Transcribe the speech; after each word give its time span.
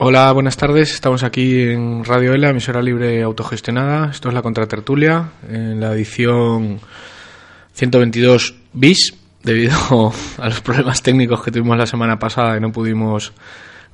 Hola, 0.00 0.30
buenas 0.30 0.56
tardes. 0.56 0.94
Estamos 0.94 1.24
aquí 1.24 1.60
en 1.60 2.04
Radio 2.04 2.32
ELA, 2.32 2.50
emisora 2.50 2.80
libre 2.80 3.20
autogestionada. 3.20 4.12
Esto 4.12 4.28
es 4.28 4.34
la 4.34 4.42
Contratertulia, 4.42 5.30
en 5.48 5.80
la 5.80 5.92
edición 5.92 6.78
122 7.72 8.54
bis, 8.74 9.18
debido 9.42 10.12
a 10.38 10.48
los 10.48 10.60
problemas 10.60 11.02
técnicos 11.02 11.42
que 11.42 11.50
tuvimos 11.50 11.76
la 11.76 11.86
semana 11.86 12.16
pasada 12.16 12.56
y 12.56 12.60
no 12.60 12.70
pudimos 12.70 13.32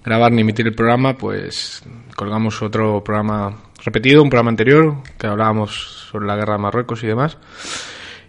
grabar 0.04 0.30
ni 0.30 0.42
emitir 0.42 0.66
el 0.66 0.74
programa, 0.74 1.16
pues 1.16 1.82
colgamos 2.14 2.60
otro 2.60 3.02
programa 3.02 3.56
repetido, 3.82 4.22
un 4.22 4.28
programa 4.28 4.50
anterior, 4.50 4.96
que 5.16 5.26
hablábamos 5.26 6.06
sobre 6.10 6.26
la 6.26 6.36
guerra 6.36 6.56
de 6.56 6.62
Marruecos 6.64 7.02
y 7.02 7.06
demás. 7.06 7.38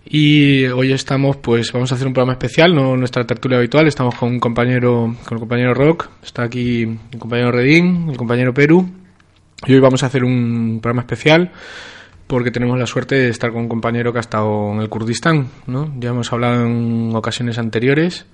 Y 0.07 0.65
hoy 0.67 0.93
estamos, 0.93 1.37
pues 1.37 1.71
vamos 1.71 1.91
a 1.91 1.95
hacer 1.95 2.05
un 2.05 2.13
programa 2.13 2.33
especial, 2.33 2.75
no 2.75 2.95
nuestra 2.95 3.25
tertulia 3.25 3.57
habitual. 3.57 3.87
Estamos 3.87 4.13
con 4.13 4.29
un 4.29 4.39
compañero, 4.39 5.15
con 5.25 5.37
el 5.37 5.39
compañero 5.39 5.73
Rock, 5.73 6.09
está 6.23 6.43
aquí 6.43 6.83
el 6.83 7.19
compañero 7.19 7.51
Redín, 7.51 8.09
el 8.09 8.17
compañero 8.17 8.53
Perú. 8.53 8.87
Y 9.65 9.73
hoy 9.73 9.79
vamos 9.79 10.03
a 10.03 10.05
hacer 10.05 10.23
un 10.23 10.79
programa 10.79 11.01
especial 11.01 11.51
porque 12.27 12.51
tenemos 12.51 12.77
la 12.77 12.85
suerte 12.85 13.15
de 13.15 13.29
estar 13.29 13.51
con 13.51 13.63
un 13.63 13.67
compañero 13.67 14.11
que 14.11 14.19
ha 14.19 14.21
estado 14.21 14.73
en 14.73 14.79
el 14.79 14.89
Kurdistán, 14.89 15.47
¿no? 15.65 15.91
Ya 15.99 16.09
hemos 16.09 16.31
hablado 16.31 16.67
en 16.67 17.15
ocasiones 17.15 17.57
anteriores 17.57 18.27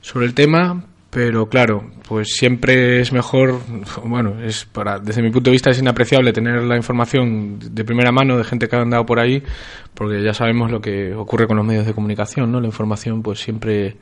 sobre 0.00 0.24
el 0.24 0.32
tema, 0.32 0.84
pero 1.10 1.48
claro, 1.48 1.90
pues 2.08 2.34
siempre 2.36 3.00
es 3.00 3.12
mejor, 3.12 3.60
bueno, 4.04 4.40
es 4.42 4.64
para, 4.64 4.98
desde 4.98 5.22
mi 5.22 5.30
punto 5.30 5.50
de 5.50 5.52
vista 5.52 5.70
es 5.70 5.78
inapreciable 5.78 6.32
tener 6.32 6.62
la 6.62 6.76
información 6.76 7.58
de 7.58 7.84
primera 7.84 8.12
mano 8.12 8.36
de 8.36 8.44
gente 8.44 8.68
que 8.68 8.76
ha 8.76 8.80
andado 8.80 9.06
por 9.06 9.20
ahí, 9.20 9.42
porque 9.94 10.22
ya 10.22 10.34
sabemos 10.34 10.70
lo 10.70 10.80
que 10.80 11.14
ocurre 11.14 11.46
con 11.46 11.56
los 11.56 11.66
medios 11.66 11.86
de 11.86 11.94
comunicación, 11.94 12.50
¿no? 12.50 12.60
La 12.60 12.66
información 12.66 13.22
pues 13.22 13.38
siempre 13.38 13.96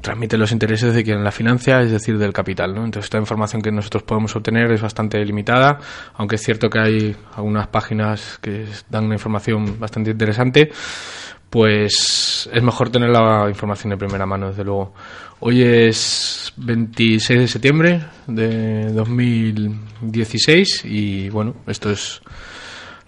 transmite 0.00 0.38
los 0.38 0.52
intereses 0.52 0.94
de 0.94 1.02
quien 1.02 1.24
la 1.24 1.32
financia, 1.32 1.80
es 1.80 1.90
decir, 1.90 2.16
del 2.18 2.32
capital, 2.32 2.74
¿no? 2.74 2.84
Entonces 2.84 3.06
esta 3.06 3.18
información 3.18 3.60
que 3.60 3.72
nosotros 3.72 4.04
podemos 4.04 4.34
obtener 4.36 4.70
es 4.70 4.80
bastante 4.80 5.24
limitada, 5.24 5.78
aunque 6.14 6.36
es 6.36 6.42
cierto 6.42 6.70
que 6.70 6.78
hay 6.78 7.16
algunas 7.34 7.66
páginas 7.66 8.38
que 8.40 8.66
dan 8.88 9.06
una 9.06 9.14
información 9.14 9.78
bastante 9.80 10.12
interesante, 10.12 10.70
pues 11.50 12.48
es 12.52 12.62
mejor 12.62 12.90
tener 12.90 13.10
la 13.10 13.46
información 13.48 13.90
de 13.90 13.96
primera 13.96 14.26
mano, 14.26 14.48
desde 14.48 14.64
luego. 14.64 14.92
Hoy 15.40 15.62
es 15.62 16.52
26 16.56 17.40
de 17.40 17.48
septiembre 17.48 18.00
de 18.26 18.92
2016 18.92 20.84
y 20.84 21.28
bueno, 21.28 21.56
esto 21.66 21.90
es 21.90 22.22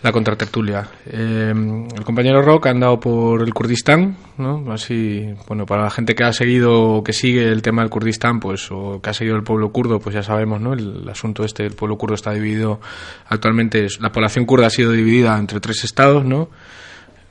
la 0.03 0.13
contratertulia. 0.13 0.89
Eh, 1.07 1.53
el 1.53 2.05
compañero 2.05 2.43
Rock 2.43 2.67
ha 2.67 2.71
andado 2.71 3.01
por 3.01 3.43
el 3.43 3.55
Kurdistán, 3.55 4.17
¿no? 4.39 4.71
Así, 4.73 5.25
bueno, 5.49 5.67
para 5.67 5.85
la 5.85 5.91
gente 5.91 6.15
que 6.15 6.25
ha 6.25 6.33
seguido 6.33 6.97
o 6.97 7.05
que 7.05 7.13
sigue 7.13 7.49
el 7.49 7.63
tema 7.63 7.83
del 7.83 7.91
Kurdistán, 7.91 8.39
pues, 8.39 8.71
o 8.71 9.01
que 9.01 9.11
ha 9.11 9.15
seguido 9.15 9.37
el 9.37 9.43
pueblo 9.43 9.71
kurdo, 9.73 9.99
pues 9.99 10.15
ya 10.15 10.23
sabemos, 10.23 10.61
¿no? 10.61 10.75
El, 10.75 11.09
asunto 11.09 11.45
este, 11.45 11.65
el 11.65 11.75
pueblo 11.75 11.97
kurdo 11.97 12.15
está 12.15 12.33
dividido 12.33 12.81
actualmente, 13.29 13.87
la 14.01 14.13
población 14.13 14.45
kurda 14.45 14.67
ha 14.67 14.71
sido 14.71 14.93
dividida 14.93 15.39
entre 15.39 15.61
tres 15.61 15.85
estados, 15.85 16.25
¿no? 16.25 16.51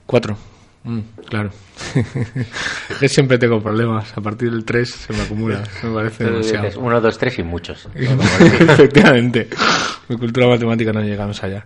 Cuatro, 0.06 0.38
Mm, 0.86 1.00
claro. 1.28 1.50
Yo 3.02 3.08
siempre 3.08 3.40
tengo 3.40 3.60
problemas. 3.60 4.16
A 4.16 4.22
partir 4.22 4.52
del 4.52 4.64
3 4.64 4.90
se 4.90 5.14
me 5.14 5.24
acumula. 5.24 5.64
Me 5.84 5.94
parece 5.94 6.24
demasiado. 6.26 6.80
1, 6.80 7.02
2, 7.02 7.18
3 7.18 7.40
y 7.40 7.44
muchos. 7.44 7.90
Efectivamente. 7.96 9.50
Mi 10.08 10.18
cultura 10.18 10.48
matemática 10.48 10.94
no 10.94 11.02
llegamos 11.02 11.44
allá. 11.44 11.66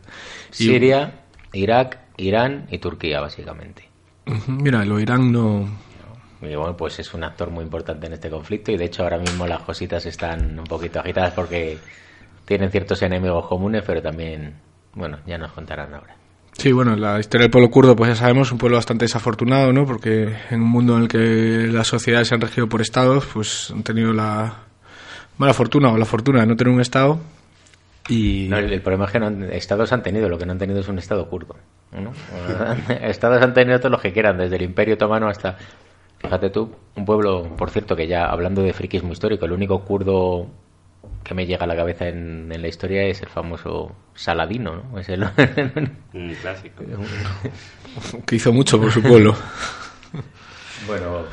Siria, 0.52 1.20
Irak, 1.52 2.00
Irán 2.18 2.68
y 2.72 2.80
Turquía, 2.80 3.20
básicamente. 3.20 3.90
Mira, 4.48 4.86
lo 4.86 5.00
Irán 5.00 5.32
no. 5.32 5.68
Y 6.42 6.56
bueno, 6.56 6.78
pues 6.78 7.00
es 7.00 7.14
un 7.14 7.26
actor 7.26 7.52
muy 7.52 7.66
importante 7.66 8.08
en 8.08 8.14
este 8.14 8.30
conflicto 8.30 8.72
y 8.72 8.78
de 8.78 8.86
hecho 8.86 9.04
ahora 9.04 9.18
mismo 9.18 9.46
las 9.46 9.62
cositas 9.64 10.06
están 10.06 10.58
un 10.58 10.66
poquito 10.66 11.02
agitadas 11.02 11.34
porque 11.34 11.78
tienen 12.46 12.72
ciertos 12.72 13.02
enemigos 13.02 13.46
comunes, 13.48 13.84
pero 13.86 14.02
también, 14.02 14.54
bueno, 14.94 15.20
ya 15.28 15.38
nos 15.38 15.52
contarán 15.52 15.94
ahora. 15.94 16.19
Sí, 16.60 16.74
bueno, 16.74 16.98
la 16.98 17.22
historia 17.22 17.46
del 17.46 17.52
pueblo 17.52 17.72
kurdo, 17.72 17.96
pues 17.96 18.10
ya 18.10 18.16
sabemos, 18.18 18.52
un 18.52 18.58
pueblo 18.58 18.76
bastante 18.76 19.06
desafortunado, 19.06 19.72
¿no? 19.72 19.86
Porque 19.86 20.36
en 20.52 20.62
un 20.62 20.68
mundo 20.68 20.98
en 20.98 21.04
el 21.04 21.08
que 21.08 21.72
las 21.72 21.88
sociedades 21.88 22.28
se 22.28 22.36
han 22.36 22.42
regido 22.42 22.68
por 22.68 22.82
estados, 22.82 23.26
pues 23.34 23.72
han 23.72 23.84
tenido 23.84 24.12
la 24.12 24.66
mala 25.38 25.54
fortuna 25.54 25.90
o 25.90 25.98
la 25.98 26.04
fortuna 26.04 26.42
de 26.42 26.48
no 26.48 26.58
tener 26.58 26.74
un 26.74 26.82
estado. 26.82 27.18
Y... 28.10 28.52
el, 28.52 28.82
problema 28.82 29.06
es 29.06 29.12
que 29.12 29.20
no 29.22 29.46
estados 29.46 29.94
han 29.94 30.04
tenido, 30.04 30.28
lo 30.28 30.38
que 30.38 30.46
no 30.46 30.52
han 30.52 30.58
tenido 30.58 30.82
es 30.82 30.88
un 30.90 31.00
estado 31.00 31.30
kurdo. 31.30 31.56
¿no? 31.94 32.12
estados 33.08 33.42
han 33.42 33.54
tenido 33.54 33.80
todos 33.80 33.92
los 33.92 34.02
que 34.02 34.12
quieran, 34.12 34.38
desde 34.38 34.58
el 34.58 34.64
Imperio 34.64 34.96
Otomano 34.96 35.30
hasta, 35.30 35.58
fíjate 36.18 36.50
tú, 36.50 36.76
un 36.98 37.06
pueblo, 37.06 37.56
por 37.56 37.70
cierto, 37.70 37.96
que 37.96 38.06
ya 38.06 38.26
hablando 38.26 38.62
de 38.64 38.74
friquismo 38.74 39.14
histórico, 39.14 39.46
el 39.46 39.54
único 39.54 39.80
kurdo 39.86 40.48
que 41.24 41.34
me 41.34 41.46
llega 41.46 41.64
a 41.64 41.68
la 41.68 41.76
cabeza 41.76 42.08
en, 42.08 42.50
la 42.50 42.68
historia 42.68 43.04
es 43.04 43.22
el 43.22 43.30
famoso 43.30 43.96
Saladino, 44.16 44.84
¿no? 44.92 45.00
Es 45.00 45.10
el... 45.10 45.24
Un 46.14 46.36
clásico. 46.42 46.84
que 48.26 48.36
hizo 48.36 48.52
mucho 48.52 48.80
por 48.80 48.92
su 48.92 49.02
pueblo. 49.02 49.36
Bueno, 50.88 51.24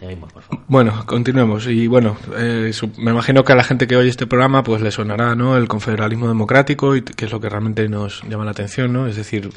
seguimos, 0.00 0.32
por 0.32 0.42
favor. 0.42 0.64
Bueno, 0.66 1.06
continuemos. 1.06 1.66
Y 1.66 1.86
bueno, 1.86 2.16
eh, 2.36 2.72
me 2.98 3.10
imagino 3.10 3.44
que 3.44 3.52
a 3.52 3.56
la 3.56 3.64
gente 3.64 3.86
que 3.86 3.96
oye 3.96 4.08
este 4.08 4.26
programa 4.26 4.62
pues 4.62 4.80
le 4.80 4.90
sonará 4.90 5.34
¿no? 5.34 5.56
el 5.56 5.68
confederalismo 5.68 6.26
democrático 6.26 6.96
y 6.96 7.02
que 7.02 7.26
es 7.26 7.32
lo 7.32 7.40
que 7.40 7.48
realmente 7.48 7.88
nos 7.88 8.22
llama 8.22 8.44
la 8.44 8.52
atención, 8.52 8.92
¿no? 8.92 9.06
Es 9.06 9.16
decir, 9.16 9.50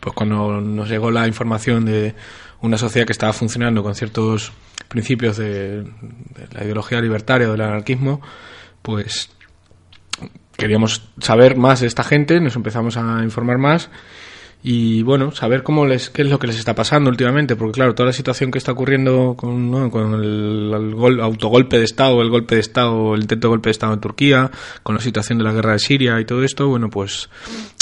pues 0.00 0.14
cuando 0.14 0.60
nos 0.60 0.88
llegó 0.88 1.10
la 1.10 1.26
información 1.26 1.84
de 1.84 2.14
una 2.60 2.76
sociedad 2.76 3.06
que 3.06 3.12
estaba 3.12 3.32
funcionando 3.32 3.82
con 3.82 3.94
ciertos 3.94 4.52
principios 4.88 5.36
de, 5.36 5.84
la 6.52 6.64
ideología 6.64 7.00
libertaria 7.00 7.48
o 7.48 7.52
del 7.52 7.60
anarquismo, 7.62 8.20
pues 8.84 9.30
queríamos 10.58 11.08
saber 11.18 11.56
más 11.56 11.80
de 11.80 11.86
esta 11.86 12.04
gente, 12.04 12.38
nos 12.38 12.54
empezamos 12.54 12.98
a 12.98 13.22
informar 13.24 13.56
más 13.56 13.88
y 14.62 15.02
bueno, 15.02 15.32
saber 15.32 15.62
cómo 15.62 15.86
les, 15.86 16.10
qué 16.10 16.20
es 16.20 16.28
lo 16.28 16.38
que 16.38 16.46
les 16.46 16.58
está 16.58 16.74
pasando 16.74 17.08
últimamente, 17.08 17.56
porque 17.56 17.72
claro, 17.72 17.94
toda 17.94 18.08
la 18.08 18.12
situación 18.12 18.50
que 18.50 18.58
está 18.58 18.72
ocurriendo 18.72 19.36
con, 19.36 19.90
con 19.90 20.22
el, 20.22 21.20
autogolpe 21.20 21.78
de 21.78 21.84
Estado, 21.84 22.20
el 22.20 22.28
golpe 22.28 22.56
de 22.56 22.60
Estado, 22.60 23.14
el 23.14 23.22
intento 23.22 23.48
de 23.48 23.50
golpe 23.50 23.68
de 23.68 23.72
Estado 23.72 23.94
en 23.94 24.00
Turquía, 24.00 24.50
con 24.82 24.94
la 24.94 25.00
situación 25.00 25.38
de 25.38 25.44
la 25.44 25.52
guerra 25.52 25.72
de 25.72 25.78
Siria 25.78 26.20
y 26.20 26.26
todo 26.26 26.44
esto, 26.44 26.68
bueno, 26.68 26.90
pues 26.90 27.30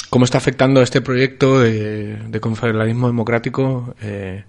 cómo 0.09 0.25
está 0.25 0.39
afectando 0.39 0.83
este 0.83 1.01
proyecto 1.01 1.61
de, 1.61 2.17
de 2.17 2.41
confederalismo 2.41 3.09
democrático 3.09 3.97
eh, 4.01 4.45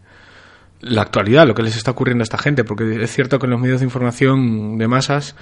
la 0.81 1.01
actualidad, 1.01 1.47
lo 1.47 1.55
que 1.55 1.63
les 1.63 1.77
está 1.77 1.91
ocurriendo 1.91 2.21
a 2.21 2.25
esta 2.25 2.37
gente, 2.37 2.63
porque 2.63 3.01
es 3.01 3.11
cierto 3.11 3.39
que 3.39 3.47
en 3.47 3.51
los 3.51 3.61
medios 3.61 3.79
de 3.79 3.85
información 3.85 4.77
de 4.77 4.87
masas 4.87 5.35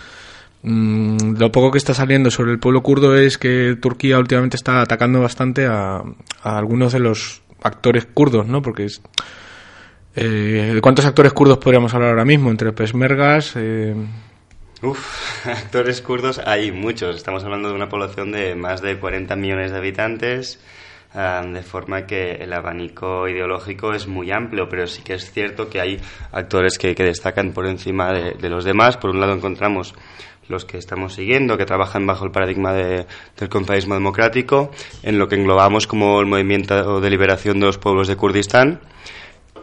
Mm, 0.63 1.37
lo 1.37 1.51
poco 1.51 1.71
que 1.71 1.77
está 1.79 1.93
saliendo 1.93 2.29
sobre 2.29 2.51
el 2.51 2.59
pueblo 2.59 2.83
kurdo 2.83 3.15
es 3.15 3.37
que 3.37 3.75
Turquía 3.81 4.19
últimamente 4.19 4.57
está 4.57 4.81
atacando 4.81 5.19
bastante 5.21 5.65
a, 5.65 6.03
algunos 6.43 6.93
de 6.93 6.99
los 6.99 7.41
actores 7.63 8.05
kurdos, 8.05 8.47
¿no? 8.47 8.61
Porque 8.61 8.85
es, 8.85 9.01
eh, 10.15 10.71
¿De 10.75 10.81
cuántos 10.81 11.05
actores 11.05 11.33
kurdos 11.33 11.57
podríamos 11.57 11.93
hablar 11.93 12.09
ahora 12.09 12.25
mismo? 12.25 12.49
Entre 12.51 12.71
pesmergas. 12.73 13.53
Eh... 13.55 13.95
Uf, 14.81 15.45
actores 15.47 16.01
kurdos 16.01 16.39
hay 16.39 16.71
muchos. 16.71 17.15
Estamos 17.15 17.43
hablando 17.43 17.69
de 17.69 17.75
una 17.75 17.89
población 17.89 18.31
de 18.31 18.55
más 18.55 18.81
de 18.81 18.97
40 18.97 19.35
millones 19.35 19.71
de 19.71 19.77
habitantes, 19.77 20.59
ah, 21.13 21.43
de 21.45 21.61
forma 21.61 22.05
que 22.05 22.31
el 22.33 22.51
abanico 22.51 23.27
ideológico 23.27 23.93
es 23.93 24.07
muy 24.07 24.31
amplio, 24.31 24.67
pero 24.67 24.85
sí 24.87 25.01
que 25.01 25.13
es 25.13 25.31
cierto 25.31 25.69
que 25.69 25.79
hay 25.79 26.01
actores 26.31 26.77
que, 26.77 26.93
destacan 26.93 27.53
por 27.53 27.65
encima 27.65 28.11
de, 28.11 28.49
los 28.49 28.65
demás. 28.65 28.97
Por 28.97 29.11
un 29.11 29.19
lado 29.19 29.33
encontramos 29.33 29.93
los 30.47 30.65
que 30.65 30.77
estamos 30.77 31.13
siguiendo, 31.13 31.57
que 31.57 31.65
trabajan 31.65 32.05
bajo 32.05 32.25
el 32.25 32.31
paradigma 32.31 32.73
de, 32.73 33.05
del 33.37 33.49
confederismo 33.49 33.93
democrático, 33.93 34.71
en 35.03 35.17
lo 35.17 35.27
que 35.27 35.35
englobamos 35.35 35.87
como 35.87 36.19
el 36.19 36.25
movimiento 36.25 36.99
de 36.99 37.09
liberación 37.09 37.59
de 37.59 37.67
los 37.67 37.77
pueblos 37.77 38.07
de 38.07 38.15
Kurdistán, 38.15 38.81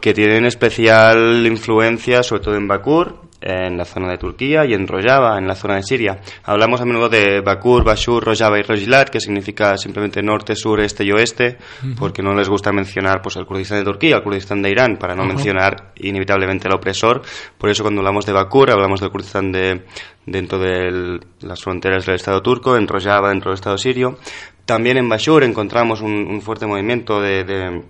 que 0.01 0.15
tienen 0.15 0.45
especial 0.45 1.47
influencia 1.47 2.23
sobre 2.23 2.43
todo 2.43 2.55
en 2.57 2.69
Bakur, 2.69 3.28
en 3.41 3.77
la 3.77 3.85
zona 3.85 4.11
de 4.11 4.19
Turquía 4.19 4.65
y 4.65 4.75
en 4.75 4.87
Rojava, 4.87 5.39
en 5.39 5.47
la 5.47 5.55
zona 5.55 5.77
de 5.77 5.83
Siria. 5.83 6.21
Hablamos 6.45 6.81
a 6.81 6.85
menudo 6.85 7.09
de 7.09 7.41
Bakur, 7.41 7.85
Bashur, 7.85 8.25
Rojava 8.25 8.59
y 8.59 8.63
Rojilat, 8.63 9.11
que 9.11 9.21
significa 9.21 9.77
simplemente 9.77 10.23
norte, 10.23 10.55
sur, 10.57 10.81
este 10.81 11.05
y 11.05 11.13
oeste, 11.13 11.59
porque 11.99 12.23
no 12.23 12.35
les 12.35 12.49
gusta 12.49 12.73
mencionar 12.73 13.23
pues, 13.23 13.37
el 13.37 13.47
Kurdistán 13.47 13.79
de 13.79 13.85
Turquía, 13.85 14.17
el 14.17 14.23
Kurdistán 14.23 14.63
de 14.63 14.71
Irán, 14.71 14.97
para 14.97 15.15
no 15.15 15.25
mencionar 15.25 15.93
inevitablemente 15.97 16.69
el 16.69 16.75
opresor. 16.75 17.23
Por 17.57 17.71
eso 17.71 17.83
cuando 17.83 18.01
hablamos 18.01 18.27
de 18.27 18.33
Bakur, 18.33 18.71
hablamos 18.71 19.01
del 19.01 19.11
Kurdistán 19.11 19.53
de, 19.53 19.85
dentro 20.27 20.59
de 20.59 21.21
las 21.41 21.63
fronteras 21.63 22.07
del 22.07 22.17
Estado 22.17 22.43
turco, 22.43 22.77
en 22.77 22.89
Rojava 22.89 23.31
dentro 23.31 23.51
del 23.51 23.57
Estado 23.57 23.79
sirio. 23.79 24.19
También 24.65 24.99
en 24.99 25.09
Bashur 25.09 25.45
encontramos 25.45 26.03
un, 26.03 26.43
fuerte 26.43 26.67
movimiento 26.67 27.23
de 27.23 27.43
de 27.45 27.83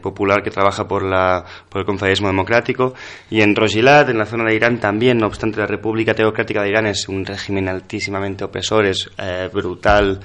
popular 0.00 0.42
que 0.42 0.50
trabaja 0.50 0.86
por, 0.86 1.02
la, 1.02 1.44
por 1.68 1.80
el 1.80 1.86
confederismo 1.86 2.28
democrático. 2.28 2.94
Y 3.30 3.40
en 3.40 3.54
Rojilat, 3.54 4.08
en 4.08 4.18
la 4.18 4.26
zona 4.26 4.44
de 4.44 4.54
Irán, 4.54 4.78
también, 4.80 5.18
no 5.18 5.26
obstante, 5.26 5.58
la 5.58 5.66
República 5.66 6.14
Teocrática 6.14 6.62
de 6.62 6.68
Irán 6.68 6.86
es 6.86 7.08
un 7.08 7.24
régimen 7.24 7.68
altísimamente 7.68 8.44
opresor, 8.44 8.86
es 8.86 9.10
eh, 9.18 9.48
brutal. 9.52 10.20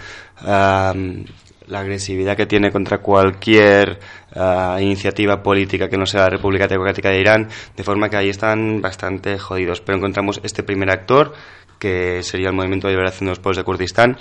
la 1.67 1.79
agresividad 1.79 2.37
que 2.37 2.45
tiene 2.45 2.71
contra 2.71 2.99
cualquier 2.99 3.99
ah, 4.35 4.77
iniciativa 4.79 5.41
política 5.41 5.89
que 5.89 5.97
no 5.97 6.05
sea 6.05 6.21
la 6.21 6.29
República 6.29 6.67
Teocrática 6.67 7.09
de 7.09 7.19
Irán, 7.19 7.47
de 7.75 7.83
forma 7.83 8.07
que 8.07 8.17
ahí 8.17 8.29
están 8.29 8.81
bastante 8.81 9.39
jodidos. 9.39 9.81
Pero 9.81 9.97
encontramos 9.97 10.39
este 10.43 10.61
primer 10.61 10.91
actor, 10.91 11.33
que 11.79 12.21
sería 12.23 12.49
el 12.49 12.55
Movimiento 12.55 12.87
de 12.87 12.93
Liberación 12.93 13.25
de 13.25 13.31
los 13.31 13.39
Pueblos 13.39 13.57
de 13.57 13.63
Kurdistán, 13.63 14.17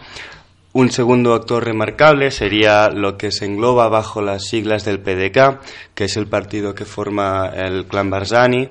un 0.75 0.91
segundo 0.91 1.35
actor 1.35 1.65
remarcable 1.65 2.33
sería 2.33 2.91
lo 2.91 3.17
que 3.17 3.31
se 3.31 3.47
engloba 3.47 3.89
bajo 3.89 4.21
las 4.21 4.49
siglas 4.49 4.85
del 4.85 5.01
PDK, 5.01 5.61
que 5.95 6.05
es 6.05 6.17
el 6.17 6.27
partido 6.27 6.75
que 6.75 6.85
forma 6.85 7.47
el 7.55 7.87
clan 7.87 8.11
Barzani, 8.11 8.69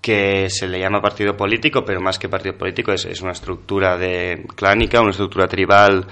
que 0.00 0.50
se 0.50 0.66
le 0.66 0.80
llama 0.80 1.00
partido 1.00 1.36
político, 1.36 1.84
pero 1.84 2.00
más 2.00 2.18
que 2.18 2.28
partido 2.28 2.58
político 2.58 2.92
es, 2.92 3.22
una 3.22 3.32
estructura 3.32 3.96
de 3.96 4.44
clánica, 4.56 5.00
una 5.00 5.12
estructura 5.12 5.46
tribal 5.46 6.06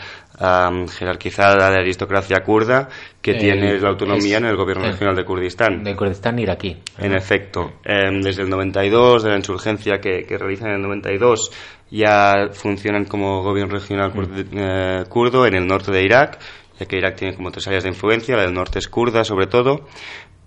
jerarquizada 0.98 1.70
de 1.70 1.78
aristocracia 1.78 2.38
kurda 2.42 2.88
que 3.20 3.34
tiene 3.34 3.78
la 3.78 3.90
autonomía 3.90 4.38
en 4.38 4.46
el 4.46 4.56
gobierno 4.56 4.84
regional 4.84 5.14
de 5.14 5.24
Kurdistán. 5.24 5.84
De 5.84 5.94
Kurdistán 5.94 6.38
iraquí. 6.38 6.76
En 6.98 7.14
efecto. 7.14 7.74
Em, 7.84 8.22
desde 8.22 8.42
el 8.42 8.48
92, 8.48 9.24
de 9.24 9.30
la 9.30 9.36
insurgencia 9.36 10.00
que, 10.00 10.22
que 10.22 10.38
realizan 10.38 10.70
en 10.70 10.76
el 10.76 10.82
92, 10.82 11.50
ya 11.92 12.48
funcionan 12.52 13.04
como 13.04 13.42
gobierno 13.42 13.74
regional 13.74 14.12
mm. 14.14 14.58
eh, 14.58 15.04
kurdo 15.08 15.46
en 15.46 15.54
el 15.54 15.66
norte 15.66 15.92
de 15.92 16.02
Irak, 16.02 16.38
ya 16.80 16.86
que 16.86 16.96
Irak 16.96 17.16
tiene 17.16 17.36
como 17.36 17.50
tres 17.52 17.68
áreas 17.68 17.84
de 17.84 17.90
influencia, 17.90 18.34
la 18.34 18.42
del 18.42 18.54
norte 18.54 18.78
es 18.78 18.88
kurda 18.88 19.24
sobre 19.24 19.46
todo, 19.46 19.86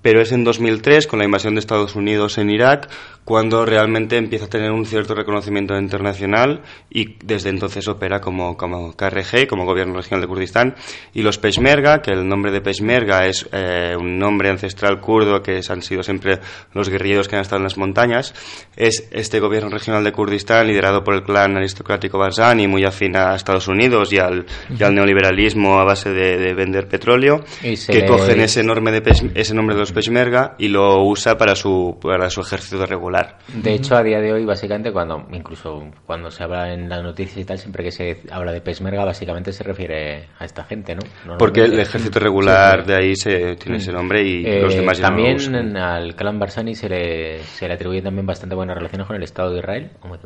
pero 0.06 0.22
es 0.22 0.32
en 0.32 0.44
2003, 0.44 1.08
con 1.08 1.18
la 1.18 1.26
invasión 1.26 1.56
de 1.56 1.62
Estados 1.62 1.96
Unidos 1.96 2.38
en 2.38 2.52
Irak, 2.52 2.88
cuando 3.24 3.66
realmente 3.66 4.18
empieza 4.18 4.46
a 4.46 4.50
tener 4.50 4.72
un 4.72 4.86
cierto 4.86 5.16
reconocimiento 5.16 5.76
internacional 5.76 6.62
y 6.92 7.16
desde 7.26 7.50
entonces 7.50 7.88
opera 7.88 8.22
como, 8.22 8.56
como 8.56 8.96
KRG, 8.96 9.48
como 9.48 9.66
Gobierno 9.66 9.96
Regional 9.96 10.22
de 10.22 10.28
Kurdistán, 10.28 10.76
y 11.12 11.24
los 11.24 11.40
Peshmerga, 11.40 12.04
que 12.04 12.12
el 12.12 12.28
nombre 12.28 12.52
de 12.52 12.62
Peshmerga 12.62 13.26
es 13.26 13.50
eh, 13.52 13.96
un 14.00 14.20
nombre 14.20 14.52
ancestral 14.52 15.02
kurdo 15.02 15.42
que 15.42 15.62
han 15.68 15.82
sido 15.82 16.04
siempre 16.04 16.40
los 16.76 16.88
guerrilleros 16.88 17.28
que 17.28 17.38
han 17.38 17.42
estado 17.42 17.58
en 17.58 17.64
las 17.64 17.78
montañas, 17.78 18.36
es 18.76 19.10
este 19.10 19.40
Gobierno 19.40 19.72
Regional 19.72 20.04
de 20.04 20.12
Kurdistán 20.12 20.68
liderado 20.68 21.04
por 21.04 21.16
el 21.16 21.24
clan 21.24 21.58
aristocrático 21.58 22.20
Barzani, 22.20 22.68
muy 22.68 22.86
afín 22.86 23.18
a 23.18 23.34
Estados 23.34 23.68
Unidos 23.68 24.14
y 24.14 24.20
al, 24.20 24.46
neoliberalismo 24.70 25.80
a 25.80 25.84
base 25.84 26.12
de, 26.12 26.54
vender 26.54 26.88
petróleo, 26.88 27.44
que 27.60 28.06
cogen 28.06 28.42
ese, 28.42 28.60
enorme 28.60 28.92
de 28.92 29.32
ese 29.34 29.56
nombre 29.56 29.74
de 29.74 29.80
los 29.80 29.95
Peshmerga 29.96 30.56
y 30.60 30.68
lo 30.68 31.04
usa 31.04 31.38
para 31.38 31.56
su, 31.56 31.98
para 32.02 32.30
su 32.30 32.42
ejército 32.42 32.86
regular. 32.86 33.40
De 33.48 33.74
hecho, 33.74 33.96
a 33.96 34.04
día 34.04 34.20
de 34.20 34.34
hoy, 34.34 34.46
básicamente, 34.46 34.92
cuando 34.92 35.26
incluso 35.32 35.90
cuando 36.06 36.30
se 36.30 36.44
habla 36.44 36.74
en 36.74 36.88
las 36.90 37.02
noticias 37.02 37.38
y 37.38 37.46
tal, 37.46 37.58
siempre 37.58 37.84
que 37.84 37.92
se 37.92 38.22
habla 38.30 38.52
de 38.52 38.62
Peshmerga, 38.62 39.06
básicamente 39.06 39.52
se 39.52 39.64
refiere 39.64 40.28
a 40.38 40.46
esta 40.46 40.64
gente, 40.66 40.96
¿no? 40.96 41.38
Porque 41.38 41.64
el 41.64 41.80
ejército 41.80 42.20
regular 42.20 42.86
de 42.86 42.96
ahí 42.96 43.16
se, 43.16 43.56
tiene 43.56 43.78
ese 43.78 43.92
nombre 43.92 44.24
y 44.24 44.46
eh, 44.46 44.62
los 44.62 44.76
demás 44.76 45.00
También 45.00 45.76
al 45.78 46.16
clan 46.16 46.38
Barzani 46.40 46.76
se 46.76 46.90
le, 46.90 47.40
se 47.40 47.68
le 47.68 47.74
atribuyen 47.74 48.04
también 48.04 48.26
bastante 48.26 48.56
buenas 48.56 48.76
relaciones 48.76 49.08
con 49.08 49.16
el 49.16 49.24
Estado 49.24 49.52
de 49.52 49.60
Israel, 49.60 49.92
¿o 50.02 50.08
me 50.08 50.18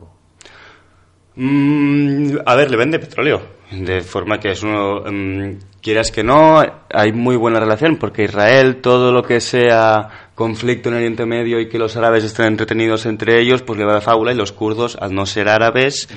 mm, 1.35 2.37
a 2.45 2.55
ver, 2.55 2.71
le 2.71 2.77
vende 2.77 2.99
petróleo, 2.99 3.41
de 3.71 4.01
forma 4.01 4.39
que 4.39 4.51
es 4.51 4.63
uno, 4.63 5.01
mm, 5.05 5.57
quieras 5.81 6.11
que 6.11 6.23
no, 6.23 6.61
hay 6.93 7.11
muy 7.13 7.35
buena 7.35 7.59
relación, 7.59 7.97
porque 7.97 8.23
Israel, 8.23 8.77
todo 8.81 9.11
lo 9.11 9.23
que 9.23 9.39
sea 9.39 10.29
conflicto 10.35 10.89
en 10.89 10.95
Oriente 10.95 11.25
Medio 11.25 11.59
y 11.59 11.67
que 11.67 11.77
los 11.77 11.97
árabes 11.97 12.23
estén 12.23 12.45
entretenidos 12.45 13.05
entre 13.05 13.41
ellos, 13.41 13.61
pues 13.61 13.77
le 13.77 13.85
va 13.85 13.93
la 13.93 14.01
fábula 14.01 14.31
y 14.31 14.35
los 14.35 14.51
kurdos, 14.51 14.97
al 14.99 15.13
no 15.13 15.25
ser 15.25 15.49
árabes, 15.49 16.07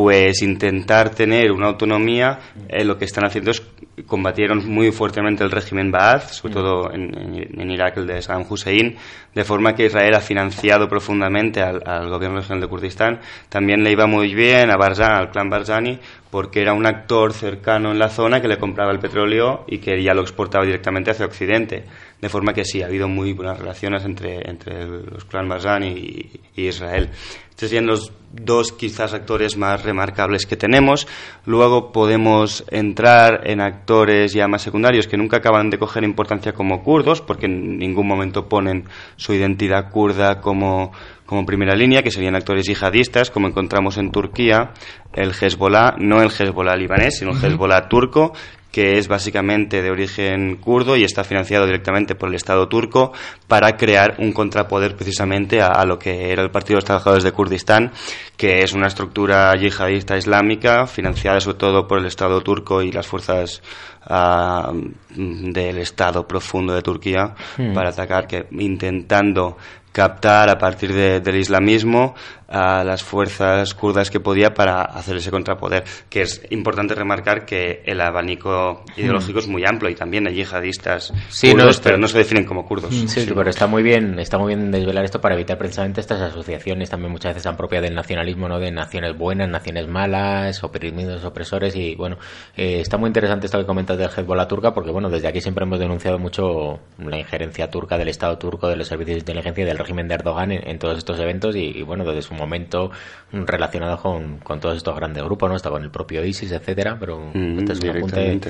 pues 0.00 0.40
intentar 0.40 1.10
tener 1.10 1.52
una 1.52 1.66
autonomía, 1.66 2.38
eh, 2.70 2.86
lo 2.86 2.96
que 2.96 3.04
están 3.04 3.26
haciendo 3.26 3.50
es 3.50 3.62
combatieron 4.06 4.66
muy 4.66 4.92
fuertemente 4.92 5.44
el 5.44 5.50
régimen 5.50 5.90
Baath, 5.90 6.30
sobre 6.30 6.54
todo 6.54 6.90
en, 6.90 7.70
Irak 7.70 7.98
el 7.98 8.06
de 8.06 8.22
Saddam 8.22 8.46
Hussein, 8.48 8.96
de 9.34 9.44
forma 9.44 9.74
que 9.74 9.84
Israel 9.84 10.14
ha 10.14 10.20
financiado 10.20 10.88
profundamente 10.88 11.60
al, 11.60 12.08
gobierno 12.08 12.38
regional 12.38 12.62
de 12.62 12.68
Kurdistán. 12.68 13.20
También 13.50 13.84
le 13.84 13.92
iba 13.92 14.06
muy 14.06 14.34
bien 14.34 14.70
a 14.70 14.78
Barzani, 14.78 15.18
al 15.18 15.30
clan 15.30 15.50
Barzani, 15.50 15.98
porque 16.30 16.62
era 16.62 16.72
un 16.72 16.86
actor 16.86 17.34
cercano 17.34 17.92
en 17.92 17.98
la 17.98 18.08
zona 18.08 18.40
que 18.40 18.48
le 18.48 18.56
compraba 18.56 18.92
el 18.92 19.00
petróleo 19.00 19.64
y 19.68 19.80
que 19.80 20.02
ya 20.02 20.14
lo 20.14 20.22
exportaba 20.22 20.64
directamente 20.64 21.10
hacia 21.10 21.26
Occidente. 21.26 21.84
De 22.22 22.28
forma 22.30 22.54
que 22.54 22.64
sí, 22.64 22.80
ha 22.80 22.86
habido 22.86 23.06
muy 23.06 23.34
buenas 23.34 23.58
relaciones 23.58 24.02
entre, 24.06 24.48
entre 24.48 24.86
los 24.86 25.26
clan 25.26 25.46
Barzani 25.46 25.88
y, 25.88 26.40
y 26.56 26.68
Israel. 26.68 27.10
Serían 27.60 27.84
los 27.84 28.10
dos 28.32 28.72
quizás 28.72 29.12
actores 29.12 29.58
más 29.58 29.84
remarcables 29.84 30.46
que 30.46 30.56
tenemos. 30.56 31.06
Luego 31.44 31.92
podemos 31.92 32.64
entrar 32.70 33.42
en 33.44 33.60
actores 33.60 34.32
ya 34.32 34.48
más 34.48 34.62
secundarios 34.62 35.06
que 35.06 35.18
nunca 35.18 35.36
acaban 35.36 35.68
de 35.68 35.76
coger 35.76 36.02
importancia 36.02 36.54
como 36.54 36.82
kurdos, 36.82 37.20
porque 37.20 37.44
en 37.44 37.76
ningún 37.76 38.06
momento 38.06 38.48
ponen 38.48 38.84
su 39.16 39.34
identidad 39.34 39.90
kurda 39.90 40.40
como, 40.40 40.92
como 41.26 41.44
primera 41.44 41.74
línea, 41.74 42.02
que 42.02 42.10
serían 42.10 42.34
actores 42.34 42.64
yihadistas, 42.64 43.30
como 43.30 43.48
encontramos 43.48 43.98
en 43.98 44.10
Turquía, 44.10 44.72
el 45.12 45.32
Hezbollah, 45.38 45.96
no 45.98 46.22
el 46.22 46.30
Hezbollah 46.30 46.76
libanés, 46.76 47.18
sino 47.18 47.32
el 47.32 47.44
Hezbollah 47.44 47.90
turco, 47.90 48.32
que 48.70 48.98
es 48.98 49.08
básicamente 49.08 49.82
de 49.82 49.90
origen 49.90 50.56
kurdo 50.56 50.96
y 50.96 51.04
está 51.04 51.24
financiado 51.24 51.66
directamente 51.66 52.14
por 52.14 52.28
el 52.28 52.34
Estado 52.36 52.68
turco 52.68 53.12
para 53.48 53.76
crear 53.76 54.16
un 54.18 54.32
contrapoder 54.32 54.96
precisamente 54.96 55.60
a, 55.60 55.84
lo 55.84 55.98
que 55.98 56.30
era 56.32 56.42
el 56.42 56.50
Partido 56.50 56.74
de 56.74 56.78
los 56.78 56.84
Trabajadores 56.84 57.24
de 57.24 57.32
Kurdistán, 57.32 57.92
que 58.36 58.62
es 58.62 58.72
una 58.72 58.86
estructura 58.86 59.54
yihadista 59.56 60.16
islámica 60.16 60.86
financiada 60.86 61.40
sobre 61.40 61.58
todo 61.58 61.86
por 61.86 61.98
el 61.98 62.06
Estado 62.06 62.40
turco 62.42 62.82
y 62.82 62.92
las 62.92 63.06
fuerzas 63.06 63.62
ah, 64.04 64.72
del 65.10 65.78
Estado 65.78 66.26
profundo 66.26 66.74
de 66.74 66.82
Turquía 66.82 67.34
hmm. 67.58 67.74
para 67.74 67.90
atacar, 67.90 68.26
que 68.26 68.46
intentando 68.52 69.56
captar 69.92 70.50
a 70.50 70.58
partir 70.58 70.92
del 70.92 71.36
islamismo 71.36 72.14
a 72.50 72.82
las 72.82 73.04
fuerzas 73.04 73.74
kurdas 73.74 74.10
que 74.10 74.18
podía 74.18 74.52
para 74.54 74.82
hacer 74.82 75.16
ese 75.16 75.30
contrapoder. 75.30 75.84
Que 76.08 76.22
es 76.22 76.42
importante 76.50 76.94
remarcar 76.94 77.46
que 77.46 77.82
el 77.86 78.00
abanico 78.00 78.84
ideológico 78.96 79.38
es 79.38 79.46
muy 79.46 79.64
amplio 79.64 79.90
y 79.90 79.94
también 79.94 80.26
hay 80.26 80.34
yihadistas 80.34 81.12
Sí, 81.28 81.52
kurdos, 81.52 81.78
no, 81.78 81.82
pero 81.84 81.98
no 81.98 82.08
se 82.08 82.18
definen 82.18 82.44
como 82.44 82.66
kurdos. 82.66 82.92
Sí, 82.92 83.24
pero 83.32 83.48
está 83.48 83.68
muy 83.68 83.82
bien, 83.84 84.18
está 84.18 84.36
muy 84.36 84.54
bien 84.54 84.70
desvelar 84.72 85.04
esto 85.04 85.20
para 85.20 85.36
evitar 85.36 85.58
precisamente 85.58 86.00
estas 86.00 86.20
asociaciones 86.20 86.90
también 86.90 87.12
muchas 87.12 87.30
veces 87.30 87.44
tan 87.44 87.56
propias 87.56 87.82
del 87.82 87.94
nacionalismo, 87.94 88.48
¿no? 88.48 88.58
De 88.58 88.72
naciones 88.72 89.16
buenas, 89.16 89.48
naciones 89.48 89.86
malas, 89.86 90.62
oprimidos, 90.64 91.24
opresores 91.24 91.76
y 91.76 91.94
bueno, 91.94 92.18
eh, 92.56 92.80
está 92.80 92.96
muy 92.96 93.08
interesante 93.08 93.46
esto 93.46 93.58
que 93.58 93.66
comentas 93.66 93.96
del 93.96 94.08
Hezbollah 94.08 94.48
turca 94.48 94.74
porque 94.74 94.90
bueno, 94.90 95.08
desde 95.08 95.28
aquí 95.28 95.40
siempre 95.40 95.64
hemos 95.64 95.78
denunciado 95.78 96.18
mucho 96.18 96.80
la 96.98 97.18
injerencia 97.18 97.70
turca 97.70 97.96
del 97.96 98.08
Estado 98.08 98.38
turco, 98.38 98.68
de 98.68 98.76
los 98.76 98.88
servicios 98.88 99.14
de 99.14 99.20
inteligencia 99.20 99.62
y 99.62 99.66
del 99.66 99.78
régimen 99.80 100.08
de 100.08 100.14
Erdogan 100.14 100.52
en, 100.52 100.68
en 100.68 100.78
todos 100.78 100.98
estos 100.98 101.18
eventos 101.18 101.56
y, 101.56 101.78
y, 101.78 101.82
bueno, 101.82 102.04
desde 102.04 102.22
su 102.22 102.34
momento 102.34 102.90
relacionado 103.32 103.98
con, 103.98 104.38
con 104.38 104.60
todos 104.60 104.76
estos 104.76 104.94
grandes 104.94 105.24
grupos, 105.24 105.48
¿no? 105.48 105.56
Hasta 105.56 105.70
con 105.70 105.82
el 105.82 105.90
propio 105.90 106.24
ISIS, 106.24 106.52
etcétera, 106.52 106.96
pero 106.98 107.30
Mm, 107.34 107.58
este 107.58 107.72
es 107.72 107.80
un 107.80 107.90
apunte 107.90 108.40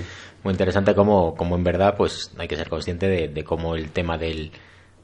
muy 0.43 0.53
interesante 0.53 0.95
como, 0.95 1.35
como 1.35 1.57
en 1.57 1.65
verdad 1.65 1.97
pues 1.97 2.33
hay 2.39 2.49
que 2.49 2.57
ser 2.57 2.69
consciente 2.69 3.09
de, 3.09 3.29
de 3.29 3.45
cómo 3.45 3.75
el 3.77 3.91
tema 3.91 4.17
del, 4.17 4.53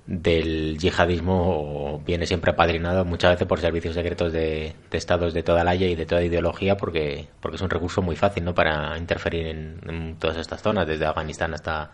del 0.06 0.78
yihadismo 0.78 2.02
viene 2.06 2.26
siempre 2.26 2.52
apadrinado 2.52 3.04
muchas 3.04 3.32
veces 3.32 3.46
por 3.46 3.60
servicios 3.60 3.94
secretos 3.94 4.32
de, 4.32 4.74
de 4.90 4.98
estados 4.98 5.34
de 5.34 5.42
toda 5.42 5.64
la 5.64 5.72
Haya 5.72 5.88
y 5.88 5.94
de 5.94 6.06
toda 6.06 6.22
ideología 6.22 6.76
porque, 6.76 7.26
porque 7.40 7.56
es 7.56 7.62
un 7.62 7.70
recurso 7.70 8.02
muy 8.02 8.16
fácil 8.16 8.44
¿no? 8.44 8.54
para 8.54 8.96
interferir 8.98 9.46
en, 9.46 9.80
en 9.88 10.16
todas 10.16 10.38
estas 10.38 10.62
zonas, 10.62 10.86
desde 10.86 11.04
Afganistán 11.06 11.54
hasta, 11.54 11.90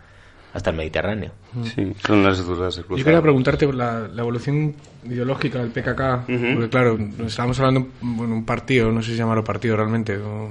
hasta 0.53 0.69
el 0.69 0.75
Mediterráneo. 0.77 1.31
Sí, 1.63 1.93
son 2.05 2.23
las 2.23 2.45
dudas 2.45 2.75
Yo 2.75 3.03
quería 3.03 3.21
preguntarte 3.21 3.65
por 3.65 3.75
la, 3.75 4.07
la 4.07 4.21
evolución 4.21 4.75
ideológica 5.03 5.59
del 5.59 5.69
PKK, 5.71 6.25
porque 6.53 6.69
claro, 6.69 6.97
estábamos 7.25 7.59
hablando 7.59 7.87
bueno, 8.01 8.35
un 8.35 8.45
partido, 8.45 8.91
no 8.91 9.01
sé 9.01 9.11
si 9.11 9.17
llamarlo 9.17 9.43
partido 9.43 9.75
realmente, 9.75 10.17
o- 10.17 10.49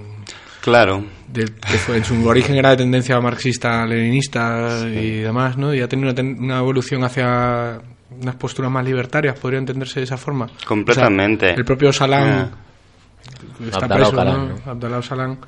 Claro, 0.61 1.05
de- 1.29 1.47
que 1.47 1.77
fue, 1.79 1.97
en 1.97 2.05
su 2.05 2.25
origen 2.27 2.55
era 2.55 2.71
de 2.71 2.77
tendencia 2.77 3.21
marxista, 3.21 3.85
leninista 3.85 4.79
y 4.89 5.19
demás, 5.19 5.57
¿no? 5.57 5.75
Y 5.75 5.81
ha 5.81 5.89
tenido 5.89 6.09
una, 6.09 6.15
ten- 6.15 6.37
una 6.39 6.59
evolución 6.59 7.03
hacia 7.03 7.81
unas 8.21 8.35
posturas 8.37 8.71
más 8.71 8.85
libertarias, 8.85 9.37
podría 9.39 9.59
entenderse 9.59 9.99
de 9.99 10.05
esa 10.05 10.17
forma. 10.17 10.49
Completamente. 10.67 11.47
O 11.47 11.49
sea, 11.49 11.57
el 11.59 11.65
propio 11.65 11.93
Salam 11.93 12.51
está 13.65 13.79
Abdalá 13.87 13.95
preso, 13.97 14.11
Ocalan, 14.13 14.49
¿no? 14.49 14.55
¿no? 14.65 14.71
Abdalá 14.71 14.99
Ocalan. 14.99 15.39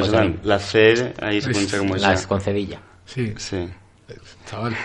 Islam. 0.00 0.36
La 0.44 0.58
C 0.58 1.14
ahí 1.20 1.40
se 1.40 1.50
pronuncia 1.50 1.78
como 1.78 1.94
Las 1.96 2.20
esa. 2.20 2.28
con 2.28 2.40
cedilla. 2.40 2.80
Sí, 3.12 3.34
Sí. 3.36 3.68
chaval. 4.46 4.74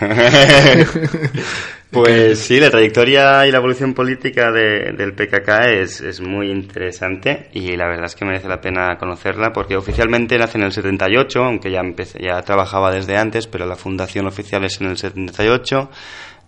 Pues 1.90 2.40
sí, 2.40 2.58
la 2.58 2.68
trayectoria 2.68 3.46
y 3.46 3.52
la 3.52 3.58
evolución 3.58 3.94
política 3.94 4.50
de- 4.50 4.92
del 4.92 5.14
PKK 5.14 5.70
es, 5.80 6.00
es 6.00 6.20
muy 6.20 6.50
interesante 6.50 7.48
y 7.54 7.76
la 7.76 7.86
verdad 7.86 8.06
es 8.06 8.16
que 8.16 8.24
merece 8.24 8.48
la 8.48 8.60
pena 8.60 8.96
conocerla 8.98 9.52
porque 9.52 9.76
oficialmente 9.76 10.36
nace 10.36 10.58
en 10.58 10.64
el 10.64 10.72
78, 10.72 11.44
aunque 11.44 11.70
ya, 11.70 11.78
empecé, 11.80 12.18
ya 12.20 12.42
trabajaba 12.42 12.90
desde 12.90 13.16
antes, 13.16 13.46
pero 13.46 13.66
la 13.66 13.76
fundación 13.76 14.26
oficial 14.26 14.64
es 14.64 14.80
en 14.80 14.88
el 14.88 14.98
78. 14.98 15.88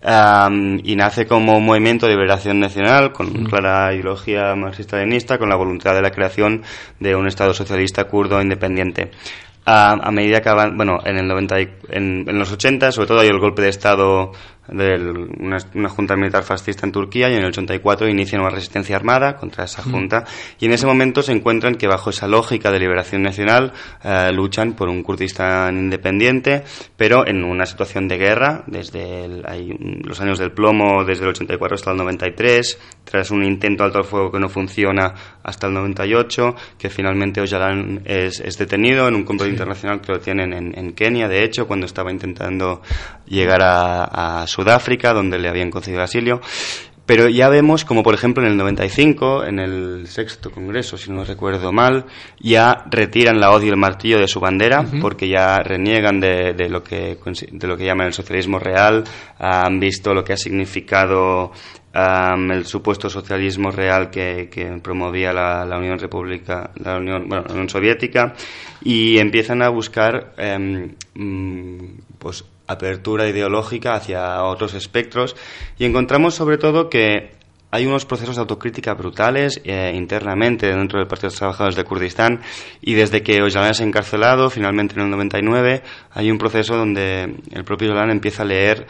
am, 0.02 0.80
y 0.84 0.96
nace 0.96 1.26
como 1.26 1.56
un 1.56 1.64
movimiento 1.64 2.06
de 2.06 2.12
liberación 2.14 2.60
nacional 2.60 3.12
con 3.12 3.44
clara 3.46 3.92
ideología 3.94 4.54
marxista-leninista 4.54 5.38
con 5.38 5.48
la 5.48 5.56
voluntad 5.56 5.94
de 5.94 6.02
la 6.02 6.10
creación 6.10 6.62
de 7.00 7.14
un 7.14 7.26
Estado 7.28 7.54
socialista 7.54 8.04
kurdo 8.04 8.40
independiente 8.42 9.10
a, 9.68 9.92
a 9.92 10.10
medida 10.10 10.40
que 10.40 10.48
avan- 10.48 10.76
bueno 10.76 10.98
en 11.04 11.16
el 11.18 11.26
90 11.28 11.60
y- 11.60 11.68
en, 11.90 12.24
en 12.28 12.38
los 12.38 12.50
80 12.50 12.90
sobre 12.92 13.06
todo 13.08 13.20
hay 13.20 13.28
el 13.28 13.38
golpe 13.38 13.62
de 13.62 13.68
estado 13.68 14.32
de 14.68 14.96
una, 15.40 15.56
una 15.74 15.88
junta 15.88 16.14
militar 16.16 16.42
fascista 16.42 16.86
en 16.86 16.92
Turquía 16.92 17.28
y 17.28 17.34
en 17.34 17.40
el 17.40 17.46
84 17.46 18.08
inician 18.08 18.40
una 18.42 18.50
resistencia 18.50 18.96
armada 18.96 19.36
contra 19.36 19.64
esa 19.64 19.82
junta. 19.82 20.24
Y 20.60 20.66
en 20.66 20.72
ese 20.72 20.86
momento 20.86 21.22
se 21.22 21.32
encuentran 21.32 21.74
que 21.76 21.86
bajo 21.86 22.10
esa 22.10 22.26
lógica 22.28 22.70
de 22.70 22.78
liberación 22.78 23.22
nacional 23.22 23.72
eh, 24.04 24.30
luchan 24.32 24.74
por 24.74 24.88
un 24.88 25.02
Kurdistán 25.02 25.76
independiente 25.78 26.64
pero 26.96 27.26
en 27.26 27.44
una 27.44 27.66
situación 27.66 28.08
de 28.08 28.16
guerra 28.18 28.64
desde 28.66 29.24
el- 29.24 29.44
hay 29.46 29.68
los 30.04 30.20
años 30.20 30.38
del 30.38 30.52
plomo 30.52 31.04
desde 31.04 31.24
el 31.24 31.30
84 31.30 31.74
hasta 31.74 31.90
el 31.92 31.96
93 31.96 32.78
tras 33.04 33.30
un 33.30 33.44
intento 33.44 33.84
alto 33.84 33.98
al 33.98 34.04
fuego 34.04 34.30
que 34.30 34.38
no 34.38 34.48
funciona 34.48 35.14
hasta 35.42 35.66
el 35.68 35.74
98 35.74 36.54
que 36.78 36.90
finalmente 36.90 37.40
Öcalan 37.40 38.02
es, 38.04 38.40
es 38.40 38.58
detenido 38.58 39.08
en 39.08 39.14
un 39.14 39.24
complot 39.24 39.48
internacional 39.48 40.00
que 40.00 40.12
lo 40.12 40.20
tienen 40.20 40.52
en, 40.52 40.78
en 40.78 40.92
Kenia 40.92 41.28
de 41.28 41.44
hecho 41.44 41.66
cuando 41.66 41.86
estaba 41.86 42.10
intentando 42.10 42.82
llegar 43.26 43.62
a, 43.62 44.42
a 44.42 44.46
Sudáfrica 44.58 45.12
donde 45.12 45.38
le 45.38 45.48
habían 45.48 45.70
concedido 45.70 46.02
asilo. 46.02 46.40
Pero 47.06 47.28
ya 47.28 47.48
vemos 47.48 47.86
como 47.86 48.02
por 48.02 48.12
ejemplo 48.12 48.44
en 48.44 48.50
el 48.50 48.58
95 48.58 49.44
en 49.44 49.58
el 49.60 50.06
sexto 50.08 50.50
congreso 50.50 50.98
si 50.98 51.10
no 51.10 51.24
recuerdo 51.24 51.72
mal 51.72 52.04
ya 52.38 52.84
retiran 52.90 53.40
la 53.40 53.50
hoz 53.50 53.64
y 53.64 53.68
el 53.68 53.78
martillo 53.78 54.18
de 54.18 54.28
su 54.28 54.40
bandera 54.40 54.84
porque 55.00 55.26
ya 55.26 55.60
reniegan 55.60 56.20
de, 56.20 56.52
de 56.52 56.68
lo 56.68 56.82
que 56.82 57.16
de 57.50 57.66
lo 57.66 57.78
que 57.78 57.86
llaman 57.86 58.08
el 58.08 58.12
socialismo 58.12 58.58
real. 58.58 59.04
Han 59.38 59.80
visto 59.80 60.12
lo 60.12 60.22
que 60.22 60.34
ha 60.34 60.36
significado 60.36 61.52
el 61.94 62.66
supuesto 62.66 63.08
socialismo 63.08 63.70
real 63.70 64.10
que, 64.10 64.48
que 64.50 64.66
promovía 64.82 65.32
la, 65.32 65.64
la 65.64 65.78
Unión 65.78 65.98
República, 65.98 66.70
la 66.76 66.96
Unión, 66.96 67.28
bueno, 67.28 67.44
la 67.46 67.52
Unión 67.52 67.68
Soviética, 67.68 68.34
y 68.82 69.18
empiezan 69.18 69.62
a 69.62 69.68
buscar 69.68 70.34
em, 70.36 70.94
mm, 71.14 72.18
pues 72.18 72.44
apertura 72.68 73.26
ideológica 73.26 73.94
hacia 73.94 74.44
otros 74.44 74.74
espectros 74.74 75.34
y 75.78 75.84
encontramos 75.84 76.34
sobre 76.34 76.58
todo 76.58 76.88
que 76.88 77.38
hay 77.70 77.86
unos 77.86 78.06
procesos 78.06 78.36
de 78.36 78.40
autocrítica 78.40 78.94
brutales 78.94 79.60
eh, 79.64 79.92
internamente 79.94 80.68
dentro 80.68 80.98
del 80.98 81.06
Partido 81.06 81.28
de 81.28 81.32
los 81.32 81.38
Trabajadores 81.38 81.76
de 81.76 81.84
Kurdistán 81.84 82.40
y 82.80 82.94
desde 82.94 83.22
que 83.22 83.42
Öcalan 83.42 83.70
es 83.70 83.80
encarcelado, 83.80 84.48
finalmente 84.48 84.94
en 84.94 85.02
el 85.02 85.10
99, 85.10 85.82
hay 86.12 86.30
un 86.30 86.38
proceso 86.38 86.76
donde 86.76 87.36
el 87.52 87.64
propio 87.64 87.90
Öcalan 87.90 88.10
empieza 88.10 88.42
a 88.42 88.46
leer 88.46 88.86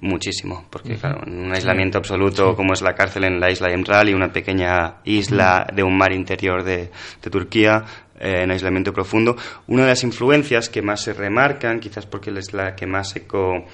muchísimo, 0.00 0.64
porque 0.70 0.96
claro, 0.96 1.20
en 1.26 1.38
un 1.38 1.54
aislamiento 1.54 1.98
absoluto 1.98 2.56
como 2.56 2.72
es 2.72 2.80
la 2.80 2.94
cárcel 2.94 3.24
en 3.24 3.38
la 3.38 3.50
isla 3.50 3.70
Emral 3.70 4.08
y 4.08 4.14
una 4.14 4.32
pequeña 4.32 4.96
isla 5.04 5.66
de 5.72 5.82
un 5.82 5.96
mar 5.96 6.12
interior 6.12 6.64
de, 6.64 6.90
de 7.22 7.30
Turquía, 7.30 7.84
eh, 8.20 8.42
en 8.42 8.50
aislamiento 8.50 8.92
profundo, 8.92 9.36
una 9.66 9.82
de 9.82 9.88
las 9.90 10.02
influencias 10.02 10.68
que 10.68 10.82
más 10.82 11.02
se 11.02 11.12
remarcan, 11.12 11.80
quizás 11.80 12.06
porque 12.06 12.30
es 12.30 12.52
la 12.52 12.74
que 12.74 12.86
más 12.86 13.14
eco 13.16 13.64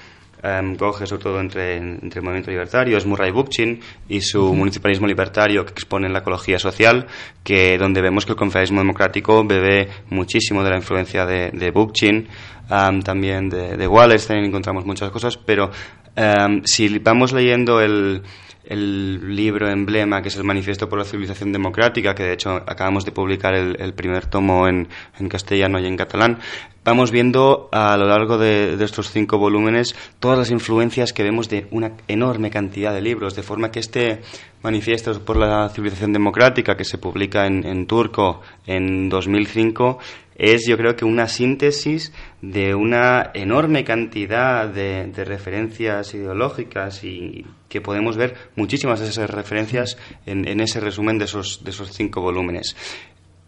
em, 0.43 0.75
coge 0.75 1.07
sobre 1.07 1.23
todo 1.23 1.39
entre, 1.39 1.77
entre 1.77 2.19
el 2.19 2.23
movimiento 2.23 2.51
libertario 2.51 2.97
es 2.97 3.05
Murray 3.05 3.31
Bookchin 3.31 3.79
y 4.07 4.21
su 4.21 4.53
municipalismo 4.53 5.07
libertario 5.07 5.65
que 5.65 5.71
expone 5.71 6.09
la 6.09 6.19
ecología 6.19 6.59
social 6.59 7.07
que 7.43 7.77
donde 7.77 8.01
vemos 8.01 8.25
que 8.25 8.33
el 8.33 8.37
confederalismo 8.37 8.81
democrático 8.81 9.43
bebe 9.43 9.87
muchísimo 10.09 10.63
de 10.63 10.69
la 10.69 10.77
influencia 10.77 11.25
de, 11.25 11.49
de 11.51 11.71
Bookchin 11.71 12.27
am, 12.69 13.01
también 13.01 13.49
de, 13.49 13.77
de 13.77 13.87
Wallerstein 13.87 14.45
encontramos 14.45 14.85
muchas 14.85 15.09
cosas 15.09 15.37
pero 15.37 15.71
em, 16.15 16.61
si 16.65 16.99
vamos 16.99 17.33
leyendo 17.33 17.81
el 17.81 18.21
el 18.67 19.35
libro 19.35 19.69
emblema 19.69 20.21
que 20.21 20.29
es 20.29 20.35
el 20.35 20.43
Manifiesto 20.43 20.89
por 20.89 20.99
la 20.99 21.05
Civilización 21.05 21.51
Democrática, 21.51 22.15
que 22.15 22.23
de 22.23 22.33
hecho 22.33 22.51
acabamos 22.51 23.05
de 23.05 23.11
publicar 23.11 23.53
el, 23.53 23.93
primer 23.93 24.25
tomo 24.25 24.67
en, 24.67 24.87
en 25.19 25.29
castellano 25.29 25.79
y 25.79 25.85
en 25.85 25.97
catalán, 25.97 26.39
vamos 26.83 27.11
viendo 27.11 27.69
a 27.71 27.97
lo 27.97 28.07
largo 28.07 28.37
de, 28.37 28.77
de 28.77 28.85
estos 28.85 29.11
cinco 29.11 29.37
volúmenes 29.37 29.95
todas 30.19 30.37
las 30.37 30.51
influencias 30.51 31.13
que 31.13 31.23
vemos 31.23 31.49
de 31.49 31.67
una 31.71 31.91
enorme 32.07 32.51
cantidad 32.51 32.93
de 32.93 33.01
libros, 33.01 33.35
de 33.35 33.43
forma 33.43 33.71
que 33.71 33.79
este 33.79 34.21
Manifiesto 34.65 35.23
por 35.23 35.37
la 35.37 35.69
Civilización 35.69 36.11
Democrática, 36.11 36.75
que 36.75 36.85
se 36.85 36.97
publica 36.97 37.45
en, 37.45 37.63
en 37.67 37.85
turco 37.85 38.41
en 38.65 39.09
2005, 39.09 39.99
es 40.35 40.67
yo 40.67 40.77
creo 40.77 40.95
que 40.95 41.05
una 41.05 41.27
síntesis 41.27 42.11
de 42.41 42.75
una 42.75 43.31
enorme 43.33 43.83
cantidad 43.83 44.67
de, 44.67 45.07
de 45.07 45.25
referencias 45.25 46.13
ideológicas 46.13 47.03
y 47.03 47.45
que 47.69 47.81
podemos 47.81 48.17
ver 48.17 48.35
muchísimas 48.55 48.99
de 48.99 49.07
esas 49.07 49.29
referencias 49.29 49.97
en, 50.25 50.47
en 50.47 50.59
ese 50.59 50.79
resumen 50.79 51.17
de 51.17 51.25
esos, 51.25 51.63
de 51.63 51.71
esos 51.71 51.91
cinco 51.91 52.21
volúmenes. 52.21 52.75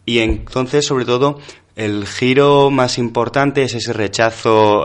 Y 0.06 0.20
entonces, 0.20 0.86
sobre 0.86 1.04
todo, 1.04 1.40
el 1.76 2.08
giro 2.08 2.72
más 2.72 2.98
importante 2.98 3.64
es 3.64 3.74
ese 3.74 3.92
rechazo 3.92 4.84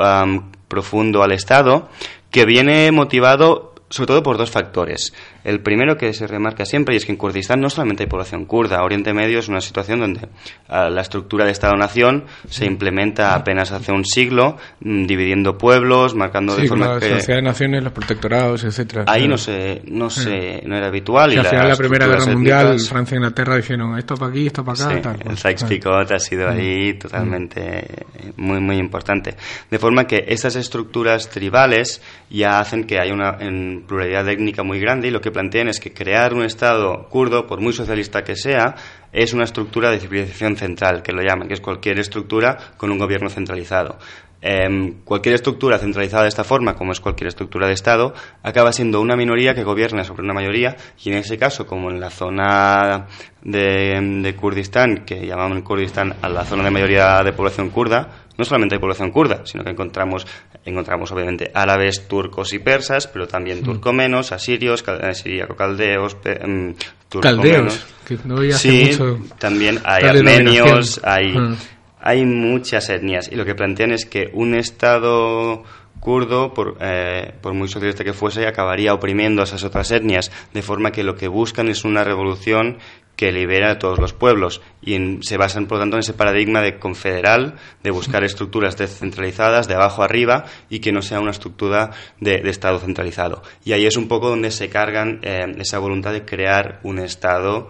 profundo 0.67 1.23
al 1.23 1.33
Estado, 1.33 1.89
que 2.31 2.45
viene 2.45 2.91
motivado 2.91 3.73
sobre 3.93 4.07
todo 4.09 4.23
por 4.23 4.39
dos 4.39 4.51
factores. 4.51 5.13
El 5.45 5.61
primero 5.61 5.97
que 5.97 6.13
se 6.13 6.27
remarca 6.27 6.65
siempre 6.65 6.95
y 6.95 6.99
es 6.99 7.05
que 7.05 7.13
en 7.13 7.19
Kurdistán 7.19 7.61
no 7.61 7.69
solamente 7.71 8.05
hay 8.05 8.09
población 8.09 8.45
kurda. 8.47 8.83
Oriente 8.83 9.13
Medio 9.13 9.39
es 9.41 9.49
una 9.49 9.61
situación 9.61 10.01
donde 10.01 10.29
ah, 10.69 10.89
la 10.89 11.01
estructura 11.01 11.45
de 11.45 11.53
Estado-nación 11.53 12.25
se 12.49 12.65
implementa 12.67 13.35
apenas 13.35 13.73
hace 13.73 13.93
un 13.93 14.05
siglo, 14.05 14.57
mm, 14.81 15.07
dividiendo 15.07 15.59
pueblos, 15.59 16.15
marcando 16.15 16.55
de 16.55 16.69
forma 16.69 16.95
la 16.95 17.01
que... 17.01 17.11
Sociedad 17.11 17.39
de 17.39 17.43
Naciones, 17.43 17.83
los 17.83 17.93
protectorados, 17.93 18.65
etcétera. 18.65 19.05
Ahí 19.07 19.23
Claro. 19.23 19.31
no 19.33 19.39
se, 19.39 19.83
no 19.87 20.11
se, 20.11 20.63
no 20.67 20.77
era 20.77 20.87
habitual. 20.89 21.33
Y 21.33 21.37
y 21.37 21.39
al 21.39 21.47
final 21.47 21.63
de 21.65 21.69
la 21.71 21.77
Primera 21.77 22.07
Guerra 22.07 22.19
estructuras 22.19 22.35
Mundial, 22.37 22.67
étnicas- 22.77 22.89
Francia 22.89 23.15
e 23.15 23.19
Inglaterra 23.19 23.57
dijeron 23.57 23.99
esto 23.99 24.15
para 24.17 24.31
aquí, 24.31 24.47
esto 24.47 24.65
para 24.65 24.85
acá, 24.85 25.01
tal. 25.03 25.15
el 25.17 25.23
cual. 25.23 25.37
Sykes-Picot 25.39 26.13
ha 26.13 26.19
sido 26.19 26.49
Mm. 26.49 26.51
ahí 26.53 26.95
totalmente 26.95 28.05
muy 28.37 28.61
muy 28.61 28.77
importante. 28.77 29.35
De 29.71 29.79
forma 29.79 30.07
que 30.07 30.25
estas 30.29 30.57
estructuras 30.57 31.29
tribales 31.31 32.01
ya 32.31 32.61
hacen 32.61 32.85
que 32.85 32.99
haya 33.01 33.13
una 33.13 33.37
en 33.41 33.85
pluralidad 33.87 34.29
étnica 34.29 34.63
muy 34.63 34.79
grande 34.79 35.09
y 35.09 35.11
lo 35.11 35.21
que 35.21 35.32
plantean 35.33 35.69
es 35.69 35.81
que 35.81 35.93
crear 35.93 36.35
un 36.35 36.45
Estado 36.45 37.09
kurdo, 37.09 37.47
por 37.47 37.61
muy 37.61 37.73
socialista 37.73 38.23
que 38.23 38.37
sea, 38.37 38.77
es 39.13 39.33
una 39.33 39.45
estructura 39.45 39.91
de 39.91 39.99
civilización 39.99 40.57
central, 40.57 41.03
que 41.03 41.13
lo 41.13 41.23
llaman, 41.23 41.49
que 41.49 41.55
es 41.55 41.61
cualquier 41.61 41.99
estructura 41.99 42.57
con 42.77 42.91
un 42.91 42.99
gobierno 42.99 43.29
centralizado. 43.29 43.99
Em, 44.45 44.95
cualquier 45.05 45.37
estructura 45.37 45.79
centralizada 45.79 46.25
de 46.25 46.29
esta 46.29 46.43
forma, 46.43 46.75
como 46.75 46.91
es 46.91 46.99
cualquier 46.99 47.29
estructura 47.29 47.69
de 47.69 47.75
Estado, 47.75 48.13
acaba 48.43 48.73
siendo 48.73 49.01
una 49.01 49.15
minoría 49.15 49.55
que 49.55 49.63
gobierna 49.63 50.03
sobre 50.03 50.23
una 50.25 50.35
mayoría 50.35 50.77
y 51.05 51.11
en 51.11 51.19
ese 51.19 51.39
caso, 51.39 51.65
como 51.65 51.91
en 51.91 52.01
la 52.01 52.11
zona 52.11 53.07
de, 53.43 54.01
de 54.23 54.35
Kurdistán, 54.35 55.05
que 55.07 55.25
llamaban 55.27 55.63
Kurdistán 55.63 56.15
a 56.23 56.29
la 56.29 56.45
zona 56.45 56.65
de 56.65 56.71
mayoría 56.73 57.23
de 57.23 57.33
población 57.33 57.71
kurda, 57.71 58.09
no 58.37 58.45
solamente 58.45 58.75
hay 58.75 58.81
población 58.81 59.13
kurda, 59.13 59.43
sino 59.45 59.63
que 59.63 59.71
encontramos, 59.71 60.27
encontramos 60.65 61.13
obviamente 61.13 61.53
árabes, 61.55 62.09
turcos 62.09 62.53
y 62.53 62.59
persas, 62.59 63.07
pero 63.07 63.29
también 63.29 63.63
turcomenos, 63.63 64.33
asirios, 64.33 64.83
eh, 64.89 65.15
siríaco-caldeos, 65.15 66.17
pe- 66.17 66.43
em, 66.43 66.75
turcomenos. 67.09 67.79
Caldeos, 67.79 67.87
que 68.07 68.19
no 68.25 68.43
Sí, 68.59 68.87
mucho 68.91 69.19
también 69.39 69.79
hay 69.85 70.03
armenios, 70.05 71.01
hay, 71.05 71.33
Mm. 71.39 71.57
Hay 72.03 72.25
muchas 72.27 72.89
etnias 72.91 73.31
y 73.31 73.37
lo 73.37 73.45
que 73.45 73.55
plantean 73.55 73.93
es 73.93 74.07
que 74.07 74.31
un 74.33 74.55
Estado 74.55 75.63
kurdo, 76.01 76.53
por, 76.53 76.79
eh, 76.81 77.33
por 77.41 77.55
muy 77.55 77.69
socialista 77.69 78.03
que 78.05 78.13
fuese, 78.13 78.47
acabaría 78.47 78.93
oprimiendo 78.93 79.41
a 79.41 79.45
esas 79.45 79.63
otras 79.63 79.91
etnias, 79.93 80.33
de 80.53 80.63
forma 80.63 80.91
que 80.91 81.05
lo 81.05 81.15
que 81.15 81.29
buscan 81.29 81.69
es 81.69 81.85
una 81.85 82.03
revolución 82.03 82.79
que 83.15 83.31
libera 83.31 83.71
a 83.71 83.79
todos 83.79 84.01
los 84.01 84.13
pueblos 84.15 84.63
y 84.81 84.95
en- 84.95 85.23
se 85.23 85.37
basan, 85.37 85.67
por 85.67 85.77
lo 85.79 85.83
tanto, 85.85 85.97
en 85.97 86.01
ese 86.01 86.15
paradigma 86.15 86.61
de 86.61 86.79
confederal, 86.81 87.55
de 87.85 87.91
buscar 87.93 88.25
estructuras 88.25 88.77
descentralizadas, 88.77 89.69
de 89.69 89.75
abajo 89.75 90.03
arriba, 90.03 90.47
y 90.71 90.81
que 90.81 90.91
no 90.93 91.03
sea 91.03 91.21
una 91.21 91.31
estructura 91.31 91.91
de, 92.19 92.37
Estado 92.51 92.81
centralizado. 92.81 93.43
Y 93.65 93.73
ahí 93.73 93.87
es 93.87 93.97
un 93.97 94.09
poco 94.09 94.29
donde 94.29 94.51
se 94.51 94.69
cargan 94.69 95.21
eh, 95.23 95.45
esa 95.59 95.79
voluntad 95.79 96.13
de 96.13 96.25
crear 96.25 96.81
un 96.83 96.99
Estado 96.99 97.69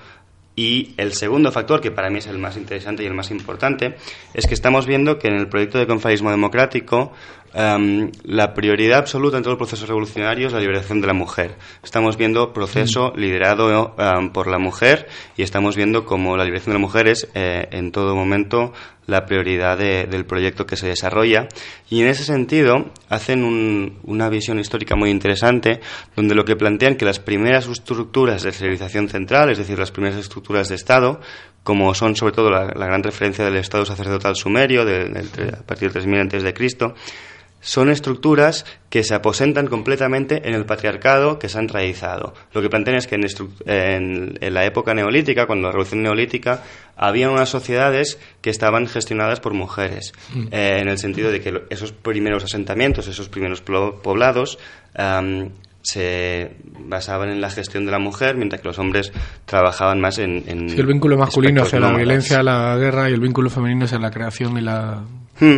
y 0.55 0.95
el 0.99 1.15
segundo 1.15 1.51
factor, 1.51 1.81
que 1.81 1.91
para 1.91 2.11
mí 2.11 2.19
es 2.19 2.27
el 2.27 2.39
más 2.39 2.57
interesante 2.57 3.03
y 3.03 3.07
el 3.07 3.15
más 3.15 3.31
importante, 3.31 3.97
es 4.35 4.47
que 4.47 4.55
estamos 4.55 4.87
viendo 4.87 5.19
que 5.19 5.29
en 5.29 5.35
el 5.35 5.49
proyecto 5.49 5.79
de 5.79 5.87
confederalismo 5.87 6.31
democrático 6.31 7.13
em, 7.55 8.11
la 8.25 8.55
prioridad 8.55 8.99
absoluta 8.99 9.37
en 9.37 9.43
todo 9.43 9.53
el 9.53 9.59
proceso 9.59 9.87
revolucionario 9.87 10.47
es 10.47 10.53
la 10.53 10.61
liberación 10.61 11.01
de 11.01 11.07
la 11.07 11.13
mujer. 11.13 11.57
Estamos 11.83 12.17
viendo 12.17 12.53
proceso 12.53 13.13
liderado 13.17 13.95
em, 13.99 14.31
por 14.31 14.47
la 14.49 14.59
mujer 14.59 15.07
y 15.37 15.43
estamos 15.43 15.77
viendo 15.77 16.05
cómo 16.05 16.37
la 16.37 16.45
liberación 16.45 16.73
de 16.75 16.79
la 16.81 16.87
mujer 16.87 17.09
es 17.09 17.29
eh, 17.35 17.69
en 17.73 17.93
todo 17.93 18.15
momento 18.17 18.73
la 19.07 19.27
prioridad 19.27 19.77
de- 19.79 20.07
del 20.07 20.25
proyecto 20.25 20.65
que 20.65 20.77
se 20.77 20.87
desarrolla. 20.87 21.49
Y 21.91 22.01
en 22.03 22.09
ese 22.09 22.25
sentido 22.25 22.91
hacen 23.09 23.43
un- 23.45 23.99
una 24.05 24.29
visión 24.29 24.59
histórica 24.61 24.95
muy 24.97 25.11
interesante, 25.11 25.81
donde 26.15 26.35
lo 26.37 26.45
que 26.45 26.55
plantean 26.57 26.95
que 26.97 27.05
las 27.05 27.19
primeras 27.19 27.67
estructuras 27.69 28.43
de 28.43 28.53
civilización 28.53 29.09
central, 29.09 29.51
es 29.51 29.59
decir, 29.59 29.79
las 29.79 29.91
primeras 29.91 30.19
estructuras 30.19 30.69
de 30.69 30.77
Estado, 30.77 31.21
como 31.65 31.95
son 31.95 32.15
sobre 32.17 32.33
todo 32.33 32.51
la, 32.51 32.67
la 32.75 32.87
gran 32.87 33.03
referencia 33.03 33.45
del 33.45 33.57
Estado 33.57 33.85
sacerdotal 33.85 34.37
sumerio, 34.37 34.85
de- 34.85 35.09
tre- 35.11 35.59
a 35.59 35.63
partir 35.67 35.89
de 35.89 35.95
3000 35.95 36.21
antes 36.21 36.43
de 36.45 36.55
Cristo, 36.55 36.95
son 37.65 37.89
estructuras 37.91 38.67
que 38.91 39.05
se 39.05 39.15
aposentan 39.15 39.69
completamente 39.69 40.47
en 40.49 40.55
el 40.55 40.67
patriarcado 40.67 41.39
que 41.39 41.49
se 41.49 41.59
han 41.59 41.69
raizado. 41.69 42.35
Lo 42.53 42.61
que 42.61 42.69
plantean 42.69 42.97
es 42.99 43.07
que 43.07 43.15
en, 43.15 43.25
en- 43.67 44.39
en 44.41 44.55
la 44.55 44.67
época 44.67 44.93
neolítica, 44.95 45.47
cuando 45.47 45.69
la 45.69 45.73
revolución 45.73 46.03
neolítica, 46.03 46.63
había 46.97 47.31
unas 47.31 47.49
sociedades 47.49 48.19
que 48.41 48.51
estaban 48.51 48.87
gestionadas 48.89 49.41
por 49.41 49.55
mujeres, 49.55 50.13
eh, 50.51 50.79
en 50.83 50.89
el 50.89 50.99
sentido 50.99 51.31
de 51.31 51.41
que 51.41 51.63
esos 51.71 51.93
primeros 51.93 52.45
asentamientos, 52.45 53.07
esos 53.09 53.29
primeros 53.29 53.61
poblados, 53.63 54.59
am, 54.95 55.51
se 55.85 56.57
basaban 56.79 57.31
en 57.31 57.41
la 57.41 57.51
gestión 57.51 57.85
de 57.87 57.91
la 57.93 57.99
mujer, 57.99 58.37
mientras 58.37 58.61
que 58.61 58.69
los 58.69 58.79
hombres 58.79 59.13
trabajaban 59.47 60.01
más 60.01 60.19
en... 60.19 60.45
en 60.47 60.69
Sí, 60.69 60.79
el 60.79 60.87
vínculo 60.87 61.17
masculino 61.17 61.63
hacia 61.63 61.81
la 61.81 61.89
violencia, 61.97 62.43
la 62.43 62.77
guerra 62.77 63.11
y 63.11 63.15
el 63.15 63.21
vínculo 63.21 63.51
femenino 63.51 63.85
hacia 63.87 63.99
la 63.99 64.11
creación 64.11 64.57
y 64.59 64.61
la... 64.61 65.03
Hmm. 65.41 65.57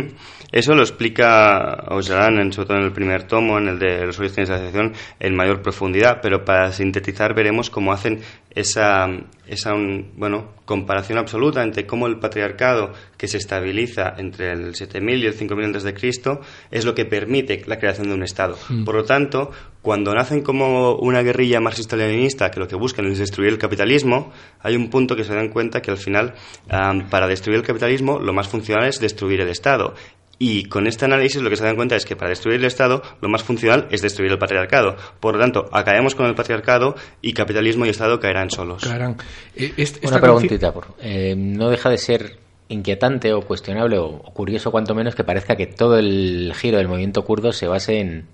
Eso 0.51 0.73
lo 0.73 0.81
explica 0.81 1.85
Ojalan, 1.89 2.39
en, 2.39 2.53
sobre 2.53 2.67
todo 2.67 2.77
en 2.77 2.83
el 2.85 2.91
primer 2.93 3.23
tomo, 3.23 3.57
en 3.57 3.67
el 3.67 3.79
de 3.79 4.05
los 4.05 4.17
orígenes 4.19 4.47
de 4.49 4.55
la 4.55 4.59
civilización, 4.61 4.93
en 5.19 5.35
mayor 5.35 5.61
profundidad, 5.61 6.19
pero 6.21 6.45
para 6.45 6.71
sintetizar 6.71 7.33
veremos 7.35 7.69
cómo 7.69 7.91
hacen 7.91 8.21
esa, 8.51 9.07
esa 9.47 9.73
un- 9.73 10.11
bueno, 10.15 10.53
comparación 10.63 11.17
absoluta 11.17 11.61
entre 11.61 11.85
cómo 11.85 12.07
el 12.07 12.19
patriarcado 12.19 12.93
que 13.17 13.27
se 13.27 13.37
estabiliza 13.37 14.13
entre 14.17 14.51
el 14.51 14.75
7000 14.75 15.23
y 15.23 15.27
el 15.27 15.33
5000 15.33 15.65
antes 15.65 15.83
de 15.83 15.93
Cristo 15.93 16.39
es 16.71 16.85
lo 16.85 16.95
que 16.95 17.05
permite 17.05 17.61
la 17.67 17.77
creación 17.77 18.07
de 18.07 18.13
un 18.13 18.23
Estado. 18.23 18.57
Por 18.85 18.95
lo 18.95 19.03
tanto, 19.03 19.51
cuando 19.81 20.13
nacen 20.13 20.41
como 20.41 20.95
una 20.95 21.21
guerrilla 21.21 21.59
marxista-leninista 21.59 22.49
que 22.49 22.59
lo 22.59 22.67
que 22.67 22.75
buscan 22.75 23.05
es 23.07 23.19
destruir 23.19 23.49
el 23.49 23.57
capitalismo, 23.57 24.31
hay 24.61 24.75
un 24.77 24.89
punto 24.89 25.15
que 25.15 25.23
se 25.25 25.33
dan 25.35 25.49
cuenta 25.49 25.81
que 25.81 25.91
al 25.91 25.97
final, 25.97 26.33
am, 26.69 27.09
para 27.09 27.27
destruir 27.27 27.59
el 27.59 27.65
capitalismo, 27.65 28.19
lo 28.19 28.31
más 28.33 28.47
funcional 28.47 28.87
es 28.87 28.99
destruir 29.01 29.41
el 29.41 29.49
Estado. 29.49 29.93
Y 30.37 30.65
con 30.65 30.87
este 30.87 31.05
análisis 31.05 31.41
lo 31.41 31.49
que 31.49 31.55
se 31.55 31.63
dan 31.63 31.75
cuenta 31.75 31.95
es 31.95 32.05
que 32.05 32.15
para 32.15 32.29
destruir 32.29 32.59
el 32.59 32.65
Estado 32.65 33.01
lo 33.21 33.29
más 33.29 33.43
funcional 33.43 33.87
es 33.91 34.01
destruir 34.01 34.31
el 34.31 34.37
patriarcado. 34.37 34.95
Por 35.19 35.35
lo 35.35 35.41
tanto, 35.41 35.69
acabemos 35.71 36.15
con 36.15 36.25
el 36.25 36.35
patriarcado 36.35 36.95
y 37.21 37.33
capitalismo 37.33 37.85
y 37.85 37.89
Estado 37.89 38.19
caerán 38.19 38.49
solos. 38.49 38.83
Caerán. 38.83 39.17
Eh, 39.55 39.73
Una 40.03 40.19
preguntita, 40.19 40.73
por, 40.73 40.87
eh, 40.99 41.35
no 41.37 41.69
deja 41.69 41.89
de 41.89 41.97
ser 41.97 42.37
inquietante 42.67 43.31
o 43.33 43.41
cuestionable 43.41 43.97
o, 43.97 44.07
o 44.07 44.33
curioso 44.33 44.71
cuanto 44.71 44.95
menos 44.95 45.15
que 45.15 45.23
parezca 45.23 45.55
que 45.55 45.67
todo 45.67 45.97
el 45.97 46.51
giro 46.55 46.77
del 46.77 46.87
movimiento 46.87 47.23
kurdo 47.23 47.53
se 47.53 47.67
base 47.67 47.99
en, 47.99 48.27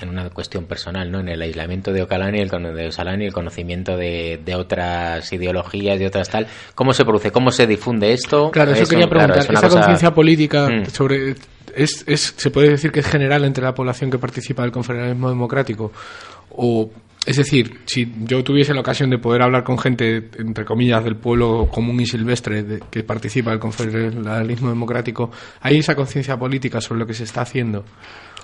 en 0.00 0.08
una 0.10 0.30
cuestión 0.30 0.64
personal, 0.66 1.10
¿no? 1.10 1.20
En 1.20 1.28
el 1.28 1.42
aislamiento 1.42 1.92
de 1.92 2.02
Ocalan 2.02 2.34
y 2.36 2.38
el, 2.40 2.48
de 2.48 2.88
Ocalan 2.88 3.20
y 3.22 3.26
el 3.26 3.32
conocimiento 3.32 3.96
de, 3.96 4.40
de 4.44 4.54
otras 4.54 5.32
ideologías, 5.32 5.98
de 5.98 6.06
otras 6.06 6.28
tal. 6.28 6.46
¿Cómo 6.74 6.92
se 6.92 7.04
produce? 7.04 7.32
¿Cómo 7.32 7.50
se 7.50 7.66
difunde 7.66 8.12
esto? 8.12 8.50
Claro, 8.52 8.72
eso 8.72 8.84
Es 8.84 8.88
quería 8.88 9.06
claro, 9.08 9.26
preguntar. 9.34 9.38
es 9.38 9.50
¿Esa 9.50 9.68
cosa- 9.68 9.80
conciencia 9.80 10.14
política 10.14 10.68
Mm. 10.68 10.86
sobre 10.86 11.34
es, 11.74 12.04
es 12.06 12.34
se 12.36 12.50
puede 12.50 12.70
decir 12.70 12.90
que 12.92 13.00
es 13.00 13.06
general 13.06 13.44
entre 13.44 13.62
la 13.64 13.74
población 13.74 14.10
que 14.10 14.18
participa 14.18 14.62
del 14.62 14.70
confederalismo 14.72 15.28
democrático? 15.28 15.92
O 16.50 16.90
es 17.26 17.36
decir, 17.36 17.80
si 17.84 18.10
yo 18.24 18.42
tuviese 18.42 18.72
la 18.72 18.80
ocasión 18.80 19.10
de 19.10 19.18
poder 19.18 19.42
hablar 19.42 19.62
con 19.64 19.78
gente, 19.78 20.30
entre 20.38 20.64
comillas, 20.64 21.04
del 21.04 21.16
pueblo 21.16 21.68
común 21.70 22.00
y 22.00 22.06
silvestre 22.06 22.62
de- 22.62 22.82
que 22.90 23.02
participa 23.02 23.50
del 23.50 23.58
confederalismo 23.58 24.68
democrático, 24.70 25.30
¿hay 25.60 25.78
esa 25.78 25.94
conciencia 25.94 26.38
política 26.38 26.80
sobre 26.80 27.00
lo 27.00 27.06
que 27.06 27.14
se 27.14 27.24
está 27.24 27.42
haciendo? 27.42 27.84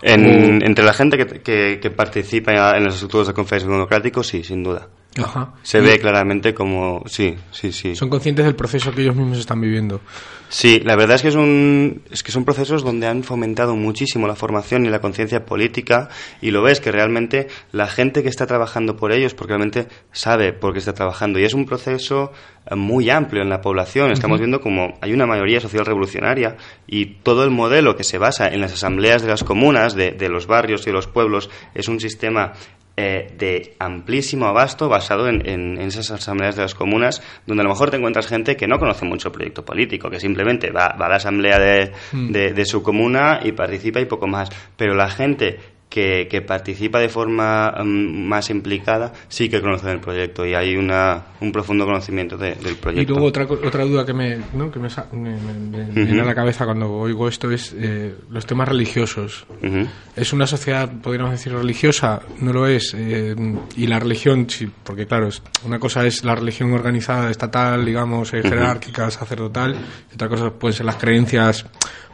En- 0.02 0.62
O- 0.62 0.66
entre 0.66 0.84
la 0.84 0.92
gente 0.92 1.16
que, 1.16 1.40
que- 1.40 1.78
que 1.80 1.90
participa 1.90 2.52
en 2.76 2.84
las 2.84 2.94
estructuras 2.94 3.28
de 3.28 3.34
conferencia 3.34 3.70
democrático, 3.70 4.22
sí, 4.22 4.42
sin 4.42 4.62
duda. 4.62 4.88
Ajá. 5.22 5.54
Se 5.62 5.80
ve 5.80 5.98
claramente 5.98 6.54
como... 6.54 7.02
Sí, 7.06 7.36
sí, 7.50 7.72
sí. 7.72 7.94
Son 7.94 8.08
conscientes 8.08 8.44
del 8.44 8.56
proceso 8.56 8.92
que 8.92 9.02
ellos 9.02 9.14
mismos 9.14 9.38
están 9.38 9.60
viviendo. 9.60 10.00
Sí, 10.48 10.80
la 10.84 10.94
verdad 10.94 11.16
es 11.16 11.22
que, 11.22 11.28
es, 11.28 11.34
un, 11.34 12.02
es 12.10 12.22
que 12.22 12.30
son 12.30 12.44
procesos 12.44 12.84
donde 12.84 13.06
han 13.06 13.24
fomentado 13.24 13.74
muchísimo 13.74 14.28
la 14.28 14.36
formación 14.36 14.86
y 14.86 14.88
la 14.88 15.00
conciencia 15.00 15.44
política 15.44 16.08
y 16.40 16.52
lo 16.52 16.62
ves 16.62 16.80
que 16.80 16.92
realmente 16.92 17.48
la 17.72 17.88
gente 17.88 18.22
que 18.22 18.28
está 18.28 18.46
trabajando 18.46 18.96
por 18.96 19.12
ellos, 19.12 19.34
porque 19.34 19.54
realmente 19.54 19.88
sabe 20.12 20.52
por 20.52 20.72
qué 20.72 20.78
está 20.78 20.92
trabajando 20.92 21.40
y 21.40 21.44
es 21.44 21.54
un 21.54 21.66
proceso 21.66 22.30
eh, 22.66 22.76
muy 22.76 23.10
amplio 23.10 23.42
en 23.42 23.48
la 23.48 23.60
población. 23.60 24.12
Estamos 24.12 24.38
viendo 24.38 24.60
como 24.60 24.94
hay 25.00 25.12
una 25.12 25.26
mayoría 25.26 25.60
social 25.60 25.86
revolucionaria 25.86 26.56
y 26.86 27.06
todo 27.06 27.42
el 27.42 27.50
modelo 27.50 27.96
que 27.96 28.04
se 28.04 28.18
basa 28.18 28.48
en 28.48 28.60
las 28.60 28.74
asambleas 28.74 29.22
de 29.22 29.28
las 29.28 29.42
comunas, 29.42 29.94
de, 29.94 30.12
de 30.12 30.28
los 30.28 30.46
barrios 30.46 30.82
y 30.82 30.86
de 30.86 30.92
los 30.92 31.08
pueblos, 31.08 31.50
es 31.74 31.88
un 31.88 31.98
sistema 31.98 32.52
eh, 32.96 33.32
de 33.36 33.74
amplísimo 33.80 34.46
abasto 34.46 34.88
basado 34.88 35.28
en, 35.28 35.46
en- 35.48 35.78
en 35.80 35.88
esas 35.88 36.10
asambleas 36.12 36.54
de 36.56 36.62
las 36.62 36.74
comunas, 36.74 37.22
donde 37.46 37.62
a 37.62 37.64
lo 37.64 37.70
mejor 37.70 37.90
te 37.90 37.96
encuentras 37.96 38.26
gente 38.28 38.56
que 38.56 38.66
no 38.68 38.78
conoce 38.78 39.04
mucho 39.04 39.28
el 39.28 39.32
proyecto 39.34 39.64
político, 39.64 40.08
que 40.10 40.20
simplemente 40.20 40.70
va, 40.70 40.94
va 41.00 41.06
a 41.06 41.08
la 41.08 41.16
asamblea 41.16 41.58
de, 41.58 41.92
de- 42.32 42.52
de 42.52 42.64
su 42.66 42.82
comuna 42.82 43.40
y 43.42 43.52
participa 43.52 44.00
y 44.00 44.04
poco 44.04 44.26
más. 44.28 44.48
Pero 44.76 44.94
la 44.94 45.08
gente 45.08 45.58
que, 45.94 46.26
que 46.28 46.42
participa 46.42 46.98
de 46.98 47.08
forma 47.08 47.72
mm, 47.84 48.26
más 48.26 48.50
implicada, 48.50 49.12
sí 49.28 49.48
que 49.48 49.60
conocen 49.60 49.90
el 49.90 50.00
proyecto 50.00 50.44
y 50.44 50.52
hay 50.52 50.74
una, 50.76 51.22
un 51.40 51.52
profundo 51.52 51.84
conocimiento 51.84 52.36
de- 52.36 52.56
del 52.56 52.72
Y 52.72 52.74
proyecto. 52.74 53.12
luego 53.12 53.28
otra, 53.28 53.44
otra 53.44 53.84
duda 53.84 54.04
que 54.04 54.12
me, 54.12 54.38
¿no? 54.54 54.72
que 54.72 54.80
me, 54.80 54.88
me- 55.12 55.36
me- 55.38 55.86
me 55.86 56.04
viene 56.04 56.22
a 56.22 56.24
la 56.24 56.34
cabeza 56.34 56.64
cuando 56.64 56.90
oigo 56.92 57.28
esto 57.28 57.48
es 57.52 57.72
eh, 57.78 58.12
los 58.28 58.44
temas 58.44 58.66
religiosos. 58.68 59.46
Ujú. 59.62 59.86
¿Es 60.16 60.32
una 60.32 60.48
sociedad, 60.48 60.90
podríamos 61.00 61.30
decir, 61.30 61.52
religiosa? 61.52 62.20
No 62.40 62.52
lo 62.52 62.66
es. 62.66 62.92
eh, 62.98 63.36
y 63.76 63.86
la 63.86 64.00
religión, 64.00 64.50
sí, 64.50 64.68
porque 64.82 65.06
claro, 65.06 65.28
una 65.64 65.78
cosa 65.78 66.04
es 66.04 66.24
la 66.24 66.34
religión 66.34 66.72
organizada, 66.72 67.30
estatal, 67.30 67.84
digamos, 67.84 68.34
eh, 68.34 68.42
jerárquica, 68.42 69.10
sacerdotal, 69.12 69.76
y 70.10 70.14
otra 70.14 70.28
cosa 70.28 70.50
pueden 70.50 70.76
ser 70.76 70.86
las 70.86 70.96
creencias 70.96 71.66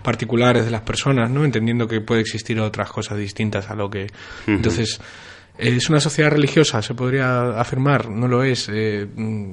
particulares 0.03 0.65
de 0.65 0.71
las 0.71 0.83
personas, 0.83 1.31
¿no? 1.31 1.45
Entendiendo 1.45 1.87
que 1.87 2.01
puede 2.01 2.21
existir 2.21 2.59
otras 2.61 2.91
cosas 2.91 3.19
distintas 3.19 3.71
a 3.71 3.75
lo 3.75 3.91
que... 3.91 4.07
Entonces, 4.47 5.01
eh, 5.59 5.75
¿es 5.77 5.91
una 5.91 6.01
sociedad 6.01 6.31
religiosa? 6.31 6.81
¿Se 6.81 6.95
podría 6.95 7.61
afirmar? 7.61 8.09
¿No 8.09 8.27
lo 8.29 8.43
es? 8.43 8.69
Eh, 8.73 9.07
mm, 9.15 9.53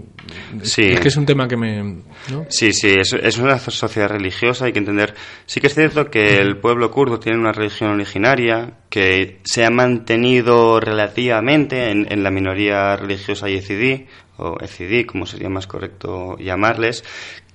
Sí. 0.61 0.83
Es 0.83 0.99
que 0.99 1.09
es 1.09 1.17
un 1.17 1.25
tema 1.25 1.47
que 1.47 1.57
me... 1.57 1.83
¿no? 2.31 2.45
Sí, 2.49 2.71
sí, 2.71 2.93
es, 2.97 3.13
es 3.13 3.37
una 3.37 3.59
sociedad 3.59 4.09
religiosa, 4.09 4.65
hay 4.65 4.73
que 4.73 4.79
entender. 4.79 5.13
Sí 5.45 5.59
que 5.59 5.67
es 5.67 5.73
cierto 5.75 6.09
que 6.09 6.39
el 6.39 6.57
pueblo 6.57 6.91
kurdo 6.91 7.19
tiene 7.19 7.37
una 7.39 7.51
religión 7.51 7.91
originaria 7.91 8.77
que 8.89 9.39
se 9.43 9.65
ha 9.65 9.69
mantenido 9.69 10.79
relativamente 10.79 11.91
en, 11.91 12.07
en 12.11 12.23
la 12.23 12.31
minoría 12.31 12.95
religiosa 12.95 13.49
yezidí, 13.49 14.07
o 14.37 14.57
ezidí, 14.61 15.03
como 15.03 15.25
sería 15.25 15.49
más 15.49 15.67
correcto 15.67 16.37
llamarles, 16.37 17.03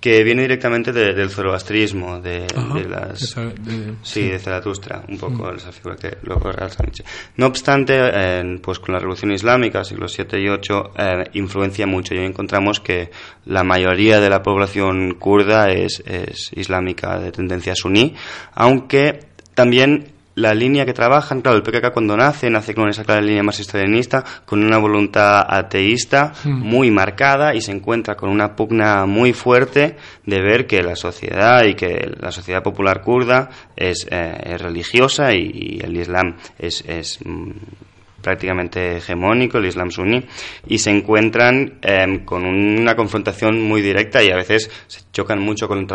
que 0.02 0.22
viene 0.24 0.42
directamente 0.42 0.92
de- 0.92 1.14
del 1.14 1.30
zoroastrismo, 1.30 2.20
de, 2.20 2.44
Ajá, 2.54 2.74
de 2.74 2.88
las... 2.88 3.34
de- 3.36 3.94
Sí, 4.02 4.28
de 4.28 4.38
Zaratustra, 4.40 5.04
un 5.08 5.16
poco 5.16 5.50
esa 5.52 5.70
figura 5.70 5.94
que 5.96 6.18
luego 6.24 6.50
Nietzsche. 6.82 7.04
No 7.36 7.46
obstante, 7.46 7.94
eh, 7.96 8.58
pues 8.60 8.80
con 8.80 8.92
la 8.94 8.98
revolución 8.98 9.30
islámica, 9.32 9.84
siglos 9.84 10.12
7 10.12 10.40
y 10.40 10.48
8, 10.48 10.92
eh, 10.98 11.24
influencia 11.34 11.86
mucho 11.86 12.14
y 12.14 12.18
hoy 12.18 12.26
encontramos 12.26 12.80
que 12.80 13.10
la 13.46 13.62
mayoría 13.62 14.20
de 14.20 14.28
la 14.28 14.42
población 14.42 15.14
kurda 15.20 15.70
es, 15.70 16.02
es 16.04 16.50
islámica 16.56 17.20
de 17.20 17.30
tendencia 17.30 17.74
suní, 17.76 18.14
aunque 18.54 19.20
también 19.54 20.08
la 20.34 20.54
línea 20.54 20.86
que 20.86 20.92
trabajan, 20.92 21.42
claro, 21.42 21.58
el 21.58 21.62
PKK 21.62 21.92
cuando 21.92 22.16
nace, 22.16 22.48
nace 22.50 22.74
con 22.74 22.88
esa 22.88 23.04
clara 23.04 23.20
línea 23.20 23.42
marxista-leninista, 23.42 24.24
con 24.44 24.64
una 24.64 24.78
voluntad 24.78 25.44
ateísta 25.46 26.32
muy 26.44 26.90
marcada 26.90 27.54
y 27.54 27.60
se 27.60 27.72
encuentra 27.72 28.16
con 28.16 28.30
una 28.30 28.56
pugna 28.56 29.06
muy 29.06 29.32
fuerte 29.32 29.96
de 30.24 30.40
ver 30.40 30.66
que 30.66 30.82
la 30.82 30.96
sociedad 30.96 31.64
y 31.64 31.74
que 31.74 32.10
la 32.18 32.32
sociedad 32.32 32.62
popular 32.62 33.02
kurda 33.02 33.50
es, 33.76 34.06
eh, 34.10 34.40
es 34.44 34.60
religiosa 34.60 35.34
y, 35.34 35.50
y 35.52 35.80
el 35.84 35.96
Islam 35.96 36.36
es, 36.58 36.82
es 36.86 37.18
mm, 37.24 37.50
prácticamente 38.22 38.96
hegemónico, 38.96 39.58
el 39.58 39.66
Islam 39.66 39.90
suní, 39.90 40.24
y 40.66 40.78
se 40.78 40.90
encuentran 40.90 41.78
em, 41.82 42.24
con 42.24 42.44
una 42.46 42.96
confrontación 42.96 43.60
muy 43.60 43.82
directa 43.82 44.22
y 44.22 44.30
a 44.30 44.36
veces 44.36 44.70
se 44.86 45.00
chocan 45.12 45.40
mucho 45.40 45.68
con 45.68 45.86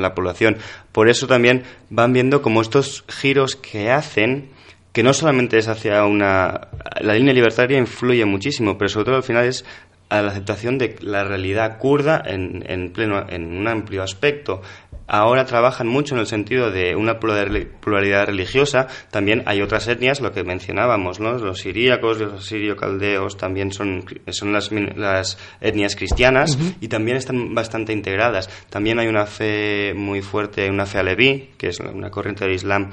la 0.00 0.14
población. 0.14 0.56
Por 0.92 1.08
eso 1.08 1.26
también 1.26 1.64
van 1.90 2.12
viendo 2.12 2.40
como 2.40 2.62
estos 2.62 3.04
giros 3.08 3.56
que 3.56 3.90
hacen, 3.90 4.50
que 4.96 5.02
no 5.02 5.12
solamente 5.12 5.58
es 5.58 5.68
hacia 5.68 6.06
una... 6.06 6.68
La 7.02 7.12
línea 7.12 7.34
libertaria 7.34 7.76
influye 7.76 8.24
muchísimo, 8.24 8.78
pero 8.78 8.88
sobre 8.88 9.04
todo 9.04 9.16
al 9.16 9.22
final 9.22 9.44
es 9.44 9.62
a 10.08 10.22
la 10.22 10.30
aceptación 10.30 10.78
de 10.78 10.96
la 11.00 11.24
realidad 11.24 11.78
kurda 11.78 12.22
en, 12.24 12.64
en 12.68 12.90
pleno 12.92 13.26
en 13.28 13.56
un 13.56 13.66
amplio 13.68 14.02
aspecto. 14.02 14.62
Ahora 15.08 15.44
trabajan 15.46 15.86
mucho 15.86 16.14
en 16.16 16.20
el 16.20 16.26
sentido 16.26 16.72
de 16.72 16.96
una 16.96 17.20
plurali- 17.20 17.68
pluralidad 17.80 18.26
religiosa. 18.26 18.88
También 19.12 19.44
hay 19.46 19.62
otras 19.62 19.86
etnias 19.86 20.20
lo 20.20 20.32
que 20.32 20.42
mencionábamos 20.42 21.20
¿no? 21.20 21.38
los 21.38 21.60
siríacos 21.60 22.18
los 22.18 22.44
sirio-caldeos 22.44 23.36
también 23.36 23.70
son 23.72 24.04
son 24.30 24.52
las, 24.52 24.72
las 24.72 25.38
etnias 25.60 25.94
cristianas 25.94 26.58
y 26.80 26.88
también 26.88 27.16
están 27.16 27.54
bastante 27.54 27.92
integradas. 27.92 28.48
También 28.68 28.98
hay 28.98 29.06
una 29.06 29.26
fe 29.26 29.92
muy 29.94 30.22
fuerte 30.22 30.68
una 30.70 30.86
fe 30.86 30.98
aleví 30.98 31.50
que 31.56 31.68
es 31.68 31.78
una 31.78 32.10
corriente 32.10 32.44
del 32.44 32.54
islam 32.54 32.90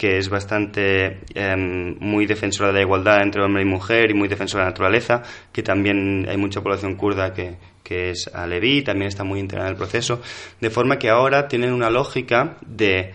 que 0.00 0.16
es 0.16 0.30
bastante 0.30 1.20
em, 1.34 1.94
muy 2.00 2.24
defensora 2.24 2.68
de 2.68 2.76
la 2.76 2.80
igualdad 2.80 3.20
entre 3.20 3.42
hombre 3.42 3.60
y 3.60 3.66
mujer 3.66 4.10
y 4.10 4.14
muy 4.14 4.28
defensora 4.28 4.64
de 4.64 4.68
la 4.68 4.70
naturaleza, 4.70 5.22
que 5.52 5.62
también 5.62 6.26
hay 6.26 6.38
mucha 6.38 6.62
población 6.62 6.96
kurda 6.96 7.34
que, 7.34 7.58
que 7.82 8.08
es 8.12 8.30
aleví, 8.32 8.80
también 8.80 9.08
está 9.08 9.24
muy 9.24 9.40
integrada 9.40 9.68
en 9.68 9.74
el 9.74 9.76
proceso, 9.76 10.22
de 10.58 10.70
forma 10.70 10.98
que 10.98 11.10
ahora 11.10 11.48
tienen 11.48 11.74
una 11.74 11.90
lógica 11.90 12.56
de 12.64 13.12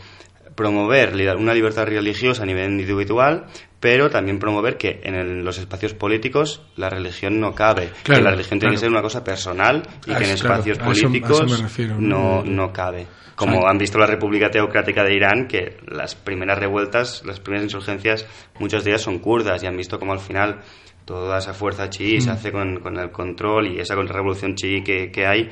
promover 0.53 1.15
una 1.35 1.55
libertad 1.55 1.87
religiosa 1.87 2.43
a 2.43 2.45
nivel 2.45 2.69
individual, 2.69 3.47
pero 3.85 4.09
también 4.09 4.39
promover 4.39 4.77
que 4.77 4.99
en 5.03 5.13
el- 5.13 5.45
los 5.45 5.59
espacios 5.59 5.93
políticos 5.93 6.63
la 6.75 6.89
religión 6.89 7.39
no 7.39 7.53
cabe, 7.53 7.91
Claro, 8.01 8.19
que 8.19 8.23
la 8.23 8.31
religión 8.31 8.57
tiene 8.59 8.73
que 8.73 8.79
ser 8.79 8.89
una 8.89 9.03
cosa 9.03 9.23
personal 9.23 9.83
y 10.07 10.11
Ah, 10.11 10.17
que 10.17 10.23
en 10.31 10.35
claro, 10.37 10.55
espacios 10.55 10.79
a 10.79 10.81
eso- 10.81 10.89
a 10.89 10.91
eso 10.93 11.09
me 11.09 11.19
políticos 11.19 11.61
refiero, 11.61 11.95
no, 11.99 12.43
¿no? 12.43 12.73
cabe. 12.73 13.05
Como 13.35 13.67
han 13.67 13.77
visto 13.77 13.99
la 13.99 14.07
República 14.07 14.49
Teocrática 14.49 15.03
de 15.03 15.13
Irán, 15.13 15.47
que 15.47 15.77
las 15.87 16.15
primeras 16.15 16.57
revueltas, 16.57 17.21
las 17.27 17.39
primeras 17.39 17.65
insurgencias, 17.65 18.25
muchas 18.59 18.83
de 18.83 18.89
ellas 18.89 19.01
son 19.03 19.19
kurdas 19.19 19.61
y 19.61 19.67
han 19.67 19.77
visto 19.77 19.99
como 19.99 20.13
al 20.13 20.19
final 20.19 20.61
toda 21.05 21.37
esa 21.37 21.53
fuerza 21.53 21.87
chií 21.91 22.17
Mm. 22.17 22.21
se 22.21 22.31
hace 22.31 22.51
con, 22.51 22.79
con 22.79 22.97
el 22.97 23.11
control 23.11 23.67
y 23.67 23.79
esa 23.79 23.93
contrarrevolución 23.93 24.55
chií 24.55 24.83
que, 24.83 25.11
que 25.11 25.27
hay 25.27 25.49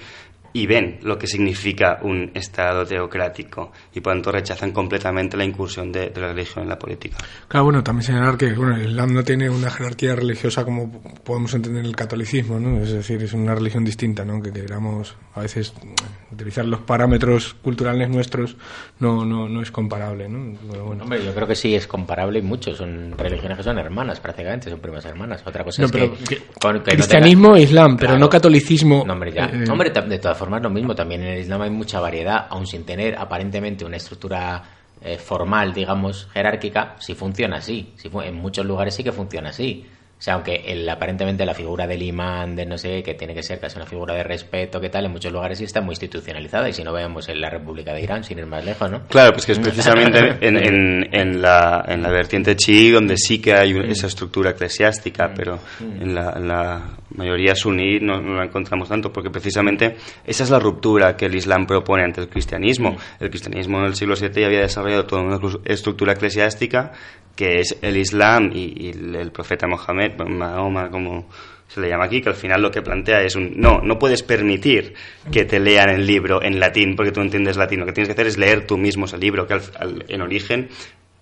y 0.53 0.67
ven 0.67 0.99
lo 1.01 1.17
que 1.17 1.25
significa 1.27 1.99
un 2.03 2.29
Estado 2.35 2.85
teocrático 2.85 3.71
y 3.93 3.99
por 4.01 4.13
tanto 4.13 4.31
rechazan 4.31 4.71
completamente 4.71 5.35
la 5.35 5.43
incursión 5.45 5.91
de, 5.91 6.09
de 6.11 6.21
la 6.21 6.27
religión 6.27 6.63
en 6.63 6.69
la 6.69 6.77
política. 6.77 7.17
Claro, 7.47 7.65
bueno, 7.65 7.83
también 7.83 8.03
señalar 8.03 8.37
que 8.37 8.53
bueno, 8.53 8.75
el 8.75 8.89
Islam 8.89 9.13
no 9.13 9.23
tiene 9.23 9.49
una 9.49 9.69
jerarquía 9.71 10.15
religiosa 10.15 10.63
como 10.63 11.01
podemos 11.23 11.53
entender 11.55 11.83
el 11.83 11.95
catolicismo, 11.95 12.59
¿no? 12.59 12.81
Es 12.83 12.91
decir, 12.91 13.21
es 13.23 13.33
una 13.33 13.55
religión 13.55 13.83
distinta, 13.83 14.23
¿no? 14.23 14.41
Que 14.41 14.51
queramos 14.51 15.15
a 15.33 15.41
veces 15.41 15.73
mm, 15.83 16.33
utilizar 16.35 16.65
los 16.65 16.81
parámetros 16.81 17.55
culturales 17.55 18.09
nuestros 18.09 18.55
no, 18.99 19.25
no, 19.25 19.49
no 19.49 19.61
es 19.61 19.71
comparable, 19.71 20.29
¿no? 20.29 20.55
Pero 20.71 20.85
bueno. 20.85 21.03
Hombre, 21.03 21.23
yo 21.25 21.33
creo 21.33 21.47
que 21.47 21.55
sí 21.55 21.73
es 21.75 21.87
comparable 21.87 22.39
y 22.39 22.41
mucho. 22.43 22.75
Son 22.75 23.15
religiones 23.17 23.57
que 23.57 23.63
son 23.63 23.77
hermanas 23.79 24.19
prácticamente, 24.19 24.69
son 24.69 24.79
primas 24.79 25.03
hermanas. 25.05 25.41
Otra 25.45 25.63
cosa 25.63 25.81
No, 25.81 25.87
es 25.87 25.91
pero 25.91 26.13
que, 26.13 26.23
que- 26.23 26.35
que 26.37 26.73
no 26.73 26.83
cristianismo 26.83 27.47
tenga- 27.49 27.57
e 27.59 27.63
islam, 27.63 27.97
pero 27.97 28.09
Claro. 28.11 28.19
no 28.19 28.29
catolicismo. 28.29 29.03
No, 29.05 29.13
hombre, 29.13 29.31
ya. 29.31 29.45
eh, 29.45 29.63
Hombre, 29.69 29.89
de 29.89 30.19
todas 30.19 30.37
formas 30.43 30.61
lo 30.61 30.69
mismo. 30.69 30.93
También 30.93 31.21
en 31.21 31.29
el 31.29 31.39
Islam 31.39 31.61
hay 31.61 31.69
mucha 31.69 32.01
variedad, 32.01 32.47
aun 32.49 32.67
sin 32.67 32.85
tener 32.85 33.15
aparentemente 33.17 33.85
una 33.85 33.95
estructura 33.95 34.61
eh, 35.01 35.17
formal, 35.17 35.73
digamos, 35.73 36.27
jerárquica, 36.33 36.97
sí 36.99 37.15
funciona 37.15 37.57
así. 37.57 37.93
Sí 37.95 38.09
en 38.25 38.35
muchos 38.35 38.65
lugares 38.65 38.93
sí 38.93 39.05
que 39.05 39.13
funciona 39.13 39.49
así. 39.49 39.85
O 40.17 40.21
sea, 40.23 40.35
aunque 40.35 40.55
el, 40.67 40.87
aparentemente 40.87 41.45
la 41.45 41.53
figura 41.53 41.85
del 41.85 42.01
imán, 42.01 42.55
de 42.55 42.65
no 42.65 42.77
sé, 42.77 43.03
que 43.03 43.13
tiene 43.13 43.33
que 43.33 43.43
ser 43.43 43.59
casi 43.59 43.75
una 43.75 43.85
figura 43.85 44.13
de 44.13 44.23
respeto, 44.23 44.79
que 44.79 44.87
tal, 44.87 45.03
en 45.05 45.11
muchos 45.11 45.33
lugares 45.33 45.57
sí 45.57 45.65
está 45.65 45.81
muy 45.81 45.91
institucionalizada. 45.91 46.69
Y 46.69 46.73
si 46.73 46.81
no 46.81 46.93
veamos 46.93 47.27
en 47.27 47.41
la 47.41 47.49
República 47.49 47.91
de 47.93 48.01
Irán, 48.03 48.23
sin 48.23 48.39
ir 48.39 48.45
más 48.45 48.63
lejos, 48.63 48.89
¿no? 48.89 49.01
Claro, 49.09 49.33
pues 49.33 49.45
que 49.45 49.51
es 49.51 49.59
precisamente 49.59 50.37
en, 50.47 50.55
en, 50.57 51.09
en 51.13 51.41
la, 51.41 51.83
en 51.89 52.01
la 52.01 52.09
vertiente 52.09 52.55
chií 52.55 52.89
donde 52.91 53.17
sí 53.17 53.39
que 53.41 53.53
hay 53.53 53.73
un- 53.73 53.83
esa 53.83 54.07
estructura 54.07 54.51
eclesiástica, 54.51 55.33
pero 55.35 55.59
en 55.81 56.15
la, 56.15 56.31
en 56.37 56.47
la 56.47 56.81
mayoría 57.17 57.53
suní 57.53 57.99
no, 57.99 58.21
no 58.21 58.35
la 58.37 58.45
encontramos 58.45 58.87
tanto, 58.87 59.11
porque 59.11 59.29
precisamente 59.29 59.97
esa 60.25 60.45
es 60.45 60.49
la 60.49 60.59
ruptura 60.59 61.17
que 61.17 61.25
el 61.25 61.35
Islam 61.35 61.65
propone 61.67 62.03
ante 62.05 62.21
el 62.21 62.29
cristianismo. 62.29 62.95
El 63.19 63.29
cristianismo 63.29 63.79
en 63.79 63.85
el 63.87 63.95
siglo 63.95 64.15
VII 64.15 64.29
ya 64.39 64.47
había 64.47 64.61
desarrollado 64.61 65.05
toda 65.05 65.21
una 65.21 65.37
estructura 65.65 66.13
eclesiástica 66.13 66.93
que 67.35 67.59
es 67.59 67.77
el 67.81 67.97
Islam 67.97 68.51
y, 68.53 68.73
y 68.87 68.89
el, 69.15 69.31
profeta 69.31 69.67
Mohammed, 69.67 70.13
Mahoma, 70.27 70.89
como 70.89 71.27
se 71.67 71.81
le 71.81 71.89
llama 71.89 72.05
aquí, 72.05 72.21
que 72.21 72.29
al 72.29 72.35
final 72.35 72.61
lo 72.61 72.69
que 72.69 72.81
plantea 72.83 73.21
es 73.23 73.35
un 73.35 73.53
no, 73.59 73.81
no 73.81 73.97
puedes 73.97 74.21
permitir 74.21 74.93
que 75.31 75.45
te 75.45 75.59
lean 75.59 75.89
el 75.89 76.05
libro 76.05 76.43
en 76.43 76.59
latín 76.59 76.95
porque 76.95 77.11
tú 77.11 77.21
entiendes 77.21 77.57
latín. 77.57 77.79
Lo 77.79 77.85
que 77.87 77.93
tienes 77.93 78.09
que 78.09 78.13
hacer 78.13 78.27
es 78.27 78.37
leer 78.37 78.67
tú 78.67 78.77
mismo 78.77 79.05
ese 79.05 79.17
libro, 79.17 79.47
que 79.47 79.53
al- 79.55 80.05
en 80.07 80.21
origen 80.21 80.69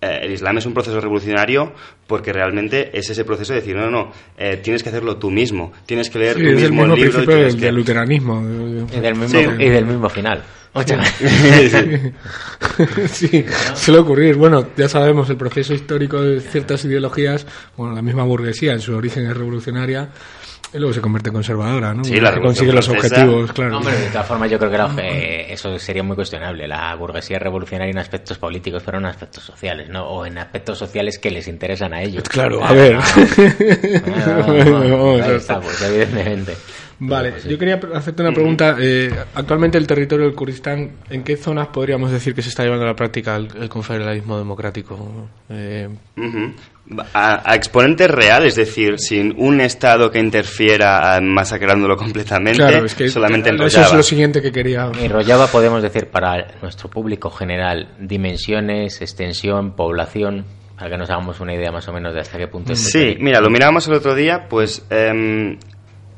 eh, 0.02 0.18
el 0.22 0.32
Islam 0.32 0.58
es 0.58 0.66
un 0.66 0.74
proceso 0.74 1.00
revolucionario 1.00 1.72
porque 2.06 2.32
realmente 2.32 2.90
es 2.92 3.08
ese 3.08 3.24
proceso 3.24 3.52
de 3.52 3.60
decir, 3.60 3.76
no, 3.76 3.88
no, 3.88 4.10
eh, 4.36 4.58
tienes 4.62 4.82
que 4.82 4.88
hacerlo 4.88 5.16
tú 5.16 5.30
mismo, 5.30 5.72
tienes 5.86 6.10
que 6.10 6.18
leer 6.18 6.34
sí, 6.34 6.42
tú 6.42 6.48
es 6.48 6.62
el 6.64 6.72
mismo 6.72 6.82
mismo 6.82 6.94
el 6.94 7.00
libro 7.00 7.08
y 7.08 7.12
principio 7.12 7.34
tienes 7.36 7.52
del, 7.52 7.60
que... 7.60 7.66
del 7.66 7.74
luteranismo. 7.76 8.42
Y 8.42 9.00
del 9.00 9.14
mismo, 9.14 9.40
Sí. 9.40 9.46
y 9.58 9.68
del 9.68 9.86
mismo 9.86 10.08
final. 10.08 10.42
sí, 13.08 13.44
suele 13.74 14.00
ocurrir. 14.00 14.36
Bueno, 14.36 14.68
ya 14.76 14.88
sabemos 14.88 15.28
el 15.28 15.36
proceso 15.36 15.74
histórico 15.74 16.22
de 16.22 16.40
ciertas 16.40 16.84
ideologías. 16.84 17.46
Bueno, 17.76 17.94
la 17.94 18.02
misma 18.02 18.24
burguesía 18.24 18.72
en 18.72 18.80
su 18.80 18.94
origen 18.96 19.26
es 19.26 19.36
revolucionaria 19.36 20.08
y 20.74 20.78
luego 20.78 20.92
se 20.94 21.00
convierte 21.00 21.28
en 21.28 21.34
conservadora, 21.34 21.92
¿no? 21.94 22.02
Sí, 22.04 22.18
la 22.20 22.38
consigue 22.40 22.72
los 22.72 22.88
objetivos, 22.88 23.52
claro. 23.52 23.76
Hombre, 23.78 23.96
de 23.98 24.08
todas 24.08 24.26
formas, 24.26 24.50
yo 24.50 24.58
creo 24.58 24.70
que 24.70 24.78
la- 24.78 24.94
eh, 24.98 25.46
eso 25.52 25.78
sería 25.78 26.02
muy 26.02 26.16
cuestionable. 26.16 26.66
La 26.66 26.94
burguesía 26.94 27.36
es 27.36 27.42
revolucionaria 27.42 27.90
en 27.92 27.98
aspectos 27.98 28.38
políticos, 28.38 28.82
pero 28.84 28.98
no 29.00 29.06
en 29.08 29.10
aspectos 29.14 29.44
sociales, 29.44 29.88
¿no? 29.90 30.04
O 30.06 30.24
en 30.26 30.38
aspectos 30.38 30.78
sociales 30.78 31.18
que 31.18 31.30
les 31.30 31.46
interesan 31.48 31.92
a 31.92 32.02
ellos. 32.02 32.22
Claro, 32.28 32.64
a 32.64 32.72
ver. 32.72 32.96
Ah, 34.14 34.44
no, 34.46 34.64
no, 34.64 34.84
no, 34.84 35.10
a 35.10 35.14
ahí 35.14 35.20
ver. 35.30 35.36
está, 35.36 35.60
pues, 35.60 35.80
evidentemente. 35.82 36.56
Vale, 37.04 37.34
yo 37.48 37.58
quería 37.58 37.80
hacerte 37.94 38.22
una 38.22 38.32
pregunta. 38.32 38.76
Eh, 38.80 39.12
actualmente 39.34 39.76
el 39.76 39.88
territorio 39.88 40.26
del 40.26 40.36
Kurdistán, 40.36 40.92
¿en 41.10 41.24
qué 41.24 41.36
zonas 41.36 41.68
podríamos 41.68 42.12
decir 42.12 42.32
que 42.32 42.42
se 42.42 42.48
está 42.48 42.62
llevando 42.62 42.84
a 42.84 42.88
la 42.88 42.94
práctica 42.94 43.34
el, 43.34 43.48
el 43.60 43.68
confederalismo 43.68 44.38
democrático? 44.38 45.28
Eh, 45.50 45.88
a, 47.12 47.50
a 47.50 47.54
exponentes 47.56 48.08
reales, 48.08 48.56
es 48.56 48.68
decir, 48.68 49.00
sin 49.00 49.34
un 49.36 49.60
Estado 49.60 50.12
que 50.12 50.20
interfiera 50.20 51.16
ah, 51.16 51.20
masacrándolo 51.20 51.96
completamente, 51.96 52.58
claro, 52.58 52.86
es 52.86 52.94
que 52.94 53.08
solamente 53.08 53.50
en 53.50 53.60
eso 53.60 53.80
es 53.80 53.92
lo 53.92 54.02
siguiente 54.04 54.40
que 54.40 54.52
quería. 54.52 54.90
Y 55.02 55.08
Rojava 55.08 55.48
podemos 55.48 55.82
decir 55.82 56.06
para 56.06 56.54
nuestro 56.62 56.88
público 56.88 57.30
general 57.30 57.96
dimensiones, 57.98 59.00
extensión, 59.00 59.74
población, 59.74 60.44
para 60.76 60.90
que 60.90 60.98
nos 60.98 61.10
hagamos 61.10 61.40
una 61.40 61.54
idea 61.54 61.72
más 61.72 61.86
o 61.88 61.92
menos 61.92 62.14
de 62.14 62.20
hasta 62.20 62.38
qué 62.38 62.46
punto. 62.46 62.76
Sí, 62.76 63.16
mira, 63.18 63.40
lo 63.40 63.50
mirábamos 63.50 63.86
el 63.88 63.94
otro 63.94 64.14
día, 64.14 64.46
pues 64.48 64.84
em, 64.90 65.58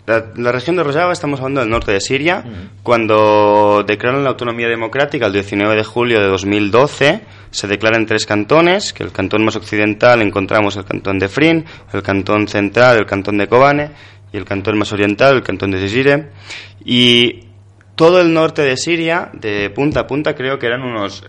la, 0.06 0.32
la 0.36 0.52
región 0.52 0.76
de 0.76 0.82
Rojava, 0.82 1.12
estamos 1.12 1.40
hablando 1.40 1.60
del 1.60 1.70
norte 1.70 1.92
de 1.92 2.00
Siria, 2.00 2.44
cuando 2.82 3.84
declaran 3.86 4.22
la 4.22 4.30
autonomía 4.30 4.68
democrática 4.68 5.26
el 5.26 5.32
19 5.32 5.76
de 5.76 5.84
julio 5.84 6.20
de 6.20 6.26
2012, 6.26 7.20
se 7.50 7.66
declaran 7.66 8.04
tres 8.04 8.26
cantones, 8.26 8.92
que 8.92 9.02
el 9.02 9.12
cantón 9.12 9.44
más 9.44 9.56
occidental 9.56 10.20
encontramos 10.20 10.76
el 10.76 10.84
cantón 10.84 11.18
de 11.18 11.28
Frin, 11.28 11.64
el 11.92 12.02
cantón 12.02 12.48
central, 12.48 12.98
el 12.98 13.06
cantón 13.06 13.38
de 13.38 13.46
Kobane, 13.46 13.90
y 14.32 14.36
el 14.36 14.44
cantón 14.44 14.78
más 14.78 14.92
oriental, 14.92 15.36
el 15.36 15.42
cantón 15.42 15.70
de 15.70 15.78
Zizire, 15.78 16.30
y 16.84 17.44
todo 17.94 18.20
el 18.20 18.34
norte 18.34 18.62
de 18.62 18.76
Siria, 18.76 19.30
de 19.32 19.70
punta 19.70 20.00
a 20.00 20.06
punta, 20.06 20.34
creo 20.34 20.58
que 20.58 20.66
eran 20.66 20.82
unos... 20.82 21.24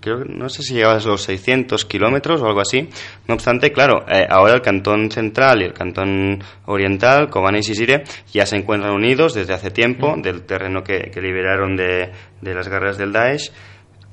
creo 0.00 0.24
no 0.24 0.48
sé 0.48 0.62
si 0.62 0.74
llegaba 0.74 0.96
a 0.96 1.00
los 1.00 1.22
600 1.22 1.84
kilómetros 1.84 2.40
o 2.42 2.46
algo 2.46 2.60
así. 2.60 2.88
No 3.26 3.34
obstante, 3.34 3.72
claro, 3.72 4.04
eh, 4.08 4.26
ahora 4.28 4.54
el 4.54 4.62
cantón 4.62 5.10
central 5.10 5.62
y 5.62 5.64
el 5.66 5.72
cantón 5.72 6.42
oriental, 6.66 7.30
Kobane 7.30 7.60
y 7.60 7.62
Sisire, 7.62 8.04
ya 8.32 8.46
se 8.46 8.56
encuentran 8.56 8.92
unidos 8.92 9.34
desde 9.34 9.54
hace 9.54 9.70
tiempo 9.70 10.14
del 10.16 10.42
terreno 10.42 10.82
que, 10.84 11.10
que 11.10 11.20
liberaron 11.20 11.76
de, 11.76 12.10
de 12.40 12.54
las 12.54 12.68
guerras 12.68 12.98
del 12.98 13.12
Daesh 13.12 13.50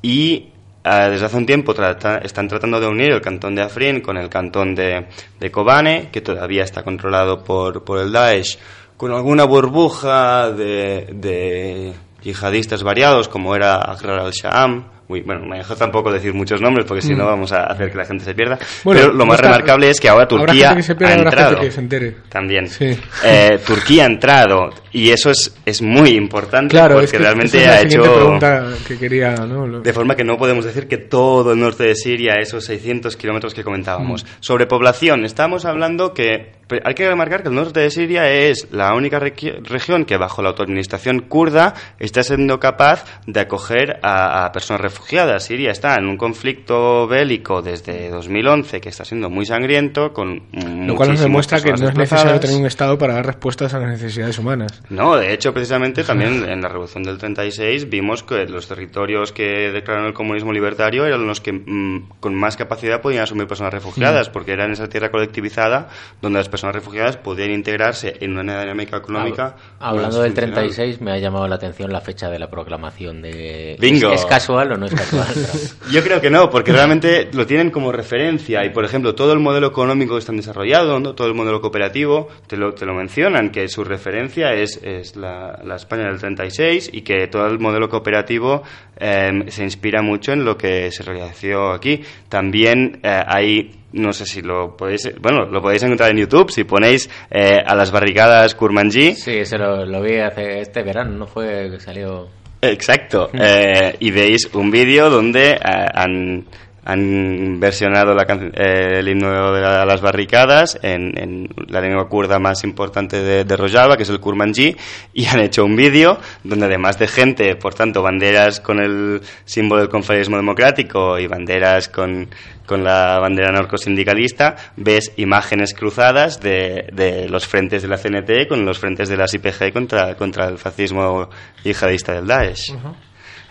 y 0.01 0.49
eh, 0.83 1.07
desde 1.09 1.25
hace 1.25 1.37
un 1.37 1.45
tiempo 1.45 1.73
trata- 1.73 2.19
están 2.19 2.47
tratando 2.47 2.79
de 2.79 2.87
unir 2.87 3.11
el 3.11 3.21
cantón 3.21 3.55
de 3.55 3.63
Afrin 3.63 4.01
con 4.01 4.17
el 4.17 4.29
cantón 4.29 4.75
de, 4.75 5.07
de 5.39 5.51
Kobane, 5.51 6.09
que 6.11 6.21
todavía 6.21 6.63
está 6.63 6.83
controlado 6.83 7.43
por, 7.43 7.83
por 7.83 7.99
el 7.99 8.11
Daesh, 8.11 8.57
con 8.97 9.11
alguna 9.11 9.43
burbuja 9.45 10.51
de, 10.51 11.09
de 11.11 11.93
yihadistas 12.21 12.81
variados, 12.83 13.27
como 13.27 13.55
era 13.55 13.75
Agrar 13.77 14.19
al-Sham. 14.19 14.85
Bueno, 15.07 15.45
me 15.45 15.57
dejo 15.57 15.75
tampoco 15.75 16.11
decir 16.11 16.33
muchos 16.33 16.61
nombres 16.61 16.85
porque 16.87 17.01
si 17.01 17.13
no 17.13 17.25
vamos 17.27 17.51
a 17.51 17.65
hacer 17.65 17.91
que 17.91 17.97
la 17.97 18.05
gente 18.05 18.23
se 18.23 18.33
pierda. 18.33 18.57
Bueno, 18.83 19.01
Pero 19.01 19.13
lo 19.13 19.25
más 19.25 19.35
está- 19.35 19.49
remarcable 19.49 19.89
es 19.89 19.99
que 19.99 20.09
ahora 20.09 20.27
Turquía 20.27 20.75
que 20.75 20.81
se 20.83 20.95
pierda, 20.95 21.13
ha 21.15 21.17
entrado. 21.19 21.59
que 21.59 21.71
se 21.71 21.79
entere. 21.79 22.15
También. 22.29 22.67
Sí. 22.67 22.97
Eh, 23.23 23.59
Turquía 23.65 24.03
ha 24.03 24.07
entrado 24.07 24.69
y 24.91 25.11
eso 25.11 25.29
es, 25.29 25.55
es 25.65 25.81
muy 25.81 26.11
importante 26.11 26.71
Claro, 26.71 26.93
porque 26.95 27.05
es 27.05 27.11
que 27.11 27.17
realmente 27.19 27.57
es 27.61 27.67
ha 27.67 27.81
hecho... 27.81 28.01
pregunta 28.01 28.65
que 28.87 28.97
quería, 28.97 29.35
De 29.35 29.93
forma 29.93 30.15
que 30.15 30.23
no 30.23 30.37
podemos 30.37 30.65
decir 30.65 30.87
que 30.87 30.97
todo 30.97 31.53
el 31.53 31.59
norte 31.59 31.83
de 31.83 31.95
Siria, 31.95 32.35
esos 32.39 32.65
600 32.65 33.15
kilómetros 33.15 33.53
que 33.53 33.63
comentábamos. 33.63 34.23
Mm. 34.23 34.27
Sobre 34.39 34.65
población, 34.65 35.23
estamos 35.25 35.65
hablando 35.65 36.13
que 36.13 36.53
hay 36.83 36.93
que 36.95 37.07
remarcar 37.07 37.43
que 37.43 37.49
el 37.49 37.55
norte 37.55 37.79
de 37.81 37.91
Siria 37.91 38.27
es 38.31 38.69
la 38.71 38.95
única 38.95 39.19
región 39.19 40.05
que 40.05 40.17
bajo 40.17 40.41
la 40.41 40.49
autoadministración 40.49 41.19
kurda 41.19 41.75
está 41.99 42.23
siendo 42.23 42.59
capaz 42.59 43.05
de 43.27 43.39
acoger 43.41 43.99
a, 44.01 44.45
a 44.45 44.51
personas 44.51 44.81
refugiadas. 44.81 44.94
Siria 45.39 45.71
está 45.71 45.95
en 45.95 46.07
un 46.07 46.17
conflicto 46.17 47.07
bélico 47.07 47.61
desde 47.61 48.09
2011 48.09 48.81
que 48.81 48.89
está 48.89 49.05
siendo 49.05 49.29
muy 49.29 49.45
sangriento, 49.45 50.13
con 50.13 50.43
Lo 50.87 50.95
cual 50.95 51.09
nos 51.09 51.19
demuestra 51.19 51.61
que 51.61 51.71
no 51.71 51.89
es 51.89 51.95
necesario 51.95 52.39
tener 52.39 52.57
un 52.57 52.65
Estado 52.65 52.97
para 52.97 53.15
dar 53.15 53.25
respuestas 53.25 53.73
a 53.73 53.79
las 53.79 53.89
necesidades 53.89 54.39
humanas. 54.39 54.81
No, 54.89 55.15
de 55.15 55.33
hecho, 55.33 55.53
precisamente 55.53 56.03
también 56.03 56.43
en 56.49 56.61
la 56.61 56.69
Revolución 56.69 57.03
del 57.03 57.17
36 57.17 57.89
vimos 57.89 58.23
que 58.23 58.45
los 58.45 58.67
territorios 58.67 59.31
que 59.31 59.71
declararon 59.71 60.07
el 60.07 60.13
comunismo 60.13 60.51
libertario 60.51 61.05
eran 61.05 61.27
los 61.27 61.41
que 61.41 61.53
mm, 61.53 62.09
con 62.19 62.35
más 62.35 62.57
capacidad 62.57 63.01
podían 63.01 63.23
asumir 63.23 63.47
personas 63.47 63.65
Mm. 63.73 63.75
refugiadas, 63.75 64.29
porque 64.29 64.53
era 64.53 64.65
en 64.65 64.71
esa 64.71 64.87
tierra 64.87 65.09
colectivizada 65.09 65.89
donde 66.21 66.39
las 66.39 66.49
personas 66.49 66.75
refugiadas 66.75 67.17
podían 67.17 67.51
integrarse 67.51 68.15
en 68.19 68.37
una 68.37 68.59
dinámica 68.59 68.97
económica. 68.97 69.55
Hablando 69.79 70.17
más 70.17 70.23
del 70.23 70.33
funcional. 70.33 70.53
36, 70.53 71.01
me 71.01 71.11
ha 71.11 71.17
llamado 71.17 71.47
la 71.47 71.55
atención 71.55 71.91
la 71.91 72.01
fecha 72.01 72.29
de 72.29 72.39
la 72.39 72.49
proclamación 72.49 73.21
de... 73.21 73.75
Bingo. 73.79 74.11
¿Es, 74.11 74.21
es 74.21 74.25
casual 74.25 74.71
o 74.73 74.77
no 74.77 74.84
Yo 75.91 76.03
creo 76.03 76.21
que 76.21 76.29
no, 76.29 76.49
porque 76.49 76.71
realmente 76.71 77.29
lo 77.33 77.45
tienen 77.45 77.71
como 77.71 77.91
referencia 77.91 78.65
y, 78.65 78.69
por 78.69 78.85
ejemplo, 78.85 79.15
todo 79.15 79.33
el 79.33 79.39
modelo 79.39 79.67
económico 79.67 80.13
que 80.13 80.19
están 80.19 80.37
desarrollado, 80.37 80.99
¿no? 80.99 81.13
todo 81.13 81.27
el 81.27 81.33
modelo 81.33 81.61
cooperativo, 81.61 82.27
te 82.47 82.57
lo, 82.57 82.73
te 82.73 82.85
lo 82.85 82.93
mencionan, 82.93 83.49
que 83.49 83.67
su 83.67 83.83
referencia 83.83 84.53
es, 84.53 84.79
es 84.83 85.15
la, 85.15 85.59
la 85.63 85.75
España 85.75 86.05
del 86.05 86.19
36 86.19 86.89
y 86.93 87.01
que 87.01 87.27
todo 87.27 87.45
el 87.47 87.59
modelo 87.59 87.89
cooperativo 87.89 88.63
eh, 88.97 89.31
se 89.47 89.63
inspira 89.63 90.01
mucho 90.01 90.33
en 90.33 90.45
lo 90.45 90.57
que 90.57 90.91
se 90.91 91.03
realizó 91.03 91.71
aquí. 91.71 92.01
También 92.29 92.99
eh, 93.03 93.21
hay 93.25 93.71
no 93.95 94.11
sé 94.11 94.25
si 94.25 94.41
lo 94.41 94.75
podéis, 94.75 95.09
bueno, 95.21 95.45
lo 95.45 95.61
podéis 95.61 95.83
encontrar 95.83 96.11
en 96.11 96.17
YouTube, 96.17 96.51
si 96.51 96.65
ponéis 96.65 97.09
eh, 97.31 97.59
a 97.65 97.75
las 97.75 97.91
barricadas 97.91 98.53
Kurmanji, 98.53 99.15
sí, 99.15 99.37
eso 99.37 99.57
lo, 99.57 99.85
lo 99.85 100.01
vi 100.01 100.17
hace 100.17 100.59
este 100.59 100.83
verano, 100.83 101.11
¿no 101.17 101.27
fue 101.27 101.69
que 101.71 101.79
salió...? 101.79 102.44
Exacto. 102.71 103.29
Eh, 103.33 103.95
y 103.99 104.11
veis 104.11 104.49
un 104.53 104.71
vídeo 104.71 105.09
donde 105.09 105.51
eh, 105.51 105.57
han, 105.93 106.45
han 106.85 107.59
versionado 107.59 108.13
la 108.13 108.25
can- 108.25 108.51
eh, 108.55 108.99
el 108.99 109.07
himno 109.09 109.51
de 109.51 109.59
la- 109.61 109.85
las 109.85 110.01
barricadas 110.01 110.77
en, 110.83 111.49
la 111.67 111.81
lengua 111.81 112.07
kurda 112.07 112.39
más 112.39 112.63
importante 112.63 113.21
de, 113.21 113.55
Rojava, 113.57 113.97
que 113.97 114.03
es 114.03 114.09
el 114.09 114.19
kurmanji, 114.19 114.75
y 115.13 115.25
han 115.25 115.39
hecho 115.39 115.65
un 115.65 115.75
vídeo 115.75 116.19
donde 116.43 116.65
además 116.67 116.99
de 116.99 117.07
gente, 117.07 117.55
por 117.55 117.73
tanto, 117.73 118.01
banderas 118.03 118.59
con 118.59 118.79
el 118.79 119.21
símbolo 119.45 119.81
del 119.81 119.89
confederalismo 119.89 120.37
democrático 120.37 121.17
y 121.17 121.25
banderas 121.27 121.89
con, 121.89 122.29
con 122.65 122.83
la 122.83 123.17
bandera 123.19 123.51
narcosindicalista, 123.51 124.55
ves 124.77 125.11
imágenes 125.17 125.73
cruzadas 125.73 126.39
de, 126.39 126.87
de 126.93 127.27
los 127.29 127.47
frentes 127.47 127.81
de 127.81 127.87
la 127.87 127.97
CNT 127.97 128.47
con 128.47 128.63
los 128.65 128.77
frentes 128.79 129.09
de 129.09 129.17
las 129.17 129.33
IPG 129.33 129.73
contra, 129.73 130.15
contra 130.15 130.47
el 130.47 130.57
fascismo 130.57 131.29
yihadista 131.63 132.13
del 132.13 132.27
Daesh. 132.27 132.71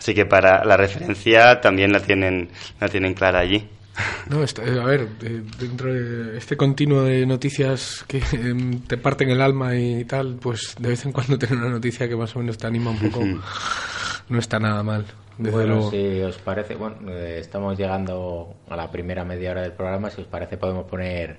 Así 0.04 0.12
que 0.12 0.26
para 0.26 0.62
la 0.66 0.76
referencia 0.76 1.62
también 1.62 1.90
la 1.90 2.00
tienen, 2.00 2.50
la 2.78 2.90
tienen 2.90 3.14
clara 3.14 3.38
allí. 3.38 3.66
No, 4.28 4.42
está- 4.42 4.62
eh, 4.64 4.78
a 4.78 4.84
ver, 4.84 5.08
eh, 5.22 5.42
dentro 5.58 5.90
de 5.94 6.36
este 6.36 6.58
continuo 6.58 7.04
de 7.04 7.24
noticias 7.24 8.04
que 8.06 8.20
em, 8.32 8.80
te 8.80 8.98
parten 8.98 9.30
el 9.30 9.40
alma 9.40 9.74
y 9.76 10.04
tal, 10.04 10.36
pues 10.42 10.74
de 10.78 10.90
vez 10.90 11.06
en 11.06 11.12
cuando 11.12 11.38
tener 11.38 11.56
una 11.56 11.70
noticia 11.70 12.06
que 12.06 12.16
más 12.16 12.36
o 12.36 12.40
menos 12.40 12.58
te 12.58 12.66
anima 12.66 12.90
un 12.90 12.98
poco 12.98 13.24
no 14.28 14.38
está 14.38 14.58
nada 14.58 14.82
mal. 14.82 15.06
Desde 15.38 15.52
bueno, 15.56 15.74
luego. 15.76 15.90
si 15.90 16.20
os 16.20 16.36
parece, 16.36 16.74
bueno, 16.74 16.96
eh, 17.08 17.38
estamos 17.40 17.78
llegando 17.78 18.54
a 18.68 18.76
la 18.76 18.90
primera 18.90 19.24
media 19.24 19.52
hora 19.52 19.62
del 19.62 19.72
programa, 19.72 20.10
si 20.10 20.20
os 20.20 20.26
parece 20.26 20.58
podemos 20.58 20.84
poner 20.84 21.38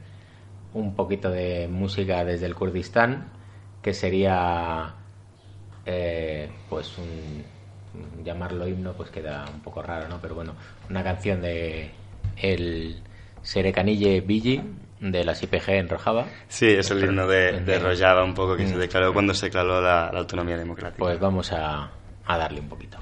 un 0.73 0.95
poquito 0.95 1.29
de 1.29 1.67
música 1.67 2.25
desde 2.25 2.47
el 2.47 2.55
Kurdistán, 2.55 3.27
que 3.83 3.93
sería, 3.93 4.95
eh, 5.85 6.49
pues, 6.67 6.97
un- 6.97 7.53
llamarlo 8.23 8.67
himno, 8.67 8.93
pues 8.93 9.09
queda 9.09 9.45
un 9.53 9.61
poco 9.61 9.81
raro, 9.81 10.07
¿no? 10.07 10.19
Pero 10.21 10.35
bueno, 10.35 10.53
una 10.89 11.03
canción 11.03 11.41
de 11.41 11.91
el 12.37 13.01
Serecanille 13.41 14.21
Billi 14.21 14.61
de 14.99 15.23
las 15.23 15.41
IPG 15.43 15.69
en 15.69 15.89
Rojava. 15.89 16.25
Sí, 16.47 16.67
es 16.67 16.89
el 16.91 17.03
himno 17.03 17.27
de, 17.27 17.59
de 17.61 17.79
Rojava 17.79 18.23
un 18.23 18.33
poco 18.33 18.55
que 18.55 18.67
se 18.67 18.77
declaró 18.77 19.13
cuando 19.13 19.33
se 19.33 19.47
declaró 19.47 19.81
la, 19.81 20.09
la 20.11 20.19
autonomía 20.19 20.57
democrática. 20.57 20.99
Pues 20.99 21.19
vamos 21.19 21.51
a, 21.51 21.91
a 22.25 22.37
darle 22.37 22.59
un 22.61 22.69
poquito. 22.69 22.97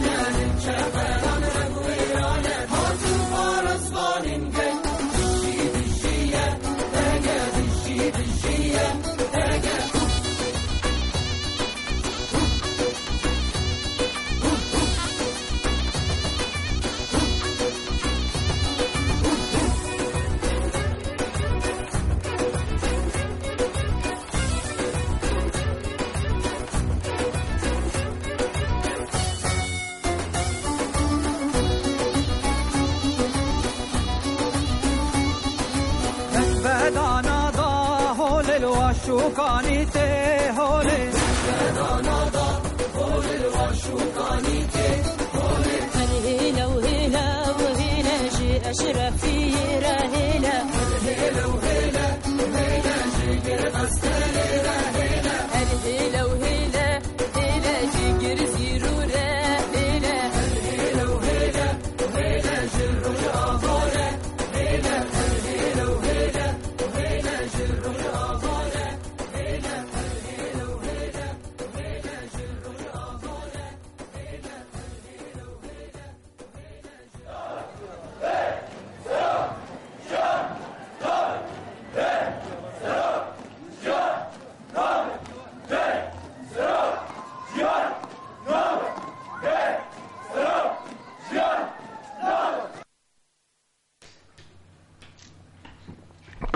na 0.00 0.49
चुकानी 39.10 39.78
से 39.94 40.06
होने 40.56 40.98
ये 41.02 41.70
दोनों 41.78 42.29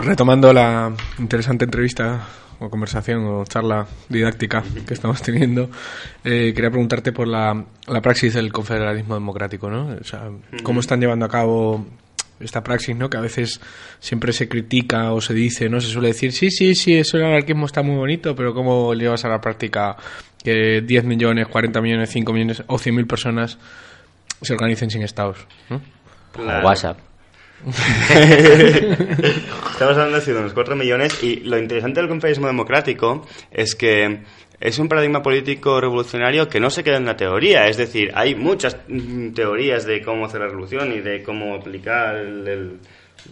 Retomando 0.04 0.52
la 0.52 0.92
interesante 1.18 1.64
entrevista 1.64 2.20
o 2.60 2.68
conversación 2.68 3.24
o 3.24 3.44
charla 3.46 3.86
didáctica 4.08 4.62
que 4.86 4.92
estamos 4.92 5.22
teniendo, 5.22 5.70
eh, 6.22 6.52
quería 6.54 6.70
preguntarte 6.70 7.10
por 7.12 7.26
la, 7.26 7.64
la 7.86 8.00
praxis 8.02 8.34
del 8.34 8.52
confederalismo 8.52 9.14
democrático, 9.14 9.70
¿no? 9.70 9.96
O 9.98 10.04
sea, 10.04 10.30
¿cómo 10.62 10.80
están 10.80 11.00
llevando 11.00 11.24
a 11.24 11.28
cabo 11.30 11.86
esta 12.38 12.62
praxis, 12.62 12.94
¿no? 12.94 13.08
Que 13.08 13.16
a 13.16 13.20
veces 13.20 13.60
siempre 13.98 14.34
se 14.34 14.46
critica 14.46 15.12
o 15.12 15.22
se 15.22 15.32
dice, 15.32 15.70
¿no? 15.70 15.80
Se 15.80 15.88
suele 15.88 16.08
decir, 16.08 16.32
sí, 16.32 16.50
sí, 16.50 16.74
sí, 16.74 16.96
eso 16.96 17.16
el 17.16 17.24
anarquismo 17.24 17.64
está 17.64 17.82
muy 17.82 17.96
bonito, 17.96 18.36
pero 18.36 18.52
¿cómo 18.52 18.92
llevas 18.92 19.24
a 19.24 19.28
la 19.28 19.40
práctica 19.40 19.96
que 20.42 20.82
10 20.82 21.04
millones, 21.04 21.48
40 21.48 21.80
millones, 21.80 22.10
5 22.10 22.32
millones 22.32 22.62
o 22.66 22.76
100.000 22.76 23.06
personas 23.06 23.58
se 24.42 24.52
organicen 24.52 24.90
sin 24.90 25.02
estados, 25.02 25.38
¿no? 25.70 25.80
WhatsApp. 26.62 26.98
Estamos 29.72 29.96
hablando 29.96 30.20
de 30.20 30.32
unos 30.38 30.52
4 30.52 30.76
millones 30.76 31.22
y 31.22 31.36
lo 31.40 31.58
interesante 31.58 32.00
del 32.00 32.08
confederalismo 32.08 32.46
democrático 32.46 33.26
es 33.50 33.74
que 33.74 34.20
es 34.60 34.78
un 34.78 34.88
paradigma 34.88 35.22
político 35.22 35.80
revolucionario 35.80 36.48
que 36.48 36.60
no 36.60 36.70
se 36.70 36.84
queda 36.84 36.96
en 36.98 37.06
la 37.06 37.16
teoría. 37.16 37.66
Es 37.66 37.76
decir, 37.76 38.10
hay 38.14 38.34
muchas 38.34 38.76
mm, 38.88 39.30
teorías 39.32 39.84
de 39.86 40.02
cómo 40.02 40.26
hacer 40.26 40.40
la 40.40 40.48
revolución 40.48 40.92
y 40.92 41.00
de 41.00 41.22
cómo 41.22 41.54
aplicar 41.54 42.16
el... 42.16 42.46
el- 42.48 42.78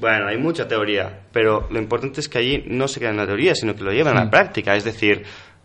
Bueno, 0.01 0.27
hay 0.29 0.39
mucha 0.39 0.67
teoría, 0.67 1.21
pero 1.33 1.69
lo 1.71 1.79
importante 1.79 2.21
es 2.21 2.29
que 2.29 2.39
allí 2.39 2.65
no 2.67 2.89
se 2.89 2.99
queda 2.99 3.11
en 3.11 3.19
la 3.19 3.27
teoría, 3.27 3.55
sino 3.55 3.75
que 3.77 3.85
lo 3.85 3.93
llevan 3.93 4.17
a 4.17 4.25
la 4.25 4.31
práctica. 4.31 4.75
Es 4.75 4.85
decir, 4.85 5.23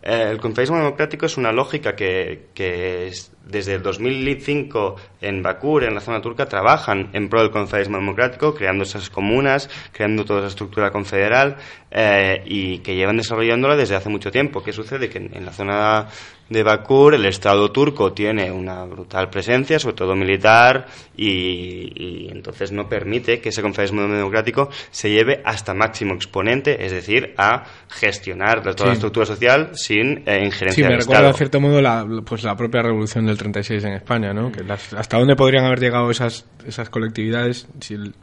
el 0.08 0.38
confederalismo 0.38 0.78
democrático 0.78 1.26
es 1.26 1.36
una 1.36 1.52
lógica 1.52 1.94
que, 1.94 2.46
que 2.54 3.08
es- 3.08 3.32
desde 3.46 3.74
el 3.74 3.82
2005 3.82 4.96
en 5.22 5.42
Bakur, 5.42 5.84
en 5.84 5.94
la 5.94 6.00
zona 6.00 6.20
turca, 6.20 6.46
trabajan 6.46 7.08
en 7.14 7.28
pro 7.28 7.40
del 7.40 7.50
confederalismo 7.50 7.96
democrático, 7.98 8.54
creando 8.54 8.84
esas 8.84 9.08
comunas, 9.10 9.70
creando 9.92 10.24
toda 10.24 10.40
esa 10.40 10.48
estructura 10.48 10.90
confederal 10.90 11.56
eh, 11.90 12.42
y 12.44 12.78
que 12.80 12.94
llevan 12.94 13.16
desarrollándola 13.16 13.76
desde 13.76 13.96
hace 13.96 14.08
mucho 14.10 14.30
tiempo. 14.30 14.62
¿Qué 14.62 14.72
sucede? 14.72 15.08
Que 15.08 15.18
en 15.18 15.44
la 15.46 15.52
zona 15.52 16.08
de 16.48 16.62
Bakur 16.62 17.14
el 17.14 17.24
Estado 17.26 17.70
turco 17.72 18.12
tiene 18.12 18.50
una 18.50 18.84
brutal 18.84 19.28
presencia, 19.30 19.78
sobre 19.78 19.96
todo 19.96 20.14
militar, 20.16 20.86
y, 21.16 21.92
y 21.94 22.28
entonces 22.30 22.72
no 22.72 22.88
permite 22.88 23.40
que 23.40 23.50
ese 23.50 23.60
confederalismo 23.62 24.02
democrático 24.14 24.70
se 24.90 25.10
lleve 25.10 25.42
hasta 25.44 25.74
máximo 25.74 26.14
exponente, 26.14 26.84
es 26.84 26.92
decir, 26.92 27.34
a 27.36 27.64
gestionar 27.88 28.62
toda 28.62 28.74
Sí. 28.78 28.84
la 28.86 28.92
estructura 28.92 29.26
social 29.26 29.70
sin 29.74 30.22
eh, 30.26 30.38
Sí, 30.40 30.44
injerencia 30.46 30.84
me 30.84 30.90
del 30.92 31.00
recuerda 31.00 31.18
Estado. 31.20 31.28
en 31.28 31.34
cierto 31.36 31.60
modo 31.60 31.82
la, 31.82 32.06
pues 32.24 32.42
la 32.44 32.56
propia 32.56 32.82
revolución 32.82 33.26
del 33.26 33.36
36 33.36 33.84
en 33.84 33.92
España, 33.94 34.32
¿no? 34.32 34.50
Que 34.52 34.62
las- 34.64 34.92
hasta 34.94 35.18
dónde 35.18 35.36
podrían 35.36 35.64
haber 35.66 35.80
llegado 35.80 36.10
esas, 36.10 36.46
esas 36.66 36.88
colectividades 36.90 37.66
si 37.80 37.94
el, 37.94 38.14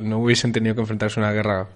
no 0.00 0.18
hubiesen 0.18 0.52
tenido 0.52 0.74
que 0.74 0.80
enfrentarse 0.80 1.20
a 1.20 1.22
una 1.22 1.32
guerra 1.32 1.68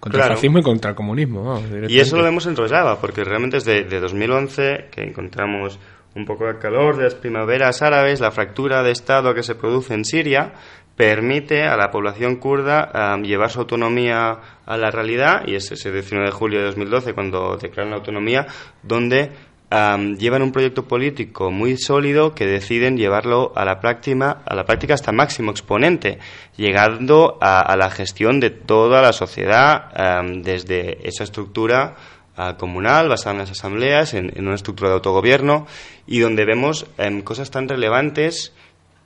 contra 0.00 0.18
Claro. 0.18 0.32
el 0.32 0.36
fascismo 0.38 0.58
y 0.58 0.62
contra 0.62 0.90
el 0.90 0.96
comunismo. 0.96 1.62
Y 1.88 2.00
eso 2.00 2.16
lo 2.16 2.24
vemos 2.24 2.46
en 2.46 2.56
Rojava, 2.56 3.00
porque 3.00 3.22
realmente 3.22 3.58
es 3.58 3.64
de, 3.64 3.84
de 3.84 4.00
2011 4.00 4.88
que 4.90 5.02
encontramos 5.02 5.78
un 6.16 6.24
poco 6.24 6.46
de 6.46 6.58
calor 6.58 6.96
de 6.96 7.04
las 7.04 7.14
primaveras 7.14 7.82
árabes, 7.82 8.18
la 8.20 8.30
fractura 8.32 8.82
de 8.82 8.90
Estado 8.90 9.32
que 9.34 9.42
se 9.44 9.54
produce 9.54 9.94
en 9.94 10.04
Siria 10.04 10.52
permite 10.96 11.62
a 11.62 11.76
la 11.76 11.90
población 11.90 12.36
kurda 12.36 12.90
am, 12.92 13.22
llevar 13.22 13.48
su 13.50 13.60
autonomía 13.60 14.38
a 14.66 14.76
la 14.76 14.90
realidad, 14.90 15.42
y 15.46 15.54
es 15.54 15.70
ese 15.72 15.90
19 15.92 16.26
de 16.26 16.32
julio 16.32 16.58
de 16.58 16.66
2012 16.66 17.14
cuando 17.14 17.56
declaran 17.56 17.90
la 17.90 17.96
autonomía, 17.96 18.46
donde 18.82 19.30
am, 19.70 20.16
llevan 20.16 20.42
un 20.42 20.52
proyecto 20.52 20.86
político 20.86 21.50
muy 21.50 21.76
sólido 21.76 22.34
que 22.34 22.46
deciden 22.46 22.96
llevarlo 22.96 23.52
a 23.56 23.64
la 23.64 23.80
práctica, 23.80 24.42
a 24.44 24.54
la 24.54 24.64
práctica 24.64 24.94
hasta 24.94 25.12
máximo 25.12 25.50
exponente, 25.50 26.18
llegando 26.56 27.38
a, 27.40 27.60
a 27.60 27.76
la 27.76 27.90
gestión 27.90 28.40
de 28.40 28.50
toda 28.50 29.00
la 29.00 29.12
sociedad 29.12 29.90
am, 29.94 30.42
desde 30.42 31.06
esa 31.08 31.24
estructura 31.24 31.96
ah, 32.36 32.56
comunal 32.58 33.08
basada 33.08 33.32
en 33.32 33.38
las 33.38 33.50
asambleas, 33.52 34.14
en, 34.14 34.32
una 34.38 34.54
estructura 34.54 34.90
de 34.90 34.96
autogobierno 34.96 35.66
y 36.06 36.18
donde 36.20 36.44
vemos 36.44 36.86
em, 36.98 37.22
cosas 37.22 37.50
tan 37.50 37.68
relevantes 37.68 38.52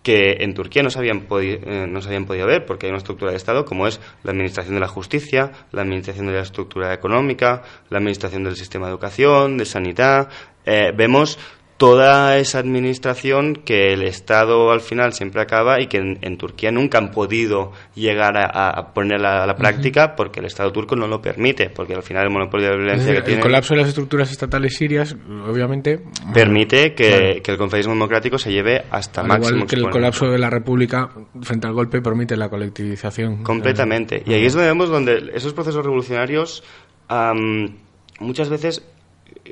que 0.04 0.36
en 0.40 0.52
Turquía 0.52 0.82
no 0.82 0.90
se, 0.90 0.98
habían 0.98 1.26
eh, 1.40 1.86
no 1.88 2.02
se 2.02 2.08
habían 2.08 2.26
podido 2.26 2.46
ver 2.46 2.66
porque 2.66 2.86
hay 2.86 2.90
una 2.90 2.98
estructura 2.98 3.30
de 3.30 3.38
Estado 3.38 3.64
como 3.64 3.86
es 3.88 4.00
la 4.22 4.32
administración 4.32 4.74
de 4.74 4.80
la 4.82 4.86
justicia, 4.86 5.50
la 5.72 5.80
administración 5.80 6.26
de 6.26 6.34
la 6.34 6.42
estructura 6.42 6.92
económica, 6.92 7.62
la 7.88 7.98
administración 7.98 8.44
del 8.44 8.54
sistema 8.54 8.86
de 8.86 8.92
educación, 8.92 9.56
de 9.56 9.64
sanidad. 9.64 10.28
Eh, 10.66 10.92
vemos 10.96 11.38
toda 11.76 12.38
esa 12.38 12.60
administración 12.60 13.56
que 13.56 13.92
el 13.92 14.02
Estado 14.04 14.70
al 14.70 14.80
final 14.80 15.12
siempre 15.12 15.42
acaba 15.42 15.80
y 15.80 15.88
que 15.88 15.96
en, 15.96 16.18
en 16.22 16.38
Turquía 16.38 16.70
nunca 16.70 16.98
han 16.98 17.10
podido 17.10 17.72
llegar 17.96 18.36
a, 18.38 18.70
a 18.70 18.94
ponerla 18.94 19.42
a 19.42 19.46
la 19.46 19.56
práctica 19.56 20.14
porque 20.14 20.38
el 20.38 20.46
Estado 20.46 20.70
turco 20.70 20.94
no 20.94 21.08
lo 21.08 21.20
permite, 21.20 21.70
porque 21.70 21.94
al 21.94 22.04
final 22.04 22.26
el 22.26 22.30
monopolio 22.30 22.68
de 22.68 22.74
la 22.74 22.78
violencia 22.78 23.12
que 23.14 23.22
tiene 23.22 23.38
el 23.38 23.42
colapso 23.42 23.74
de 23.74 23.80
las 23.80 23.88
estructuras 23.88 24.30
estatales 24.30 24.76
sirias, 24.76 25.16
obviamente, 25.48 26.00
permite 26.32 26.94
que, 26.94 27.08
Claro. 27.08 27.42
que 27.42 27.50
el 27.50 27.58
confederismo 27.58 27.92
democrático 27.94 28.38
se 28.38 28.52
lleve 28.52 28.84
hasta 28.92 29.22
al 29.22 29.26
máximo 29.26 29.56
igual 29.56 29.68
que 29.68 29.76
el 29.76 29.90
colapso 29.90 30.26
de 30.30 30.38
la 30.38 30.50
República 30.50 31.10
frente 31.42 31.66
al 31.66 31.72
golpe 31.74 32.00
permite 32.00 32.36
la 32.36 32.48
colectivización. 32.48 33.42
Completamente. 33.42 34.22
Y 34.24 34.32
ahí 34.32 34.46
es 34.46 34.52
donde 34.54 34.68
vemos 34.68 34.90
donde 34.90 35.32
esos 35.34 35.52
procesos 35.52 35.84
revolucionarios 35.84 36.62
muchas 38.20 38.48
veces 38.48 38.82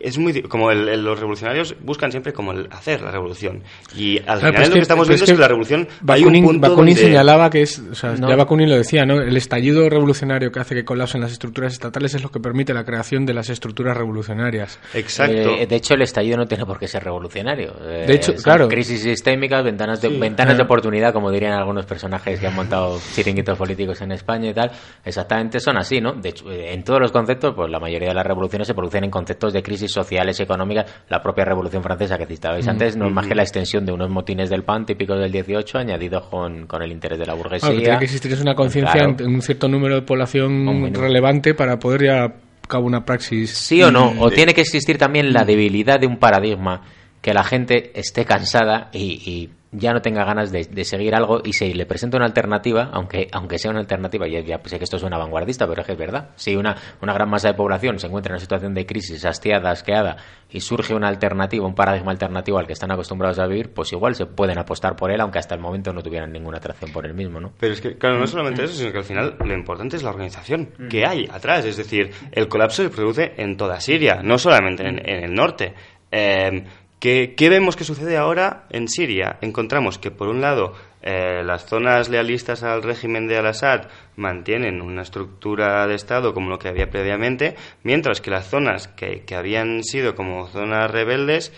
es 0.03 0.19
muy 0.19 0.43
como 0.43 0.71
el- 0.71 0.89
el- 0.89 1.05
los 1.05 1.19
revolucionarios 1.19 1.75
buscan 1.81 2.11
siempre 2.11 2.33
como 2.33 2.53
el 2.53 2.69
hacer 2.71 3.01
la 3.03 3.11
revolución 3.11 3.63
y 3.97 4.19
al 4.19 4.41
Claro, 4.41 4.53
final 4.55 4.69
lo 4.69 4.75
que, 4.75 4.81
estamos 4.81 5.09
viendo 5.09 5.25
es 5.25 5.31
que, 5.33 5.37
la 5.39 5.49
revolución 5.49 5.81
hay 5.81 5.97
un 5.97 6.07
Bakunin, 6.07 6.45
punto 6.45 6.69
Bakunin 6.69 6.95
donde- 6.95 7.09
señalaba 7.09 7.51
que 7.51 7.63
es, 7.63 7.79
o 7.79 7.95
sea, 7.95 8.13
No. 8.17 8.29
ya 8.29 8.37
Bakunin 8.37 8.69
lo 8.69 8.77
decía, 8.77 9.05
¿no? 9.07 9.21
El 9.21 9.37
estallido 9.37 9.89
revolucionario 9.89 10.51
que 10.51 10.61
hace 10.61 10.75
que 10.75 10.85
colapsen 10.85 11.21
las 11.21 11.33
estructuras 11.33 11.73
estatales 11.73 12.15
es 12.15 12.23
lo 12.23 12.31
que 12.31 12.41
permite 12.41 12.75
la 12.75 12.85
creación 12.85 13.25
de 13.27 13.35
las 13.35 13.49
estructuras 13.51 13.97
revolucionarias. 13.97 14.79
exacto 14.95 15.33
Eh, 15.33 15.67
de 15.67 15.77
hecho, 15.77 15.95
el 15.95 16.03
estallido 16.03 16.37
no 16.37 16.47
tiene 16.47 16.65
por 16.67 16.79
qué 16.79 16.89
ser 16.89 17.05
revolucionario. 17.05 17.75
Eh, 17.83 18.05
De 18.07 18.15
hecho, 18.15 18.33
son 18.33 18.43
claro. 18.43 18.69
Crisis 18.69 19.03
sistémicas, 19.03 19.63
ventanas 19.65 20.01
de, 20.01 20.09
ventanas 20.09 20.57
de 20.57 20.63
oportunidad, 20.63 21.13
como 21.13 21.31
dirían 21.31 21.53
algunos 21.53 21.87
personajes 21.87 22.41
que 22.41 22.47
han 22.47 22.55
montado 22.55 22.99
chiringuitos 23.15 23.57
políticos 23.59 24.01
en 24.01 24.13
España 24.13 24.51
y 24.51 24.55
tal. 24.55 24.71
Exactamente 25.05 25.61
son 25.61 25.77
así, 25.77 26.01
¿no? 26.01 26.13
De 26.13 26.31
hecho, 26.31 26.51
eh, 26.51 26.73
en 26.73 26.83
todos 26.85 27.01
los 27.01 27.13
conceptos, 27.13 27.55
pues 27.55 27.71
la 27.71 27.79
mayoría 27.79 28.09
de 28.09 28.15
las 28.15 28.27
revoluciones 28.27 28.67
se 28.67 28.75
producen 28.75 29.05
en 29.05 29.11
conceptos 29.11 29.53
de 29.53 29.63
crisis 29.63 29.92
sociales, 29.93 30.39
económicas. 30.41 30.87
La 31.09 31.23
propia 31.23 31.45
Revolución 31.45 31.83
Francesa 31.83 32.19
que 32.19 32.27
citabais 32.27 32.67
antes 32.69 32.97
no 32.97 33.07
es 33.07 33.13
más 33.13 33.27
que 33.27 33.35
la 33.35 33.43
extensión 33.43 33.85
de 33.87 33.93
unos 33.93 34.11
motines 34.11 34.51
del 34.51 34.65
pan 34.65 34.87
típicos 34.87 35.19
del 35.19 35.31
18, 35.33 35.79
añadidos 35.79 36.27
con, 36.27 36.67
con 36.67 36.83
el 36.83 36.93
interés 36.93 37.19
de 37.19 37.27
la 37.27 37.35
burguesía. 37.35 37.69
Claro, 37.69 37.77
que 37.77 37.83
tiene 37.85 37.99
que 37.99 38.05
existir 38.05 38.33
es 38.33 38.41
una 38.41 38.55
conciencia 38.55 38.93
Claro. 38.93 39.17
en, 39.19 39.35
un 39.35 39.43
cierto 39.43 39.69
número 39.69 39.95
de 39.97 40.03
población 40.03 40.93
relevante 40.95 41.55
para 41.55 41.79
poder 41.79 42.03
llevar 42.03 42.23
a 42.23 42.35
cabo 42.69 42.87
una 42.87 43.05
praxis. 43.05 43.51
¿Sí 43.51 43.83
o 43.83 43.91
no? 43.91 44.15
¿O 44.19 44.31
tiene 44.31 44.55
que 44.55 44.61
existir 44.63 44.99
también 44.99 45.33
la 45.33 45.45
debilidad 45.45 46.01
de 46.01 46.07
un 46.07 46.19
paradigma 46.19 46.83
que 47.21 47.33
la 47.33 47.45
gente 47.45 47.93
esté 47.95 48.25
cansada 48.25 48.89
y, 48.93 49.23
y 49.31 49.51
ya 49.73 49.93
no 49.93 50.03
tenga 50.03 50.25
ganas 50.25 50.53
de, 50.53 50.65
de 50.65 50.85
seguir 50.85 51.15
algo 51.15 51.41
y 51.43 51.55
se 51.55 51.75
le 51.75 51.87
presenta 51.87 52.19
una 52.19 52.27
alternativa, 52.27 52.91
aunque, 52.93 53.29
aunque 53.33 53.59
sea 53.59 53.71
una 53.71 53.81
alternativa, 53.81 54.29
ya, 54.29 54.41
ya 54.41 54.61
sé 54.65 54.79
que 54.79 54.85
esto 54.85 54.99
suena 54.99 55.17
vanguardista, 55.17 55.67
pero 55.67 55.81
es 55.81 55.87
que 55.87 55.93
es 55.93 55.99
verdad. 55.99 56.31
Si 56.37 56.55
una, 56.55 56.77
una 57.01 57.15
gran 57.15 57.31
masa 57.31 57.49
de 57.49 57.55
población 57.55 57.99
se 57.99 58.07
encuentra 58.07 58.31
en 58.31 58.35
una 58.35 58.41
situación 58.41 58.75
de 58.75 58.85
crisis, 58.85 59.25
hastiada, 59.25 59.71
asqueada, 59.71 60.17
y 60.51 60.61
surge 60.61 60.95
una 60.95 61.09
alternativa, 61.09 61.67
un 61.67 61.75
paradigma 61.75 62.13
alternativo 62.13 62.59
al 62.59 62.67
que 62.67 62.75
están 62.75 62.93
acostumbrados 62.93 63.39
a 63.39 63.47
vivir, 63.47 63.73
pues 63.73 63.91
igual 63.93 64.15
se 64.15 64.27
pueden 64.27 64.59
apostar 64.59 64.95
por 64.95 65.11
él, 65.11 65.21
aunque 65.21 65.39
hasta 65.39 65.55
el 65.55 65.61
momento 65.63 65.93
no 65.93 66.03
tuvieran 66.03 66.31
ninguna 66.31 66.59
atracción 66.59 66.93
por 66.93 67.07
él 67.07 67.15
mismo, 67.15 67.41
¿no? 67.41 67.53
Pero 67.59 67.73
es 67.73 67.81
que, 67.81 67.97
claro, 67.97 68.19
no 68.19 68.27
solamente 68.27 68.65
eso, 68.65 68.75
sino 68.75 68.93
que 68.93 68.99
al 68.99 69.05
final 69.05 69.37
lo 69.43 69.55
importante 69.55 69.97
es 69.97 70.03
la 70.03 70.11
organización 70.11 70.69
que 70.91 71.07
hay 71.07 71.27
atrás. 71.33 71.65
Es 71.65 71.79
decir, 71.79 72.11
el 72.31 72.47
colapso 72.49 72.83
se 72.83 72.91
produce 72.91 73.33
en 73.39 73.57
toda 73.57 73.81
Siria, 73.81 74.21
no 74.23 74.37
solamente 74.37 74.87
en, 74.87 74.99
en 74.99 75.25
el 75.25 75.33
norte. 75.33 75.73
Eh, 76.15 76.65
¿qué, 77.03 77.49
vemos 77.51 77.75
que 77.75 77.83
sucede 77.83 78.17
ahora 78.17 78.67
en 78.71 78.87
Siria? 78.87 79.37
Encontramos 79.41 79.99
que, 79.99 80.13
por 80.13 80.29
un 80.29 80.41
lado, 80.41 80.73
eh, 81.03 81.43
las 81.45 81.67
zonas 81.67 82.09
lealistas 82.09 82.63
al 82.63 82.85
régimen 82.85 83.27
de 83.27 83.37
Al-Assad 83.37 83.89
mantienen 84.15 84.81
una 84.81 85.03
estructura 85.03 85.85
de 85.89 85.97
Estado 85.97 86.33
como 86.33 86.49
lo 86.49 86.61
que 86.61 86.69
había 86.69 86.91
previamente, 86.91 87.57
mientras 87.83 88.21
que 88.21 88.31
las 88.31 88.49
zonas 88.49 88.87
que 88.87 89.35
habían 89.35 89.83
sido 89.83 90.15
como 90.15 90.47
zonas 90.47 90.93
rebeldes 90.93 91.53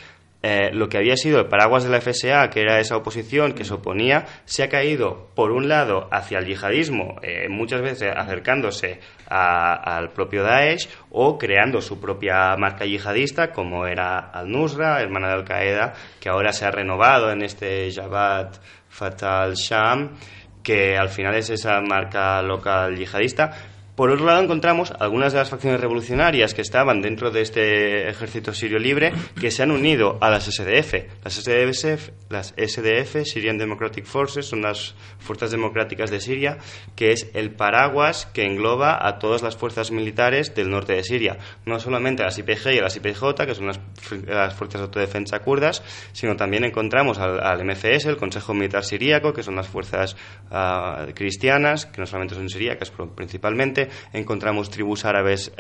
eh, 0.46 0.68
lo 0.74 0.90
que 0.90 0.98
había 0.98 1.16
sido 1.16 1.40
el 1.40 1.46
paraguas 1.46 1.84
de 1.84 1.88
la 1.88 2.02
FSA, 2.02 2.50
que 2.50 2.60
era 2.60 2.78
esa 2.78 2.98
oposición 2.98 3.54
que 3.54 3.64
se 3.64 3.72
oponía, 3.72 4.26
se 4.44 4.62
ha 4.62 4.68
caído, 4.68 5.30
por 5.34 5.52
un 5.52 5.70
lado, 5.70 6.06
hacia 6.12 6.38
el 6.38 6.44
yihadismo, 6.44 7.16
eh, 7.22 7.48
muchas 7.48 7.80
veces 7.80 8.12
acercándose 8.14 9.00
al 9.26 10.10
propio 10.10 10.42
Daesh 10.42 10.86
o 11.08 11.38
creando 11.38 11.80
su 11.80 11.98
propia 11.98 12.54
marca 12.58 12.84
yihadista, 12.84 13.52
como 13.52 13.86
era 13.86 14.18
Al-Nusra, 14.18 15.00
hermana 15.00 15.28
de 15.28 15.34
Al-Qaeda, 15.34 15.94
que 16.20 16.28
ahora 16.28 16.52
se 16.52 16.66
ha 16.66 16.70
renovado 16.70 17.30
en 17.30 17.42
este 17.42 17.90
Jabhat 17.90 18.58
Fatal 18.86 19.54
Sham, 19.54 20.18
que 20.62 20.98
al 20.98 21.08
final 21.08 21.36
es 21.36 21.48
esa 21.48 21.80
marca 21.80 22.42
local 22.42 22.94
yihadista. 22.94 23.73
Por 23.94 24.10
otro 24.10 24.26
lado, 24.26 24.42
encontramos 24.42 24.92
algunas 24.98 25.32
de 25.32 25.38
las 25.38 25.50
facciones 25.50 25.80
revolucionarias 25.80 26.52
que 26.52 26.62
estaban 26.62 27.00
dentro 27.00 27.30
de 27.30 27.42
este 27.42 28.08
ejército 28.08 28.52
sirio 28.52 28.78
libre 28.80 29.12
que 29.40 29.52
se 29.52 29.62
han 29.62 29.70
unido 29.70 30.18
a 30.20 30.30
las 30.30 30.46
SDF. 30.46 30.94
Las 31.22 31.34
SDF, 31.34 32.10
las 32.28 32.54
SDF, 32.56 33.24
Syrian 33.24 33.56
Democratic 33.56 34.04
Forces, 34.04 34.46
son 34.46 34.62
las 34.62 34.96
fuerzas 35.20 35.52
democráticas 35.52 36.10
de 36.10 36.18
Siria, 36.20 36.58
que 36.96 37.12
es 37.12 37.30
el 37.34 37.52
paraguas 37.52 38.26
que 38.26 38.44
engloba 38.44 38.98
a 39.06 39.20
todas 39.20 39.42
las 39.42 39.56
fuerzas 39.56 39.92
militares 39.92 40.56
del 40.56 40.70
norte 40.70 40.94
de 40.94 41.04
Siria. 41.04 41.38
No 41.64 41.78
solamente 41.78 42.22
a 42.22 42.26
las 42.26 42.38
IPG 42.38 42.72
y 42.74 42.78
a 42.78 42.82
las 42.82 42.96
IPJ, 42.96 43.46
que 43.46 43.54
son 43.54 43.68
las, 43.68 43.78
fu- 44.00 44.16
las 44.26 44.54
fuerzas 44.54 44.80
de 44.80 44.84
autodefensa 44.86 45.38
kurdas, 45.38 45.84
sino 46.12 46.34
también 46.34 46.64
encontramos 46.64 47.18
al, 47.18 47.38
al 47.40 47.64
MFS, 47.64 48.06
el 48.06 48.16
Consejo 48.16 48.54
Militar 48.54 48.82
Siríaco, 48.84 49.32
que 49.32 49.44
son 49.44 49.54
las 49.54 49.68
fuerzas 49.68 50.16
ah, 50.50 51.06
cristianas, 51.14 51.86
que 51.86 52.00
no 52.00 52.06
solamente 52.06 52.34
son 52.34 52.48
siríacas, 52.48 52.90
pero 52.90 53.14
principalmente. 53.14 53.83
Encontramos 54.12 54.70
tribus 54.70 55.04
árabes 55.04 55.52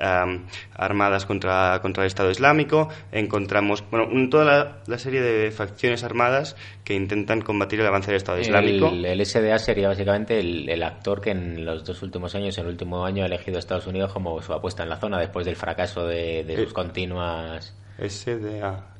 armadas 0.74 1.26
contra, 1.26 1.78
contra 1.82 2.02
el 2.04 2.08
Estado 2.08 2.30
Islámico. 2.30 2.88
Encontramos, 3.12 3.84
bueno, 3.90 4.06
un- 4.10 4.30
toda 4.30 4.44
la, 4.44 4.76
la 4.86 4.98
serie 4.98 5.20
de 5.22 5.50
facciones 5.50 6.04
armadas 6.04 6.56
que 6.84 6.94
intentan 6.94 7.40
combatir 7.40 7.80
el 7.80 7.86
avance 7.86 8.08
del 8.10 8.16
Estado 8.16 8.40
Islámico. 8.40 8.88
El, 8.88 9.04
el 9.04 9.26
SDA 9.26 9.58
sería 9.58 9.88
básicamente 9.88 10.38
el, 10.40 10.68
el 10.68 10.82
actor 10.82 11.20
que 11.20 11.30
en 11.30 11.64
los 11.64 11.84
dos 11.84 12.02
últimos 12.02 12.34
años, 12.34 12.56
en 12.58 12.64
el 12.64 12.70
último 12.70 13.04
año, 13.04 13.22
ha 13.22 13.26
elegido 13.26 13.56
a 13.56 13.60
Estados 13.60 13.86
Unidos 13.86 14.12
como 14.12 14.40
su 14.42 14.52
apuesta 14.52 14.82
en 14.82 14.88
la 14.90 14.96
zona 14.96 15.18
después 15.18 15.46
del 15.46 15.56
fracaso 15.56 16.06
de, 16.06 16.44
de 16.44 16.56
sus 16.56 16.70
Eh, 16.70 16.74
continuas. 16.74 17.74
SDA. 17.98 18.93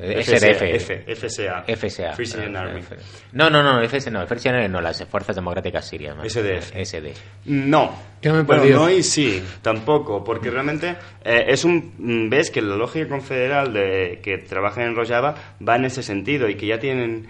Eh, 0.00 0.22
SDF. 0.22 0.62
F, 0.62 1.04
FSA. 1.14 1.64
FSA. 1.66 2.12
Free 2.14 2.26
Syrian 2.26 2.54
Eh, 2.54 2.58
Army. 2.58 2.80
F- 2.80 2.96
No, 3.32 3.50
no, 3.50 3.62
no, 3.62 3.82
FS 3.82 4.10
no, 4.10 4.26
Free 4.26 4.38
Syrian 4.38 4.62
Army 4.62 4.72
no, 4.72 4.80
las 4.80 5.04
Fuerzas 5.06 5.34
Democráticas 5.36 5.86
Sirias. 5.88 6.16
más. 6.16 6.26
SDF. 6.32 6.72
SD. 6.76 7.12
No. 7.46 8.08
Me 8.22 8.30
he 8.30 8.42
bueno, 8.42 8.64
no 8.64 8.90
y 8.90 9.02
sí, 9.04 9.40
tampoco, 9.62 10.24
porque 10.24 10.50
realmente 10.50 10.96
eh, 11.24 11.44
es 11.48 11.64
un 11.64 11.92
mm, 11.98 12.28
ves 12.28 12.50
que 12.50 12.60
la 12.60 12.74
lógica 12.76 13.08
confederal 13.08 13.72
de 13.72 14.20
que 14.22 14.38
trabajan 14.38 14.84
en 14.88 14.96
Rojava 14.96 15.34
va 15.66 15.76
en 15.76 15.84
ese 15.84 16.02
sentido 16.02 16.48
y 16.48 16.56
que 16.56 16.66
ya 16.66 16.78
tienen 16.78 17.28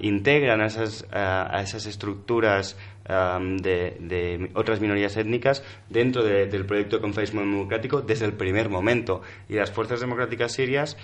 integran 0.00 0.60
a 0.60 0.66
esas 0.66 1.06
a 1.12 1.60
esas 1.62 1.86
estructuras 1.86 2.76
am, 3.08 3.58
de, 3.58 4.50
otras 4.54 4.80
minorías 4.80 5.16
étnicas 5.16 5.62
dentro 5.90 6.22
de- 6.24 6.46
del 6.46 6.66
proyecto 6.66 6.96
de 6.96 7.02
confederismo 7.02 7.40
democrático 7.40 8.02
desde 8.02 8.26
el 8.26 8.32
primer 8.32 8.68
momento. 8.68 9.22
Y 9.48 9.54
las 9.54 9.70
fuerzas 9.70 10.00
democráticas 10.00 10.52
sirias 10.52 10.96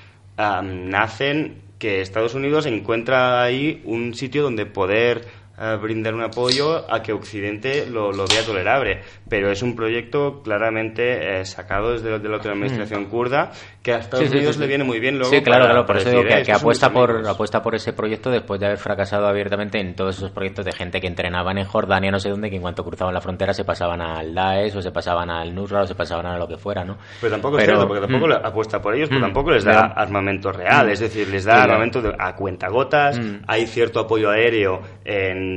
nacen 0.63 1.57
que 1.79 2.01
Estados 2.01 2.35
Unidos 2.35 2.67
encuentra 2.67 3.43
ahí 3.43 3.83
un 3.85 4.15
sitio 4.15 4.43
donde 4.43 4.67
poder 4.67 5.25
eh, 5.63 5.77
brindar 5.81 6.15
un 6.15 6.23
apoyo 6.23 6.85
a 6.93 7.01
que 7.03 7.13
Occidente 7.13 7.87
lo, 7.87 8.11
lo 8.13 8.27
vea 8.27 8.45
tolerable. 8.45 9.01
Pero 9.29 9.51
es 9.51 9.63
un 9.63 9.77
proyecto 9.77 10.43
claramente 10.43 11.41
eh, 11.41 11.45
sacado 11.45 11.93
desde, 11.93 12.19
de 12.19 12.29
la 12.29 12.37
otra 12.39 12.53
administración 12.53 13.05
kurda 13.07 13.51
que 13.83 13.93
a 13.93 13.99
Estados 13.99 14.27
Mm. 14.27 14.31
Sí, 14.33 14.37
Unidos 14.39 14.55
sí, 14.57 14.61
le 14.61 14.67
viene 14.69 14.85
muy 14.85 15.01
bien 15.01 15.19
luego 15.19 15.33
Sí, 15.35 15.43
claro, 15.43 15.63
para- 15.65 15.73
claro, 15.75 15.87
por 15.87 15.97
eso 15.97 16.11
digo 16.11 16.23
que, 16.23 16.29
"Eh, 16.29 16.35
que 16.37 16.41
estos 16.43 16.55
son 16.59 16.63
apuesta 16.63 16.91
por 16.93 17.11
amigos". 17.11 17.29
apuesta 17.29 17.63
por 17.63 17.75
ese 17.75 17.93
proyecto 17.93 18.31
después 18.31 18.61
de 18.61 18.67
haber 18.67 18.79
fracasado 18.79 19.27
abiertamente 19.27 19.79
en 19.81 19.95
todos 19.95 20.17
esos 20.19 20.31
proyectos 20.31 20.65
de 20.65 20.73
gente 20.73 21.01
que 21.01 21.07
entrenaban 21.07 21.59
en 21.59 21.65
Jordania, 21.65 22.11
no 22.11 22.19
sé 22.19 22.29
dónde, 22.31 22.49
que 22.51 22.57
en 22.57 22.63
cuanto 22.63 22.85
cruzaban 22.85 23.13
la 23.15 23.21
frontera 23.21 23.53
se 23.53 23.65
pasaban 23.65 24.01
al 24.01 24.35
Daesh 24.35 24.77
o 24.77 24.83
se 24.83 24.91
pasaban 24.93 25.31
al 25.31 25.55
Nusra 25.55 25.83
o 25.83 25.87
se 25.87 25.95
pasaban 25.95 26.27
a 26.27 26.37
lo 26.39 26.47
que 26.47 26.57
fuera, 26.57 26.85
¿no? 26.85 26.97
Pero 27.21 27.33
tampoco 27.33 27.59
es 27.59 27.65
cierto, 27.65 27.87
porque 27.89 28.07
tampoco 28.07 28.27
mm, 28.29 28.47
apuesta 28.47 28.81
por 28.81 28.95
ellos, 28.95 29.09
pero 29.09 29.21
Mm. 29.21 29.25
tampoco 29.25 29.51
les 29.51 29.65
da 29.65 29.81
armamento 29.97 30.53
real, 30.53 30.87
Mm. 30.87 30.91
es 30.91 31.01
decir, 31.01 31.29
les 31.29 31.45
da 31.45 31.63
armamento 31.65 32.01
de- 32.01 32.15
a 32.19 32.35
cuentagotas, 32.37 33.19
Mm. 33.19 33.43
hay 33.47 33.67
cierto 33.67 34.01
apoyo 34.01 34.31
aéreo 34.31 34.81
en 35.05 35.52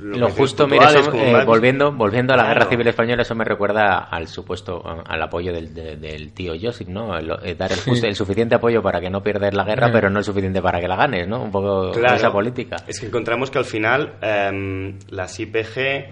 Lo 0.00 0.30
justo, 0.30 0.66
mira, 0.66 0.90
eso, 0.90 1.12
eh, 1.14 1.44
volviendo, 1.44 1.92
volviendo 1.92 2.32
a 2.32 2.36
la 2.36 2.44
Claro. 2.44 2.58
guerra 2.60 2.70
civil 2.70 2.86
española, 2.88 3.22
eso 3.22 3.34
me 3.34 3.44
recuerda 3.44 3.98
al 3.98 4.28
supuesto, 4.28 4.82
al 5.06 5.22
apoyo 5.22 5.52
del, 5.52 5.72
de- 5.74 5.96
del 5.96 6.32
tío 6.32 6.52
Josip, 6.60 6.88
¿no? 6.88 7.16
El- 7.16 7.30
eh, 7.42 7.54
dar 7.54 7.72
el, 7.72 7.78
justo- 7.80 8.06
el 8.06 8.14
suficiente 8.14 8.54
apoyo 8.54 8.82
para 8.82 9.00
que 9.00 9.10
no 9.10 9.22
pierdas 9.22 9.54
la 9.54 9.64
guerra, 9.64 9.88
Mm. 9.88 9.92
pero 9.92 10.10
no 10.10 10.18
el 10.18 10.24
suficiente 10.24 10.62
para 10.62 10.80
que 10.80 10.88
la 10.88 10.96
ganes, 10.96 11.26
¿no? 11.28 11.42
Un 11.42 11.50
poco 11.50 11.90
Claro. 11.92 12.16
esa 12.16 12.30
política. 12.32 12.76
Es 12.86 13.00
que 13.00 13.06
encontramos 13.06 13.50
que 13.50 13.58
al 13.58 13.64
final 13.64 14.14
em, 14.22 14.98
las 15.10 15.38
IPG 15.38 16.10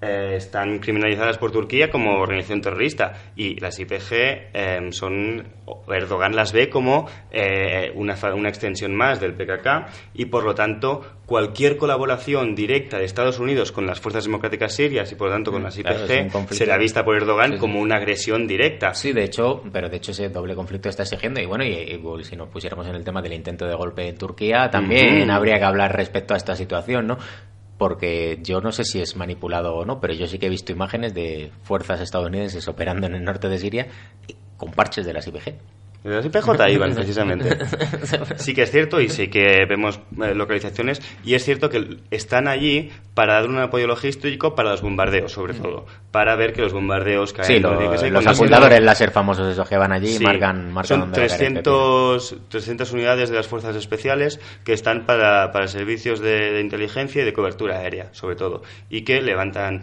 eh, 0.00 0.34
están 0.36 0.78
criminalizadas 0.78 1.38
por 1.38 1.50
Turquía 1.50 1.90
como 1.90 2.20
organización 2.20 2.60
terrorista 2.60 3.14
y 3.34 3.58
las 3.60 3.78
IPG 3.78 4.12
em, 4.52 4.92
son 4.92 5.44
Erdogan 5.88 6.36
las 6.36 6.52
ve 6.52 6.68
como 6.68 7.08
eh, 7.30 7.90
una, 7.94 8.14
una 8.34 8.48
extensión 8.48 8.94
más 8.94 9.20
del 9.20 9.34
PKK 9.34 9.86
y 10.14 10.26
por 10.26 10.44
lo 10.44 10.54
tanto 10.54 11.00
cualquier 11.26 11.76
colaboración 11.76 12.54
directa 12.54 12.98
de 12.98 13.04
Estados 13.04 13.38
Unidos 13.38 13.72
con 13.72 13.86
las 13.86 14.00
fuerzas 14.00 14.24
democráticas 14.24 14.74
sirias 14.74 15.10
y 15.12 15.14
por 15.14 15.28
lo 15.28 15.34
tanto 15.34 15.52
con 15.52 15.62
las 15.62 15.76
claro, 15.76 16.04
IPG 16.06 16.54
será 16.54 16.78
vista 16.78 17.04
por 17.04 17.16
Erdogan 17.16 17.48
Sí, 17.48 17.54
sí. 17.54 17.60
como 17.60 17.80
una 17.80 17.96
agresión 17.96 18.46
directa. 18.46 18.94
Sí, 18.94 19.12
de 19.12 19.24
hecho, 19.24 19.62
pero 19.72 19.88
de 19.88 19.96
hecho 19.96 20.12
ese 20.12 20.28
doble 20.28 20.54
conflicto 20.54 20.88
está 20.88 21.02
exigiendo 21.02 21.40
y 21.40 21.46
bueno, 21.46 21.64
y, 21.64 21.72
y, 21.72 21.96
bueno, 21.96 22.22
si 22.24 22.36
nos 22.36 22.48
pusiéramos 22.48 22.86
en 22.86 22.94
el 22.94 23.04
tema 23.04 23.20
del 23.22 23.32
intento 23.32 23.66
de 23.66 23.74
golpe 23.74 24.08
en 24.08 24.16
Turquía, 24.16 24.70
también 24.70 25.30
habría 25.30 25.58
que 25.58 25.64
hablar 25.64 25.94
respecto 25.94 26.34
a 26.34 26.36
esta 26.36 26.54
situación, 26.54 27.06
¿no? 27.06 27.18
Porque 27.78 28.40
yo 28.42 28.60
no 28.60 28.72
sé 28.72 28.84
si 28.84 29.00
es 29.00 29.16
manipulado 29.16 29.74
o 29.76 29.84
no, 29.84 30.00
pero 30.00 30.12
yo 30.12 30.26
sí 30.26 30.38
que 30.38 30.46
he 30.46 30.50
visto 30.50 30.72
imágenes 30.72 31.14
de 31.14 31.52
fuerzas 31.62 32.00
estadounidenses 32.00 32.66
operando 32.68 33.06
en 33.06 33.14
el 33.14 33.24
norte 33.24 33.48
de 33.48 33.58
Siria 33.58 33.86
con 34.56 34.72
parches 34.72 35.06
de 35.06 35.12
las 35.12 35.26
IPG. 35.28 35.54
Las 36.08 36.24
IPJ 36.26 36.68
iban, 36.70 36.94
precisamente. 36.94 37.58
Sí 38.36 38.54
que 38.54 38.62
es 38.62 38.70
cierto 38.70 39.00
y 39.00 39.08
sí 39.08 39.28
que 39.28 39.64
vemos 39.68 40.00
eh, 40.22 40.34
localizaciones 40.34 41.00
y 41.24 41.34
es 41.34 41.44
cierto 41.44 41.68
que 41.70 41.98
están 42.10 42.48
allí 42.48 42.90
para 43.14 43.34
dar 43.34 43.48
un 43.48 43.58
apoyo 43.58 43.86
logístico 43.86 44.54
para 44.54 44.70
los 44.70 44.82
bombardeos, 44.82 45.32
sobre 45.32 45.54
todo. 45.54 45.86
Para 46.10 46.36
ver 46.36 46.52
que 46.52 46.62
los 46.62 46.72
bombardeos 46.72 47.32
caen. 47.32 47.46
Sí, 47.46 47.58
lo- 47.60 47.78
los 47.80 48.00
se- 48.24 48.30
apuntadores 48.30 48.80
láser 48.82 49.10
famosos 49.10 49.46
esos 49.52 49.68
que 49.68 49.76
van 49.76 49.92
allí 49.92 50.08
Sí. 50.08 50.22
marcan, 50.24 50.72
marcan 50.72 50.86
Son 50.88 51.00
dónde 51.00 51.20
va 51.20 51.24
a 51.26 51.28
caer 51.28 51.42
el 51.42 51.62
300, 51.62 52.36
300 52.48 52.92
unidades 52.92 53.30
de 53.30 53.36
las 53.36 53.46
fuerzas 53.46 53.76
especiales 53.76 54.40
que 54.64 54.72
están 54.72 55.04
para, 55.06 55.50
para 55.52 55.66
servicios 55.68 56.20
de, 56.20 56.52
de 56.52 56.60
inteligencia 56.60 57.22
y 57.22 57.24
de 57.24 57.32
cobertura 57.32 57.78
aérea, 57.78 58.08
sobre 58.12 58.36
todo. 58.36 58.62
Y 58.88 59.02
que 59.02 59.20
levantan. 59.20 59.82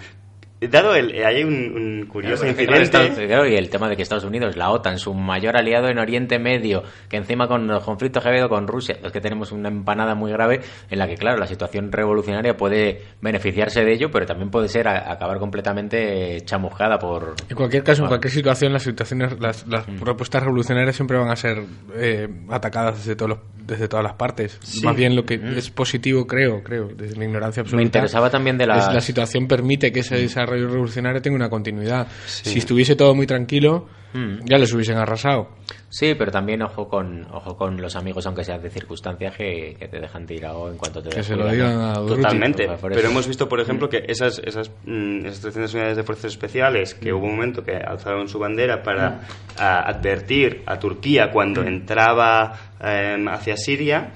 Dado 0.61 0.95
el. 0.95 1.23
Hay 1.23 1.43
un, 1.43 1.53
un 1.53 2.05
curioso 2.07 2.43
Claro, 2.43 2.81
incidente. 2.81 3.27
Claro, 3.27 3.45
y 3.47 3.55
el 3.55 3.69
tema 3.69 3.87
de 3.89 3.95
que 3.95 4.01
Estados 4.01 4.23
Unidos, 4.23 4.55
la 4.55 4.71
OTAN, 4.71 4.97
su 4.97 5.13
mayor 5.13 5.57
aliado 5.57 5.89
en 5.89 5.99
Oriente 5.99 6.39
Medio, 6.39 6.81
que 7.09 7.17
encima 7.17 7.47
con 7.47 7.67
los 7.67 7.83
conflictos 7.83 8.23
que 8.23 8.29
ha 8.29 8.31
habido 8.31 8.49
con 8.49 8.65
Rusia, 8.67 8.97
es 9.03 9.11
que 9.11 9.21
tenemos 9.21 9.51
una 9.51 9.67
empanada 9.69 10.15
muy 10.15 10.31
grave 10.31 10.61
en 10.89 10.97
la 10.97 11.07
que, 11.07 11.15
claro, 11.15 11.37
la 11.37 11.45
situación 11.45 11.91
revolucionaria 11.91 12.55
puede 12.57 13.01
beneficiarse 13.21 13.83
de 13.83 13.93
ello, 13.93 14.09
pero 14.11 14.25
también 14.25 14.49
puede 14.49 14.69
ser 14.69 14.87
a- 14.87 15.11
acabar 15.11 15.37
completamente 15.39 16.41
chamuscada 16.45 16.97
por... 16.99 17.35
En 17.49 17.55
cualquier 17.55 17.83
caso, 17.83 18.03
en 18.03 18.07
cualquier 18.07 18.31
situación, 18.31 18.73
las 18.73 18.83
situaciones, 18.83 19.39
las, 19.39 19.67
las 19.67 19.85
Mm. 19.87 19.97
propuestas 19.99 20.41
revolucionarias 20.41 20.95
siempre 20.95 21.17
van 21.17 21.29
a 21.29 21.35
ser 21.35 21.63
eh, 21.95 22.27
atacadas 22.49 22.97
desde, 22.99 23.15
todos 23.15 23.29
los- 23.29 23.39
desde 23.67 23.87
todas 23.87 24.03
las 24.03 24.13
partes. 24.13 24.57
Sí. 24.63 24.83
Más 24.85 24.95
bien 24.95 25.15
lo 25.15 25.25
que 25.25 25.35
es 25.57 25.69
positivo, 25.69 26.25
creo, 26.25 26.63
creo, 26.63 26.87
desde 26.87 27.17
mi 27.19 27.25
ignorancia 27.25 27.61
absoluta. 27.61 27.75
Mm. 27.77 27.83
Me 27.83 27.85
interesaba 27.85 28.29
también 28.29 28.57
de 28.57 28.63
es 28.63 28.69
la 28.69 29.01
situación 29.01 29.47
permite 29.47 29.91
que 29.91 30.01
ese 30.45 30.53
desarrollo 30.53 30.67
revolucionario 30.67 31.21
tenga 31.21 31.35
una 31.35 31.49
continuidad. 31.49 32.07
Si 32.25 32.59
estuviese 32.59 32.95
todo 32.95 33.15
muy 33.15 33.27
tranquilo, 33.27 33.87
Mm. 34.15 34.45
ya 34.45 34.57
les 34.57 34.71
hubiesen 34.73 34.97
arrasado. 34.97 35.49
Sí, 35.89 36.15
pero 36.17 36.31
también 36.31 36.61
ojo 36.61 36.87
con 36.87 37.25
ojo 37.33 37.57
con 37.57 37.81
los 37.81 37.97
amigos, 37.97 38.25
aunque 38.25 38.45
sean 38.45 38.61
de 38.61 38.69
circunstancias, 38.69 39.35
que, 39.35 39.75
que 39.77 39.89
te 39.89 39.99
dejan 39.99 40.25
tirado 40.25 40.71
en 40.71 40.77
cuanto 40.77 41.03
te 41.03 41.09
Que 41.09 41.21
se 41.21 41.35
lo 41.35 41.51
digan 41.51 41.81
a 41.81 41.95
Durruti. 41.95 42.21
Totalmente. 42.21 42.69
Pero 42.81 42.95
eso. 42.95 43.09
hemos 43.09 43.27
visto, 43.27 43.49
por 43.49 43.59
ejemplo, 43.59 43.89
que 43.89 44.05
esas, 44.07 44.39
esas, 44.39 44.71
mm, 44.85 45.25
esas 45.25 45.41
300 45.41 45.73
unidades 45.73 45.97
de 45.97 46.03
fuerzas 46.03 46.31
especiales, 46.31 46.93
que 46.93 47.11
hubo 47.11 47.25
un 47.25 47.35
momento 47.35 47.63
que 47.65 47.75
alzaron 47.75 48.29
su 48.29 48.39
bandera 48.39 48.83
para 48.83 49.27
a, 49.57 49.89
advertir 49.89 50.63
a 50.65 50.79
Turquía 50.79 51.31
cuando 51.31 51.63
entraba 51.63 52.53
em, 52.79 53.27
hacia 53.27 53.57
Siria, 53.57 54.13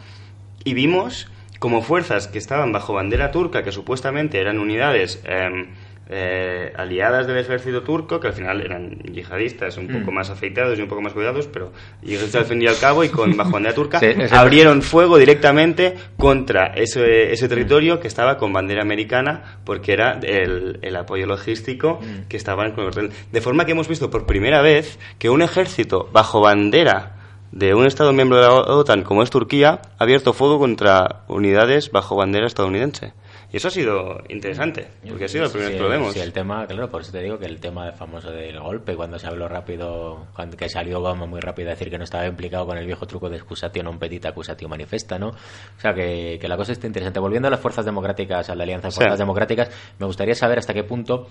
y 0.63 0.73
vimos 0.73 1.27
como 1.59 1.81
fuerzas 1.81 2.29
que 2.29 2.37
estaban 2.37 2.71
bajo 2.71 2.93
bandera 2.93 3.31
turca, 3.31 3.63
que 3.63 3.73
supuestamente 3.73 4.39
eran 4.39 4.59
unidades 4.59 5.21
em, 5.25 5.67
eh, 6.09 6.73
aliadas 6.75 7.27
del 7.27 7.37
ejército 7.37 7.83
turco, 7.83 8.19
que 8.19 8.27
al 8.27 8.33
final 8.33 8.61
eran 8.61 8.97
yihadistas, 9.03 9.77
un 9.77 9.87
poco 9.87 10.11
más 10.11 10.29
afeitados 10.29 10.77
y 10.79 10.81
un 10.81 10.87
poco 10.87 11.01
más 11.01 11.13
cuidados, 11.13 11.47
pero 11.47 11.71
yihadistas 12.01 12.41
al 12.41 12.47
fin 12.47 12.61
y 12.61 12.67
al 12.67 12.79
cabo, 12.79 13.03
y 13.03 13.09
con 13.09 13.37
bajo 13.37 13.51
bandera 13.51 13.75
turca, 13.75 13.99
Sí, 13.99 14.07
abrieron 14.31 14.81
fuego 14.81 15.17
directamente 15.17 15.95
contra 16.17 16.73
ese, 16.75 17.31
ese 17.31 17.47
territorio 17.47 17.99
que 17.99 18.07
estaba 18.07 18.37
con 18.37 18.51
bandera 18.51 18.81
americana, 18.81 19.59
porque 19.63 19.93
era 19.93 20.19
el, 20.23 20.79
el 20.81 20.95
apoyo 20.95 21.27
logístico 21.27 21.99
que 22.27 22.37
estaban 22.37 22.71
con 22.71 22.85
el 22.85 23.11
De 23.31 23.41
forma 23.41 23.65
que 23.65 23.73
hemos 23.73 23.87
visto 23.87 24.09
por 24.09 24.25
primera 24.25 24.61
vez 24.61 24.97
que 25.19 25.29
un 25.29 25.41
ejército 25.41 26.09
bajo 26.11 26.41
bandera 26.41 27.18
de 27.51 27.73
un 27.73 27.85
Estado 27.85 28.13
miembro 28.13 28.37
de 28.37 28.43
la 28.43 28.53
OTAN 28.53 29.03
como 29.03 29.23
es 29.23 29.29
Turquía 29.29 29.81
ha 29.97 30.03
abierto 30.03 30.33
fuego 30.33 30.59
contra 30.59 31.21
unidades 31.27 31.91
bajo 31.91 32.15
bandera 32.15 32.45
estadounidense. 32.47 33.13
Y 33.51 33.57
eso 33.57 33.69
ha 33.69 33.71
sido 33.71 34.21
interesante, 34.29 34.89
porque 35.09 35.25
ha 35.25 35.27
sido 35.27 35.47
Sí, 35.47 35.57
que 35.57 35.79
lo 35.79 35.89
vemos. 35.89 36.13
sí, 36.13 36.19
el 36.19 36.31
tema, 36.31 36.67
claro, 36.67 36.87
por 36.91 37.01
eso 37.01 37.11
te 37.11 37.19
digo 37.23 37.39
que 37.39 37.47
el 37.47 37.59
tema 37.59 37.91
famoso 37.93 38.29
del 38.29 38.59
golpe, 38.59 38.95
cuando 38.95 39.17
se 39.17 39.25
habló 39.25 39.47
rápido, 39.47 40.27
cuando 40.35 40.55
que 40.55 40.69
salió 40.69 40.99
Obama 40.99 41.25
muy 41.25 41.39
rápido 41.39 41.69
a 41.69 41.71
decir 41.71 41.89
que 41.89 41.97
no 41.97 42.03
estaba 42.03 42.27
implicado 42.27 42.67
con 42.67 42.77
el 42.77 42.85
viejo 42.85 43.07
truco 43.07 43.27
de 43.27 43.37
excusatio 43.37 43.81
non 43.81 43.97
petit 43.97 44.21
accusatio 44.29 44.69
manifesta, 44.69 45.17
¿no? 45.17 45.29
O 45.29 45.79
sea, 45.81 45.95
que, 45.97 46.37
que 46.39 46.47
la 46.47 46.57
cosa 46.61 46.73
está 46.73 46.85
interesante. 46.85 47.19
Volviendo 47.19 47.47
a 47.47 47.51
las 47.51 47.59
fuerzas 47.59 47.85
democráticas, 47.85 48.51
a 48.51 48.55
la 48.55 48.61
alianza 48.69 48.89
de 48.89 48.91
Sí. 48.91 48.97
fuerzas 49.01 49.17
democráticas, 49.17 49.71
me 49.97 50.05
gustaría 50.05 50.35
saber 50.37 50.59
hasta 50.61 50.75
qué 50.75 50.83
punto 50.83 51.25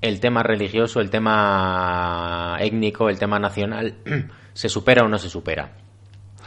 el 0.00 0.20
tema 0.20 0.44
religioso, 0.44 1.00
el 1.00 1.10
tema 1.10 2.58
étnico, 2.60 3.08
el 3.08 3.18
tema 3.18 3.40
nacional, 3.40 3.94
se 4.58 4.68
supera 4.68 5.04
o 5.04 5.08
no 5.08 5.18
se 5.18 5.30
supera. 5.30 5.70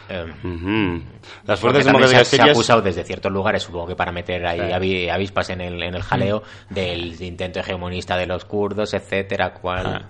Eh, 0.10 0.26
Ujú. 0.44 1.02
Las 1.46 1.60
porque 1.62 1.82
fuerzas 1.82 1.86
también 1.86 2.08
se, 2.10 2.16
democráticas 2.16 2.28
se 2.28 2.42
ha 2.42 2.46
acusado 2.52 2.82
desde 2.82 3.06
ciertos 3.06 3.32
lugares, 3.32 3.64
supongo 3.64 3.88
que 3.88 3.96
para 3.96 4.12
meter 4.12 4.46
ahí 4.46 4.58
Claro. 4.58 5.14
avispas 5.14 5.50
en 5.52 5.62
el, 5.62 5.82
en 5.82 5.96
el 5.96 6.02
jaleo 6.04 6.44
del 6.70 7.22
intento 7.22 7.62
hegemonista 7.62 8.18
de 8.18 8.26
los 8.28 8.44
kurdos, 8.44 8.94
etcétera, 8.94 9.54
cual... 9.54 9.86
Ah. 9.86 10.10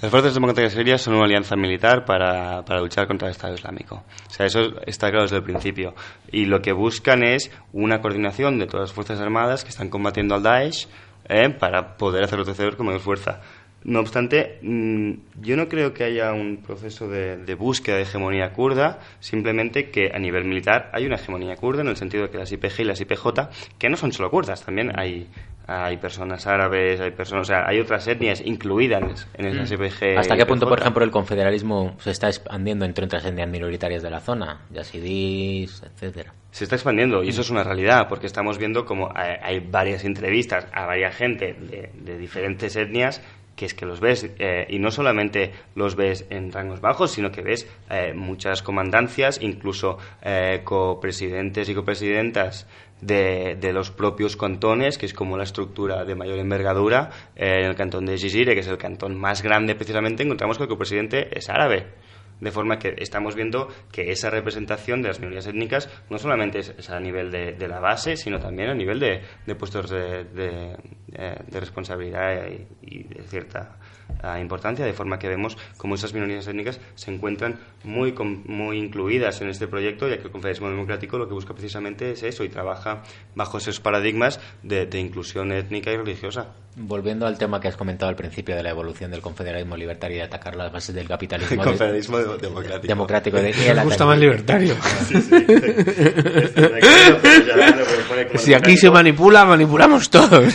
Las 0.00 0.10
fuerzas 0.12 0.34
democráticas 0.34 0.72
sirias 0.74 1.02
son 1.02 1.14
una 1.14 1.24
alianza 1.24 1.56
militar 1.56 2.04
para, 2.04 2.64
para 2.64 2.80
luchar 2.80 3.08
contra 3.08 3.26
el 3.26 3.32
Estado 3.32 3.54
Islámico. 3.54 4.04
O 4.28 4.30
sea, 4.32 4.46
eso 4.46 4.60
está 4.86 5.08
claro 5.08 5.22
desde 5.24 5.38
el 5.38 5.42
principio. 5.42 5.94
Y 6.30 6.44
lo 6.46 6.62
que 6.62 6.72
buscan 6.72 7.24
es 7.24 7.50
una 7.72 8.00
coordinación 8.00 8.60
de 8.60 8.66
todas 8.66 8.88
las 8.90 8.92
fuerzas 8.94 9.20
armadas 9.20 9.64
que 9.64 9.70
están 9.70 9.88
combatiendo 9.90 10.36
al 10.36 10.42
Daesh 10.44 10.86
eh, 11.28 11.50
para 11.50 11.96
poder 11.96 12.22
hacerlo 12.24 12.44
suceder 12.44 12.76
con 12.76 12.86
mayor 12.86 13.00
fuerza. 13.00 13.40
No 13.82 14.00
obstante, 14.00 14.58
mm, 14.60 15.12
yo 15.40 15.56
no 15.56 15.68
creo 15.68 15.94
que 15.94 16.04
haya 16.04 16.32
un 16.32 16.58
proceso 16.58 17.08
de, 17.08 17.38
de 17.38 17.54
búsqueda 17.54 17.96
de 17.96 18.02
hegemonía 18.02 18.52
kurda, 18.52 18.98
simplemente 19.20 19.90
que 19.90 20.10
a 20.12 20.18
nivel 20.18 20.44
militar 20.44 20.90
hay 20.92 21.06
una 21.06 21.16
hegemonía 21.16 21.56
kurda 21.56 21.80
en 21.80 21.88
el 21.88 21.96
sentido 21.96 22.24
de 22.24 22.30
que 22.30 22.36
las 22.36 22.52
IPG 22.52 22.80
y 22.80 22.84
las 22.84 23.00
IPJ, 23.00 23.26
que 23.78 23.88
no 23.88 23.96
son 23.96 24.12
solo 24.12 24.30
kurdas, 24.30 24.62
también 24.64 24.92
hay, 24.98 25.28
hay 25.66 25.96
personas 25.96 26.46
árabes, 26.46 27.00
hay 27.00 27.12
personas, 27.12 27.48
o 27.48 27.52
sea, 27.52 27.66
hay 27.66 27.80
otras 27.80 28.06
etnias 28.06 28.42
incluidas 28.44 29.26
en 29.34 29.46
esas 29.46 29.70
IPG. 29.72 30.14
Mm. 30.14 30.18
¿Hasta 30.18 30.36
qué 30.36 30.44
punto, 30.44 30.68
por 30.68 30.80
ejemplo, 30.80 31.02
el 31.02 31.10
confederalismo 31.10 31.96
se 32.00 32.10
está 32.10 32.28
expandiendo 32.28 32.84
entre 32.84 33.06
otras 33.06 33.24
etnias 33.24 33.48
minoritarias 33.48 34.02
de 34.02 34.10
la 34.10 34.20
zona? 34.20 34.60
Yazidis, 34.70 35.82
etcétera. 35.82 36.34
se 36.50 36.64
está 36.64 36.76
expandiendo 36.76 37.22
y 37.22 37.28
eso 37.28 37.40
es 37.40 37.50
una 37.50 37.64
realidad 37.64 38.08
porque 38.08 38.26
estamos 38.26 38.58
viendo 38.58 38.84
como 38.84 39.10
hay, 39.14 39.36
hay 39.42 39.60
varias 39.60 40.04
entrevistas 40.04 40.66
a 40.72 40.86
varias 40.86 41.14
gente 41.14 41.54
de, 41.54 41.90
de 41.94 42.18
diferentes 42.18 42.76
etnias 42.76 43.22
que 43.60 43.66
es 43.66 43.74
que 43.74 43.84
los 43.84 44.00
ves 44.00 44.26
eh, 44.38 44.64
y 44.70 44.78
no 44.78 44.90
solamente 44.90 45.52
los 45.74 45.94
ves 45.94 46.24
en 46.30 46.50
rangos 46.50 46.80
bajos 46.80 47.10
sino 47.10 47.30
que 47.30 47.42
ves 47.42 47.68
eh, 47.90 48.14
muchas 48.14 48.62
comandancias 48.62 49.38
incluso 49.42 49.98
eh, 50.22 50.62
copresidentes 50.64 51.68
y 51.68 51.74
copresidentas 51.74 52.66
de, 53.02 53.58
de 53.60 53.72
los 53.72 53.90
propios 53.90 54.36
cantones, 54.36 54.96
que 54.96 55.06
es 55.06 55.14
como 55.14 55.36
la 55.36 55.44
estructura 55.44 56.04
de 56.04 56.14
mayor 56.14 56.38
envergadura, 56.38 57.10
eh, 57.36 57.60
en 57.60 57.66
el 57.66 57.74
cantón 57.74 58.06
de 58.06 58.16
Gizire, 58.16 58.54
que 58.54 58.60
es 58.60 58.68
el 58.68 58.78
cantón 58.78 59.18
más 59.18 59.42
grande 59.42 59.74
precisamente, 59.74 60.22
encontramos 60.22 60.56
que 60.56 60.64
el 60.64 60.68
copresidente 60.68 61.28
es 61.36 61.48
árabe. 61.50 61.86
De 62.40 62.50
forma 62.50 62.78
que 62.78 62.94
estamos 62.98 63.34
viendo 63.34 63.68
que 63.92 64.10
esa 64.10 64.30
representación 64.30 65.02
de 65.02 65.08
las 65.08 65.20
minorías 65.20 65.46
étnicas 65.46 65.88
no 66.08 66.18
solamente 66.18 66.60
es, 66.60 66.90
a 66.90 66.98
nivel 67.00 67.30
de, 67.30 67.68
la 67.68 67.80
base, 67.80 68.16
sino 68.16 68.38
también 68.38 68.70
a 68.70 68.74
nivel 68.74 68.98
de, 68.98 69.22
puestos 69.54 69.90
de, 69.90 70.24
de- 70.24 70.76
eh, 71.12 71.34
responsabilidad 71.52 72.46
y, 72.82 73.02
de 73.04 73.22
cierta 73.24 73.76
importancia, 74.40 74.84
de 74.84 74.92
forma 74.92 75.18
que 75.18 75.28
vemos 75.28 75.56
cómo 75.76 75.94
esas 75.94 76.14
minorías 76.14 76.46
étnicas 76.46 76.80
se 76.94 77.12
encuentran 77.12 77.58
muy, 77.84 78.12
com- 78.12 78.42
muy 78.46 78.78
incluidas 78.78 79.40
en 79.40 79.48
este 79.48 79.66
proyecto, 79.66 80.08
ya 80.08 80.16
que 80.18 80.24
el 80.24 80.30
Confederalismo 80.30 80.68
Democrático 80.70 81.18
lo 81.18 81.28
que 81.28 81.34
busca 81.34 81.54
precisamente 81.54 82.12
es 82.12 82.22
eso 82.22 82.44
y 82.44 82.48
trabaja 82.48 83.02
bajo 83.34 83.58
esos 83.58 83.80
paradigmas 83.80 84.40
de, 84.62 84.86
de 84.86 84.98
inclusión 85.00 85.52
étnica 85.52 85.90
y 85.92 85.96
religiosa. 85.96 86.48
Volviendo 86.76 87.26
al 87.26 87.36
tema 87.36 87.60
que 87.60 87.66
has 87.68 87.76
comentado 87.76 88.08
al 88.10 88.16
principio 88.16 88.54
de 88.54 88.62
la 88.62 88.70
evolución 88.70 89.10
del 89.10 89.20
confederalismo 89.20 89.76
libertario 89.76 90.16
y 90.16 90.20
de 90.20 90.26
atacar 90.26 90.54
las 90.54 90.72
bases 90.72 90.94
del 90.94 91.08
capitalismo 91.08 91.54
El 91.54 91.58
de- 91.58 91.64
confederalismo 91.64 92.18
de- 92.18 92.38
democrático. 92.38 92.86
democrático 92.86 93.36
de, 93.38 93.50
y 93.50 93.54
Me 93.54 93.82
gusta 93.82 93.84
ataque- 94.04 94.04
más 94.04 94.18
libertario. 94.18 94.76
si 98.36 98.38
Si 98.38 98.54
aquí 98.54 98.76
se 98.76 98.90
manipula, 98.90 99.44
manipulamos 99.44 100.08
todos. 100.10 100.54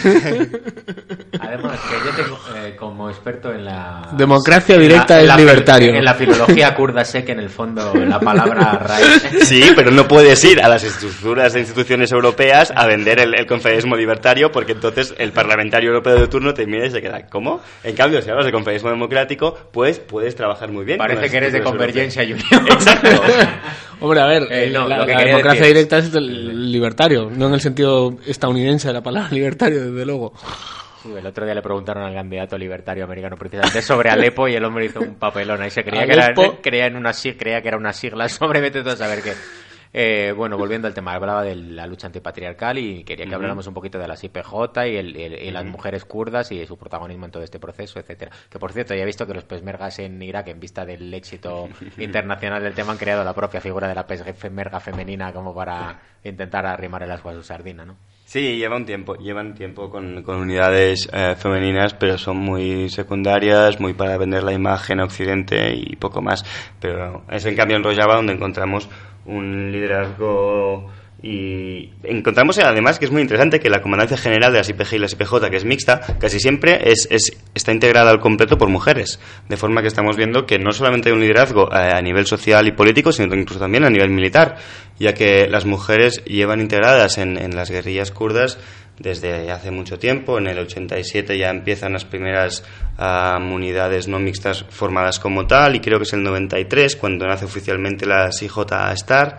Además, 1.40 1.80
que 1.82 1.96
yo 2.06 2.24
tengo, 2.24 2.40
eh, 2.56 2.76
como 2.78 3.10
experto 3.10 3.45
en 3.54 3.66
la... 3.66 4.10
Democracia 4.18 4.76
en 4.76 4.82
la- 4.82 4.88
directa 4.88 5.20
en 5.22 5.28
la- 5.28 5.38
libertario. 5.38 5.94
En 5.94 6.04
la 6.06 6.14
filología 6.14 6.74
kurda 6.76 7.04
sé 7.06 7.24
que 7.24 7.34
en 7.34 7.40
el 7.40 7.50
fondo 7.50 7.94
la 7.96 8.20
palabra 8.20 8.74
raíz... 8.74 9.24
Sí, 9.46 9.64
pero 9.76 9.92
no 9.92 10.08
puedes 10.08 10.44
ir 10.44 10.62
a 10.62 10.68
las 10.70 10.84
estructuras 10.84 11.54
de 11.54 11.60
instituciones 11.62 12.12
europeas 12.12 12.72
a 12.76 12.86
vender 12.88 13.20
el, 13.20 13.34
el 13.38 13.46
confederalismo 13.46 13.96
libertario 13.96 14.52
porque 14.52 14.72
entonces 14.74 15.14
el 15.18 15.32
parlamentario 15.32 15.90
europeo 15.90 16.16
de 16.20 16.28
turno 16.28 16.54
te 16.54 16.66
mira 16.66 16.88
y 16.88 16.92
se 16.92 17.02
queda, 17.02 17.28
¿cómo? 17.28 17.62
En 17.84 17.96
cambio, 17.96 18.22
si 18.22 18.30
hablas 18.30 18.46
de 18.46 18.52
confederalismo 18.52 18.90
democrático, 18.90 19.58
pues 19.72 20.00
puedes 20.00 20.36
trabajar 20.36 20.72
muy 20.72 20.86
bien. 20.86 20.98
Parece 20.98 21.30
que 21.30 21.38
eres 21.38 21.54
de 21.54 21.62
Convergencia. 21.62 22.24
Unión. 22.24 22.40
Exacto. 22.72 23.22
Hombre, 24.02 24.20
a 24.20 24.26
ver, 24.26 24.44
Eh, 24.52 24.70
no, 24.74 24.88
la, 24.88 24.98
lo 25.00 25.06
que 25.06 25.14
la 25.14 25.24
democracia 25.24 25.62
decir- 25.62 25.74
directa 25.74 25.98
es 26.00 26.14
el 26.14 26.72
libertario, 26.72 27.30
no 27.34 27.48
en 27.48 27.54
el 27.54 27.62
sentido 27.62 28.16
estadounidense 28.26 28.88
de 28.90 28.94
la 28.94 29.02
palabra 29.02 29.30
libertario, 29.32 29.92
desde 29.92 30.06
luego. 30.06 30.34
El 31.18 31.26
otro 31.26 31.46
día 31.46 31.54
le 31.54 31.62
preguntaron 31.62 32.04
al 32.04 32.14
candidato 32.14 32.58
libertario 32.58 33.04
americano 33.04 33.38
precisamente 33.38 33.82
sobre 33.82 34.10
Alepo 34.10 34.48
y 34.48 34.56
el 34.56 34.64
hombre 34.66 34.86
hizo 34.86 35.02
un 35.02 35.16
papelón 35.16 35.62
ahí 35.62 35.70
se 35.70 35.84
creía 35.84 36.06
que 36.06 36.12
era, 36.14 36.26
creía 36.62 36.86
en 36.88 36.96
una 36.96 37.12
creía 37.38 37.62
que 37.62 37.68
era 37.68 37.78
una 37.78 37.94
sigla 37.94 38.28
sobre 38.30 38.62
vete 38.62 38.84
tú 38.84 38.90
a 38.90 38.96
saber 38.96 39.22
qué. 39.22 39.34
Eh, 39.98 40.34
bueno, 40.36 40.58
volviendo 40.58 40.90
al 40.90 40.94
tema, 40.94 41.14
hablaba 41.14 41.42
de 41.44 41.56
la 41.56 41.88
lucha 41.88 42.08
antipatriarcal 42.08 42.78
y 42.78 43.06
quería 43.06 43.28
que 43.28 43.34
habláramos 43.36 43.66
un 43.68 43.74
poquito 43.74 43.98
de 43.98 44.08
las 44.10 44.22
IPJ 44.26 44.88
y, 44.88 44.98
el- 44.98 45.16
el- 45.16 45.42
y 45.42 45.52
las 45.52 45.64
mujeres 45.64 46.04
kurdas 46.04 46.52
y 46.52 46.66
su 46.66 46.78
protagonismo 46.78 47.24
en 47.24 47.32
todo 47.32 47.44
este 47.44 47.60
proceso, 47.60 47.98
etcétera. 48.00 48.30
Que 48.50 48.60
por 48.60 48.74
cierto, 48.74 48.94
ya 48.94 49.04
he 49.04 49.06
visto 49.06 49.26
que 49.26 49.34
los 49.34 49.46
pesmergas 49.46 50.00
en 50.00 50.22
Irak, 50.22 50.50
en 50.50 50.60
vista 50.60 50.86
del 50.86 51.14
éxito 51.14 51.70
internacional 51.98 52.62
del 52.62 52.74
tema, 52.74 52.92
han 52.92 52.98
creado 52.98 53.24
la 53.24 53.34
propia 53.34 53.62
figura 53.62 53.88
de 53.88 53.96
la 53.96 54.06
pesmerga 54.06 54.82
femenina 54.82 55.32
como 55.32 55.56
para 55.56 56.02
intentar 56.26 56.66
arrimar 56.66 57.04
el 57.04 57.12
asco 57.12 57.30
a 57.30 57.34
su 57.34 57.44
sardina, 57.44 57.86
¿no? 57.86 57.96
Sí, 58.36 58.58
lleva 58.58 58.76
un 58.76 58.84
tiempo, 58.84 59.16
llevan 59.16 59.54
tiempo 59.56 59.90
con, 59.90 60.22
con 60.22 60.36
unidades 60.36 61.08
eh, 61.14 61.36
femeninas, 61.38 61.94
pero 61.94 62.18
son 62.18 62.36
muy 62.36 62.90
secundarias, 62.90 63.80
muy 63.80 63.94
para 63.94 64.18
vender 64.18 64.44
la 64.44 64.52
imagen 64.52 65.00
Occidente 65.00 65.74
y 65.74 65.96
poco 65.96 66.22
más. 66.22 66.44
Pero 66.82 67.24
es 67.32 67.46
en 67.46 67.56
cambio 67.56 67.78
en 67.78 67.84
Rojava 67.86 68.18
donde 68.18 68.34
encontramos 68.34 68.90
un 69.26 69.72
liderazgo 69.72 70.92
y 71.28 71.90
encontramos 72.04 72.60
además 72.60 73.00
que 73.00 73.06
es 73.06 73.12
muy 73.12 73.24
interesante 73.24 73.60
que 73.60 73.68
la 73.68 73.82
comandancia 73.82 74.16
general 74.16 74.52
de 74.52 74.60
las 74.60 74.70
IPG 74.70 74.94
y 74.94 74.98
las 75.00 75.14
IPJ, 75.14 75.50
que 75.50 75.58
es 75.58 75.66
mixta, 75.66 76.00
casi 76.20 76.40
siempre 76.40 76.92
es, 76.92 77.08
es- 77.10 77.36
está 77.56 77.72
integrada 77.72 78.12
al 78.12 78.20
completo 78.20 78.60
por 78.60 78.70
mujeres. 78.70 79.20
De 79.50 79.58
forma 79.58 79.82
que 79.82 79.88
estamos 79.88 80.18
viendo 80.18 80.46
que 80.46 80.60
no 80.60 80.72
solamente 80.72 81.10
hay 81.10 81.16
un 81.16 81.22
liderazgo 81.22 81.68
eh, 81.74 81.78
a 81.96 82.00
nivel 82.04 82.28
social 82.28 82.68
y 82.68 82.74
político, 82.74 83.12
sino 83.12 83.34
incluso 83.34 83.60
también 83.60 83.86
a 83.86 83.90
nivel 83.90 84.12
militar, 84.12 84.58
ya 85.00 85.16
que 85.16 85.48
las 85.50 85.66
mujeres 85.66 86.24
llevan 86.26 86.62
integradas 86.62 87.18
en, 87.18 87.56
las 87.56 87.72
guerrillas 87.72 88.12
kurdas 88.12 88.60
desde 89.00 89.50
hace 89.52 89.72
mucho 89.72 89.98
tiempo. 89.98 90.38
En 90.38 90.46
el 90.46 90.60
87 90.60 91.40
ya 91.40 91.50
empiezan 91.50 91.94
las 91.94 92.06
primeras 92.06 92.64
unidades 93.52 94.08
no 94.08 94.20
mixtas 94.20 94.64
formadas 94.70 95.20
como 95.20 95.48
tal, 95.48 95.76
y 95.76 95.80
creo 95.80 95.98
que 95.98 96.04
es 96.04 96.14
el 96.14 96.22
93 96.22 96.96
cuando 96.98 97.26
nace 97.26 97.46
oficialmente 97.46 98.06
la 98.06 98.30
IJ 98.40 98.58
Star 98.94 99.38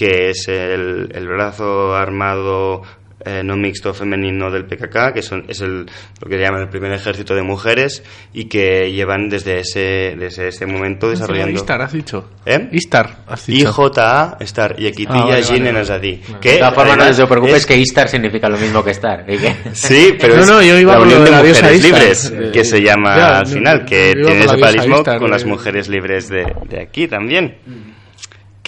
que 0.00 0.30
es 0.30 0.48
el, 0.48 1.10
el 1.14 1.28
brazo 1.28 1.94
armado 1.94 2.80
eh, 3.22 3.42
no 3.44 3.54
mixto 3.54 3.92
femenino 3.92 4.50
del 4.50 4.64
PKK, 4.64 5.12
que 5.12 5.20
son, 5.20 5.44
es 5.46 5.60
el, 5.60 5.84
lo 5.84 6.26
que 6.26 6.38
llaman 6.38 6.62
el 6.62 6.68
primer 6.70 6.90
ejército 6.94 7.34
de 7.34 7.42
mujeres 7.42 8.02
y 8.32 8.46
que 8.46 8.90
llevan 8.90 9.28
desde 9.28 9.60
ese, 9.60 10.16
desde 10.18 10.48
ese 10.48 10.64
momento 10.64 11.10
desarrollando... 11.10 11.52
Istar, 11.52 11.82
has 11.82 11.92
dicho. 11.92 12.30
¿Eh? 12.46 12.70
Istar, 12.72 13.18
has 13.26 13.44
dicho. 13.44 13.68
IJA, 13.68 14.38
Star, 14.40 14.74
y 14.78 14.86
Equitilla 14.86 15.20
Ah, 15.20 15.26
vale, 15.26 15.42
Jin 15.42 15.64
vale. 15.66 15.80
Azadí. 15.80 16.12
De 16.16 16.38
Que, 16.40 16.56
todas 16.56 16.74
formas, 16.74 16.96
no 16.96 17.14
te 17.14 17.26
preocupes 17.26 17.56
es- 17.56 17.66
que 17.66 17.76
Istar 17.76 18.08
significa 18.08 18.48
lo 18.48 18.56
mismo 18.56 18.82
que 18.82 18.92
estar. 18.92 19.26
¿y 19.30 19.36
qué? 19.36 19.54
Sí, 19.74 20.14
pero 20.18 20.36
No, 20.36 20.40
es 20.40 20.48
no, 20.48 20.62
yo 20.62 20.78
iba 20.78 20.94
la 20.94 21.00
Unión 21.02 21.22
de 21.22 21.30
Mujeres. 21.30 21.82
Libres, 21.82 22.32
Eh, 22.34 22.50
que 22.54 22.64
se 22.64 22.80
llama 22.80 23.16
ya, 23.18 23.38
al 23.40 23.46
final, 23.46 23.84
que 23.84 24.14
tiene 24.14 24.46
con 24.46 24.54
ese 24.54 24.56
paralismo 24.58 25.04
con 25.04 25.30
las 25.30 25.42
eh. 25.42 25.46
mujeres 25.46 25.88
libres 25.90 26.30
de, 26.30 26.46
de 26.70 26.80
aquí 26.80 27.06
también. 27.06 27.58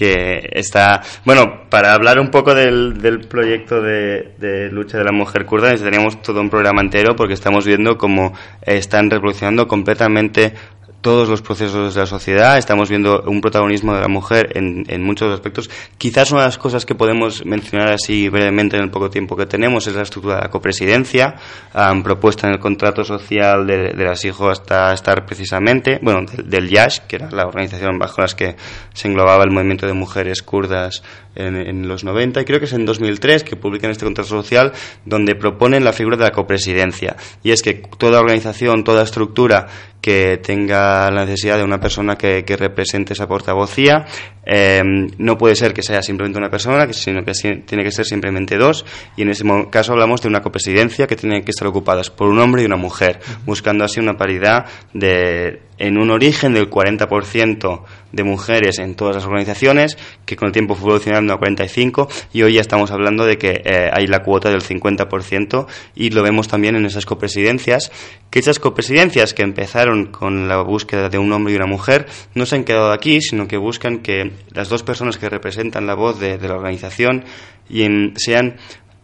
Que 0.03 0.49
está. 0.55 1.01
Bueno, 1.25 1.69
para 1.71 1.95
hablar 1.95 2.19
un 2.19 2.29
poco 2.29 2.57
del, 2.57 3.25
proyecto 3.29 3.81
de, 3.81 4.35
de 4.37 4.69
lucha 4.69 4.99
de 4.99 5.05
la 5.05 5.13
mujer 5.13 5.47
kurda, 5.47 5.69
necesitaríamos 5.69 6.21
todo 6.23 6.41
un 6.41 6.51
programa 6.51 6.81
entero 6.81 7.15
porque 7.15 7.35
estamos 7.35 7.65
viendo 7.65 7.97
cómo 7.97 8.33
están 8.63 9.09
revolucionando 9.09 9.69
completamente 9.69 10.55
todos 11.03 11.29
los 11.29 11.43
procesos 11.43 11.95
de 11.95 12.01
la 12.01 12.07
sociedad, 12.07 12.57
estamos 12.57 12.89
viendo 12.89 13.23
un 13.27 13.41
protagonismo 13.41 13.93
de 13.93 14.01
la 14.01 14.09
mujer 14.09 14.53
en, 14.55 15.03
muchos 15.03 15.35
aspectos. 15.35 15.69
Quizás 15.99 16.31
una 16.31 16.43
de 16.43 16.47
las 16.47 16.59
cosas 16.59 16.87
que 16.87 16.95
podemos 16.95 17.45
mencionar 17.45 17.89
así 17.89 18.29
brevemente 18.29 18.77
en 18.77 18.85
el 18.85 18.91
poco 18.91 19.11
tiempo 19.11 19.37
que 19.37 19.47
tenemos 19.47 19.87
es 19.89 19.95
la 19.95 20.03
estructura 20.03 20.37
de 20.37 20.43
la 20.43 20.51
copresidencia, 20.51 21.35
am, 21.75 22.05
propuesta 22.05 22.47
en 22.47 22.55
el 22.55 22.61
contrato 22.61 23.05
social 23.05 23.67
de, 23.67 23.93
de 23.93 24.05
las 24.05 24.25
hijos 24.25 24.61
hasta 24.61 24.95
estar 24.95 25.27
precisamente, 25.27 25.99
bueno, 26.01 26.25
del, 26.25 26.49
del 26.49 26.71
YASH, 26.71 27.01
que 27.09 27.17
era 27.17 27.31
la 27.33 27.47
organización 27.47 27.99
bajo 27.99 28.23
las 28.23 28.37
que 28.37 28.55
se 28.95 29.09
englobaba 29.09 29.43
el 29.43 29.51
movimiento 29.51 29.87
de 29.87 29.95
mujeres 29.95 30.41
kurdas 30.43 31.03
en, 31.35 31.57
en 31.57 31.89
los 31.89 32.05
90, 32.05 32.41
y 32.41 32.45
creo 32.45 32.59
que 32.59 32.67
es 32.67 32.73
en 32.73 32.85
2003 32.85 33.45
que 33.45 33.57
publican 33.57 33.91
este 33.91 34.05
contrato 34.05 34.29
social 34.29 34.73
donde 35.05 35.35
proponen 35.35 35.85
la 35.85 35.93
figura 35.93 36.17
de 36.17 36.25
la 36.25 36.31
copresidencia. 36.31 37.17
Y 37.43 37.51
es 37.51 37.63
que 37.63 37.83
toda 37.99 38.21
organización, 38.21 38.85
toda 38.85 39.03
estructura 39.03 39.67
que 40.03 40.39
tenga 40.43 41.11
la 41.13 41.25
necesidad 41.25 41.57
de 41.57 41.65
una 41.65 41.79
persona 41.79 42.17
que, 42.17 42.45
que 42.45 42.57
represente 42.57 43.13
esa 43.13 43.29
portavocía. 43.29 44.05
Eh, 44.45 44.83
no 45.19 45.39
puede 45.39 45.55
ser 45.55 45.73
que 45.73 45.83
sea 45.83 46.03
simplemente 46.03 46.41
una 46.41 46.51
persona, 46.51 46.93
sino 46.93 47.25
que 47.25 47.33
tiene 47.65 47.85
que 47.85 47.93
ser 47.93 48.05
simplemente 48.05 48.59
dos. 48.59 48.85
Y 49.17 49.23
en 49.23 49.31
ese 49.31 49.45
caso 49.71 49.93
hablamos 49.93 50.21
de 50.21 50.29
una 50.29 50.43
copresidencia 50.43 51.07
que 51.07 51.15
tiene 51.15 51.45
que 51.45 51.53
estar 51.53 51.69
ocupadas 51.69 52.11
por 52.11 52.29
un 52.29 52.41
hombre 52.41 52.63
y 52.63 52.67
una 52.67 52.77
mujer, 52.77 53.21
buscando 53.47 53.85
así 53.85 54.01
una 54.01 54.17
paridad 54.17 54.67
de, 54.93 55.63
en 55.79 55.97
un 55.97 56.11
origen 56.11 56.53
del 56.55 56.69
40% 56.69 57.83
de 58.11 58.25
mujeres 58.25 58.81
en 58.81 58.97
todas 58.97 59.15
las 59.15 59.25
organizaciones, 59.25 59.97
que 60.27 60.35
con 60.35 60.47
el 60.49 60.53
tiempo 60.53 60.75
fue 60.75 60.89
evolucionando 60.89 61.22
a 61.31 61.37
45 61.37 62.09
y 62.33 62.43
hoy 62.43 62.55
ya 62.55 62.61
estamos 62.61 62.91
hablando 62.91 63.25
de 63.27 63.39
que 63.39 63.63
eh, 63.65 63.91
hay 63.93 64.07
la 64.07 64.23
cuota 64.23 64.51
del 64.51 64.63
50% 64.63 65.67
y 65.95 66.11
lo 66.11 66.23
vemos 66.23 66.49
también 66.49 66.77
en 66.77 66.87
esas 66.87 67.07
copresidencias, 67.07 67.93
que 68.31 68.39
esas 68.39 68.59
copresidencias 68.59 69.35
que 69.35 69.43
empezaron 69.43 70.07
con 70.07 70.49
la 70.49 70.63
búsqueda 70.63 71.09
de 71.09 71.19
un 71.19 71.33
hombre 71.33 71.53
y 71.53 71.57
una 71.57 71.67
mujer 71.67 72.07
no 72.35 72.47
se 72.47 72.57
han 72.57 72.65
quedado 72.65 72.93
aquí, 72.93 73.21
sino 73.21 73.47
que 73.49 73.57
buscan 73.57 73.99
que 73.99 74.33
las 74.53 74.69
dos 74.69 74.83
personas 74.83 75.19
que 75.19 75.29
representan 75.29 75.87
la 75.87 75.95
voz 75.95 76.19
de, 76.19 76.39
de 76.39 76.49
la 76.49 76.55
organización 76.55 77.25
y 77.69 77.83
en- 77.83 78.15
sean 78.17 78.57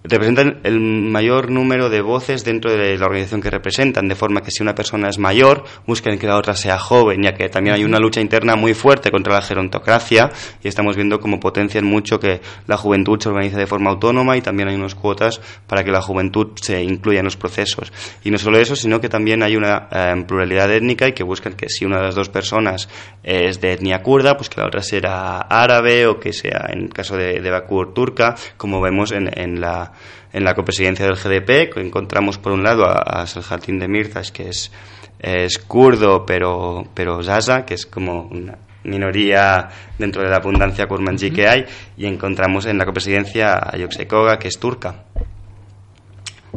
representan 0.05 0.61
el 0.63 0.81
mayor 0.81 1.51
número 1.51 1.91
de 1.91 2.01
voces 2.01 2.45
dentro 2.45 2.73
de 2.73 2.97
la 2.97 3.07
organización 3.07 3.41
que 3.41 3.51
representan, 3.51 4.09
de 4.09 4.15
forma 4.15 4.43
que 4.43 4.51
si 4.51 4.63
una 4.63 4.75
persona 4.75 5.09
es 5.09 5.19
mayor, 5.19 5.65
buscan 5.87 6.19
que 6.19 6.27
la 6.27 6.37
otra 6.37 6.55
sea 6.55 6.79
joven, 6.79 7.23
ya 7.23 7.35
que 7.35 7.49
también 7.49 7.75
hay 7.75 7.85
una 7.85 7.99
lucha 7.99 8.21
interna 8.21 8.57
muy 8.57 8.75
fuerte 8.75 9.11
contra 9.11 9.35
la 9.35 9.43
gerontocracia 9.43 10.31
y 10.63 10.69
estamos 10.69 10.97
viendo 10.97 11.19
cómo 11.21 11.41
potencian 11.41 11.85
mucho 11.85 12.21
que 12.21 12.41
la 12.67 12.77
juventud 12.77 13.21
se 13.21 13.29
organiza 13.29 13.59
de 13.59 13.67
forma 13.67 13.91
autónoma 13.91 14.37
y 14.37 14.41
también 14.41 14.69
hay 14.69 14.77
unas 14.77 14.95
cuotas 14.95 15.41
para 15.67 15.83
que 15.85 15.91
la 15.91 16.01
juventud 16.01 16.53
se 16.61 16.83
incluya 16.83 17.19
en 17.19 17.25
los 17.25 17.37
procesos. 17.37 17.93
Y 18.23 18.31
no 18.31 18.39
solo 18.39 18.59
eso, 18.59 18.77
sino 18.77 19.01
que 19.01 19.09
también 19.09 19.43
hay 19.43 19.57
una 19.57 19.89
eh, 19.91 20.25
pluralidad 20.27 20.71
étnica 20.73 21.09
y 21.09 21.13
que 21.13 21.25
buscan 21.25 21.55
que 21.55 21.69
si 21.69 21.85
una 21.85 21.99
de 21.99 22.05
las 22.05 22.15
dos 22.15 22.29
personas 22.29 22.89
es 23.23 23.61
de 23.61 23.73
etnia 23.73 24.03
kurda, 24.03 24.37
pues 24.37 24.49
que 24.49 24.61
la 24.61 24.67
otra 24.69 24.83
será 24.83 25.41
árabe 25.41 26.07
o 26.07 26.21
que 26.21 26.33
sea, 26.33 26.67
en 26.71 26.85
el 26.85 26.91
caso 26.91 27.17
de, 27.17 27.41
de 27.41 27.51
Bakur, 27.51 27.93
turca, 27.93 28.37
como 28.57 28.81
vemos 28.81 29.13
en, 29.13 29.29
en 29.39 29.61
la 29.61 29.88
en 30.33 30.45
la 30.45 30.55
copresidencia 30.55 31.07
del 31.07 31.17
GDP, 31.17 31.77
encontramos 31.79 32.39
por 32.39 32.53
un 32.53 32.63
lado 32.63 32.85
a, 32.85 33.23
a 33.23 33.27
Selahattin 33.27 33.79
Demirtas, 33.79 34.31
que 34.33 34.49
es, 34.49 34.71
es 35.19 35.59
kurdo, 35.59 36.25
pero, 36.27 36.85
pero 36.95 37.23
Zaza, 37.23 37.65
que 37.65 37.75
es 37.75 37.87
como 37.87 38.23
una 38.23 38.59
minoría 38.85 39.69
dentro 39.99 40.23
de 40.23 40.29
la 40.29 40.37
abundancia 40.37 40.87
kurmanji 40.87 41.31
que 41.31 41.49
hay, 41.49 41.65
y 41.97 42.07
encontramos 42.07 42.67
en 42.67 42.79
la 42.79 42.85
copresidencia 42.85 43.55
a 43.55 43.77
Yoksekoga, 43.77 44.39
que 44.39 44.49
es 44.49 44.59
turca. 44.59 45.05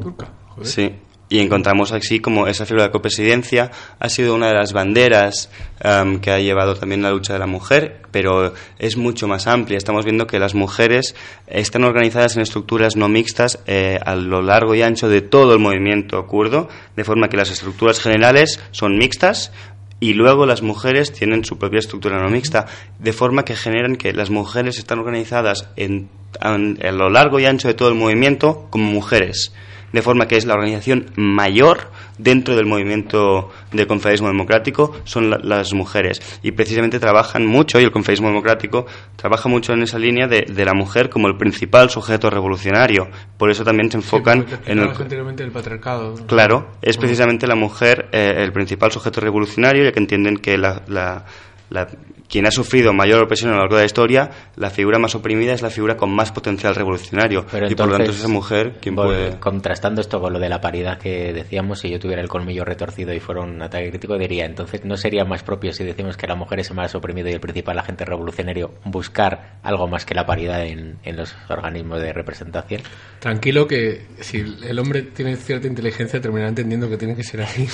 Turca, 0.02 0.30
joder. 0.50 0.68
Sí. 0.68 0.96
Y 1.32 1.40
encontramos 1.40 1.94
así 1.94 2.20
como 2.20 2.48
esa 2.48 2.66
figura 2.66 2.84
de 2.88 2.92
copresidencia 2.92 3.72
ha 4.00 4.10
sido 4.10 4.36
una 4.36 4.50
de 4.50 4.54
las 4.54 4.74
banderas 4.74 5.50
em, 5.80 6.20
que 6.20 6.30
ha 6.30 6.40
llevado 6.40 6.76
también 6.76 7.02
la 7.02 7.10
lucha 7.12 7.32
de 7.32 7.40
la 7.40 7.48
mujer, 7.48 8.02
pero 8.12 8.54
es 8.80 8.98
mucho 8.98 9.30
más 9.30 9.48
amplia. 9.48 9.78
Estamos 9.78 10.04
viendo 10.04 10.28
que 10.28 10.40
las 10.40 10.56
mujeres 10.56 11.16
están 11.48 11.86
organizadas 11.86 12.36
en 12.36 12.42
estructuras 12.42 12.98
no 12.98 13.08
mixtas 13.08 13.60
eh, 13.66 13.98
a 14.06 14.16
lo 14.18 14.42
largo 14.42 14.76
y 14.76 14.82
ancho 14.82 15.08
de 15.08 15.22
todo 15.22 15.54
el 15.54 15.60
movimiento 15.60 16.28
kurdo, 16.28 16.68
de 16.98 17.06
forma 17.06 17.30
que 17.30 17.38
las 17.38 17.50
estructuras 17.50 18.02
generales 18.02 18.60
son 18.72 18.98
mixtas, 18.98 19.54
y 20.02 20.14
luego 20.16 20.46
las 20.46 20.62
mujeres 20.64 21.14
tienen 21.14 21.46
su 21.46 21.58
propia 21.58 21.80
estructura 21.80 22.20
no 22.22 22.30
mixta, 22.30 22.66
de 23.00 23.14
forma 23.14 23.46
que 23.46 23.56
generan 23.56 23.96
que 23.96 24.12
las 24.12 24.30
mujeres 24.32 24.80
están 24.80 25.00
organizadas 25.00 25.70
en, 25.78 26.10
an- 26.42 26.78
a 26.84 26.92
lo 26.92 27.10
largo 27.10 27.40
y 27.40 27.46
ancho 27.46 27.70
de 27.70 27.74
todo 27.76 27.88
el 27.88 27.96
movimiento 27.96 28.68
como 28.70 28.92
mujeres, 28.92 29.54
de 29.92 30.02
forma 30.02 30.28
que 30.28 30.38
es 30.38 30.46
la 30.46 30.54
organización 30.54 31.08
mayor 31.16 31.90
dentro 32.18 32.56
del 32.56 32.66
movimiento 32.66 33.50
del 33.72 33.88
confederismo 33.88 34.28
democrático 34.28 34.96
son 35.04 35.30
la- 35.30 35.40
las 35.44 35.74
mujeres. 35.74 36.20
Y 36.44 36.52
precisamente 36.52 37.00
trabajan 37.00 37.46
mucho 37.46 37.80
y 37.80 37.84
el 37.84 37.92
confederismo 37.92 38.28
democrático 38.28 38.86
trabaja 39.16 39.50
mucho 39.50 39.74
en 39.74 39.84
esa 39.84 39.98
línea 40.00 40.28
de, 40.28 40.46
de 40.48 40.66
la 40.66 40.74
mujer 40.74 41.10
como 41.10 41.28
el 41.28 41.38
principal 41.38 41.90
sujeto 41.90 42.30
revolucionario. 42.30 43.08
Por 43.38 43.50
eso 43.52 43.64
también 43.64 43.90
se 43.92 43.98
enfocan 43.98 44.46
Sí, 44.48 44.54
en 44.54 44.54
el 44.54 44.60
explicabas 44.86 45.02
anteriormente 45.02 45.44
el 45.44 45.52
patriarcado. 45.52 46.16
Claro, 46.28 46.72
es 46.82 46.98
precisamente 46.98 47.48
la 47.48 47.56
mujer 47.56 48.10
eh, 48.12 48.34
el 48.38 48.52
principal 48.54 48.92
sujeto 48.92 49.20
revolucionario, 49.22 49.84
ya 49.84 49.92
que 49.92 50.00
entienden 50.00 50.38
que 50.38 50.58
la, 50.58 50.82
la- 50.88 51.26
la- 51.70 51.88
quien 52.32 52.48
ha 52.48 52.52
sufrido 52.52 52.94
mayor 52.94 53.22
opresión 53.24 53.52
a 53.52 53.56
lo 53.56 53.60
largo 53.60 53.76
de 53.76 53.82
la 53.82 53.86
historia, 53.86 54.30
la 54.56 54.70
figura 54.70 54.98
más 54.98 55.14
oprimida 55.16 55.54
es 55.54 55.62
la 55.62 55.70
figura 55.70 55.98
con 55.98 56.10
más 56.16 56.32
potencial 56.32 56.74
revolucionario. 56.74 57.46
Pero 57.52 57.70
y 57.70 57.76
por 57.76 57.88
lo 57.88 57.98
tanto 57.98 58.12
es 58.12 58.20
esa 58.20 58.30
mujer 58.30 58.78
quien 58.82 58.96
vol- 58.96 59.06
puede... 59.08 59.40
Contrastando 59.40 60.00
esto 60.00 60.22
con 60.22 60.32
lo 60.32 60.40
de 60.40 60.48
la 60.48 60.62
paridad 60.62 60.98
que 60.98 61.34
decíamos, 61.34 61.80
si 61.80 61.90
yo 61.90 62.00
tuviera 62.00 62.22
el 62.22 62.30
colmillo 62.30 62.64
retorcido 62.64 63.14
y 63.14 63.20
fuera 63.20 63.42
un 63.42 63.62
ataque 63.62 63.90
crítico, 63.90 64.18
diría, 64.18 64.46
entonces 64.46 64.86
no 64.86 64.96
sería 64.96 65.26
más 65.26 65.44
propio 65.44 65.74
si 65.74 65.84
decimos 65.84 66.16
que 66.16 66.26
la 66.26 66.36
mujer 66.36 66.62
es 66.62 66.70
el 66.70 66.78
más 66.78 66.96
oprimido 66.96 67.28
y 67.30 67.34
el 67.34 67.42
principal 67.42 67.78
agente 67.78 68.06
revolucionario 68.06 68.72
buscar 68.86 69.58
algo 69.62 69.88
más 69.90 70.06
que 70.06 70.16
la 70.16 70.26
paridad 70.26 70.66
en, 70.66 71.00
en 71.04 71.18
los 71.18 71.36
organismos 71.50 72.00
de 72.02 72.14
representación. 72.14 72.82
Tranquilo 73.20 73.68
que 73.68 74.06
si 74.22 74.38
el 74.64 74.80
hombre 74.80 75.02
tiene 75.02 75.36
cierta 75.36 75.68
inteligencia 75.68 76.22
terminará 76.22 76.48
entendiendo 76.50 76.90
que 76.90 76.96
tiene 76.98 77.16
que 77.16 77.24
ser 77.24 77.42
así. 77.42 77.68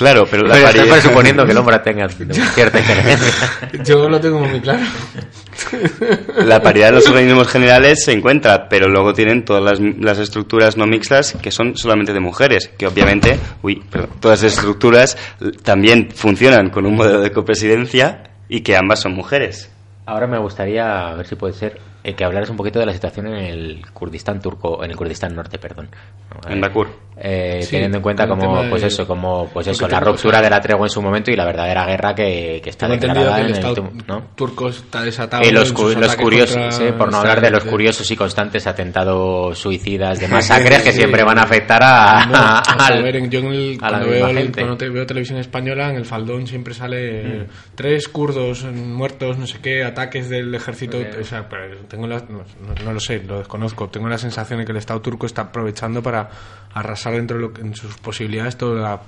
Claro, 0.00 0.26
pero 0.30 0.44
la 0.44 0.54
Pero 0.54 0.66
estoy 0.68 0.80
paridad- 0.80 0.94
presuponiendo 0.94 1.44
que 1.44 1.52
el 1.52 1.58
hombre 1.58 1.78
tenga 1.80 2.08
cierta 2.54 2.80
inteligencia. 2.80 3.34
Yo 3.84 4.08
lo 4.08 4.18
tengo 4.18 4.40
muy 4.40 4.58
claro. 4.60 4.80
La 6.46 6.62
paridad 6.62 6.86
de 6.88 6.92
los 6.94 7.06
organismos 7.08 7.48
generales 7.48 8.02
se 8.04 8.12
encuentra, 8.12 8.68
pero 8.68 8.88
luego 8.88 9.12
tienen 9.12 9.44
todas 9.44 9.62
las, 9.62 9.78
las 10.00 10.18
estructuras 10.18 10.76
no 10.78 10.86
mixtas 10.86 11.36
que 11.42 11.50
son 11.50 11.76
solamente 11.76 12.12
de 12.14 12.20
mujeres, 12.20 12.68
que 12.78 12.86
obviamente, 12.86 13.38
uy, 13.62 13.82
perdón, 13.90 14.10
todas 14.20 14.42
las 14.42 14.54
estructuras 14.54 15.18
también 15.62 16.08
funcionan 16.14 16.70
con 16.70 16.86
un 16.86 16.96
modelo 16.96 17.20
de 17.20 17.30
copresidencia 17.30 18.22
y 18.48 18.62
que 18.62 18.76
ambas 18.76 19.00
son 19.00 19.12
mujeres. 19.14 19.70
Ahora 20.06 20.26
me 20.26 20.38
gustaría, 20.38 21.08
a 21.10 21.14
ver 21.14 21.26
si 21.26 21.34
puede 21.36 21.52
ser, 21.52 21.78
eh, 22.04 22.14
que 22.14 22.24
hablaras 22.24 22.50
un 22.50 22.56
poquito 22.56 22.78
de 22.78 22.86
la 22.86 22.92
situación 22.92 23.26
en 23.28 23.34
el 23.34 23.82
Kurdistán 23.92 24.40
turco, 24.40 24.82
en 24.84 24.90
el 24.90 24.96
Kurdistán 24.96 25.34
norte, 25.34 25.58
perdón. 25.58 25.88
En 26.48 26.58
Eh, 26.58 26.60
Bakur. 26.60 26.88
eh, 27.16 27.60
Sí, 27.62 27.72
teniendo 27.72 27.98
en 27.98 28.02
cuenta 28.02 28.26
como, 28.28 28.68
pues 28.70 28.82
de- 28.82 28.88
eso, 28.88 29.06
como, 29.06 29.48
pues 29.52 29.66
eso, 29.66 29.86
la 29.88 30.00
ruptura 30.00 30.40
de 30.40 30.48
la 30.48 30.60
tregua 30.60 30.86
en 30.86 30.90
su 30.90 31.02
momento 31.02 31.30
y 31.30 31.36
la 31.36 31.44
verdadera 31.44 31.84
guerra 31.84 32.14
que, 32.14 32.60
que 32.62 32.70
está 32.70 32.88
declarada 32.88 33.36
que 33.36 33.40
el 33.42 33.56
en 33.56 33.66
el 33.66 34.04
¿no? 34.06 34.22
turco 34.36 34.68
está 34.68 35.02
desatado. 35.02 35.42
Y 35.46 35.50
los, 35.50 35.68
en 35.70 35.74
cu- 35.74 35.88
los 35.90 36.16
curiosos, 36.16 36.56
contra 36.56 36.72
sí, 36.72 36.84
por 36.96 37.10
no 37.10 37.18
hablar 37.18 37.40
de 37.40 37.50
los 37.50 37.64
curiosos 37.64 38.08
y 38.10 38.16
constantes 38.16 38.66
atentados 38.66 39.58
suicidas 39.58 40.18
de 40.20 40.28
masacres 40.28 40.82
que 40.82 40.92
siempre 40.92 41.22
van 41.24 41.38
a 41.38 41.42
afectar 41.42 41.82
a, 41.82 42.26
No, 42.26 42.32
o 42.32 42.36
sea, 42.64 42.86
al- 42.86 42.98
a 42.98 43.02
ver, 43.02 43.16
en- 43.16 43.30
yo 43.30 43.40
en 43.40 43.46
el- 43.46 43.78
a 43.82 43.90
la 43.90 43.98
cuando, 43.98 44.06
misma 44.06 44.26
veo, 44.28 44.28
el- 44.30 44.42
gente. 44.44 44.60
cuando 44.60 44.76
te- 44.78 44.88
veo 44.88 45.06
televisión 45.06 45.38
española, 45.38 45.90
en 45.90 45.96
el 45.96 46.04
faldón 46.06 46.46
siempre 46.46 46.74
sale 46.74 47.22
Mm. 47.24 47.26
eh, 47.42 47.46
tres 47.74 48.08
kurdos 48.08 48.64
eh, 48.64 48.70
muertos, 48.70 49.36
no 49.36 49.46
sé 49.46 49.58
qué, 49.60 49.84
ataques 49.84 50.28
del 50.30 50.54
ejército. 50.54 50.98
O 51.20 51.24
sea, 51.24 51.48
pero 51.48 51.76
tengo 51.90 52.06
la- 52.06 52.24
no, 52.84 52.92
lo 52.92 53.00
sé, 53.00 53.22
lo 53.24 53.38
desconozco. 53.38 53.88
Tengo 53.90 54.08
la 54.08 54.16
sensación 54.16 54.60
de 54.60 54.64
que 54.64 54.72
el 54.72 54.78
Estado 54.78 55.02
turco 55.02 55.26
está 55.26 55.42
aprovechando 55.42 56.02
para 56.02 56.30
arrasar 56.72 57.12
dentro 57.12 57.36
de 57.36 57.42
lo 57.42 57.52
en 57.60 57.74
sus 57.74 57.96
posibilidades 57.98 58.56
todo, 58.56 58.76
la- 58.76 59.00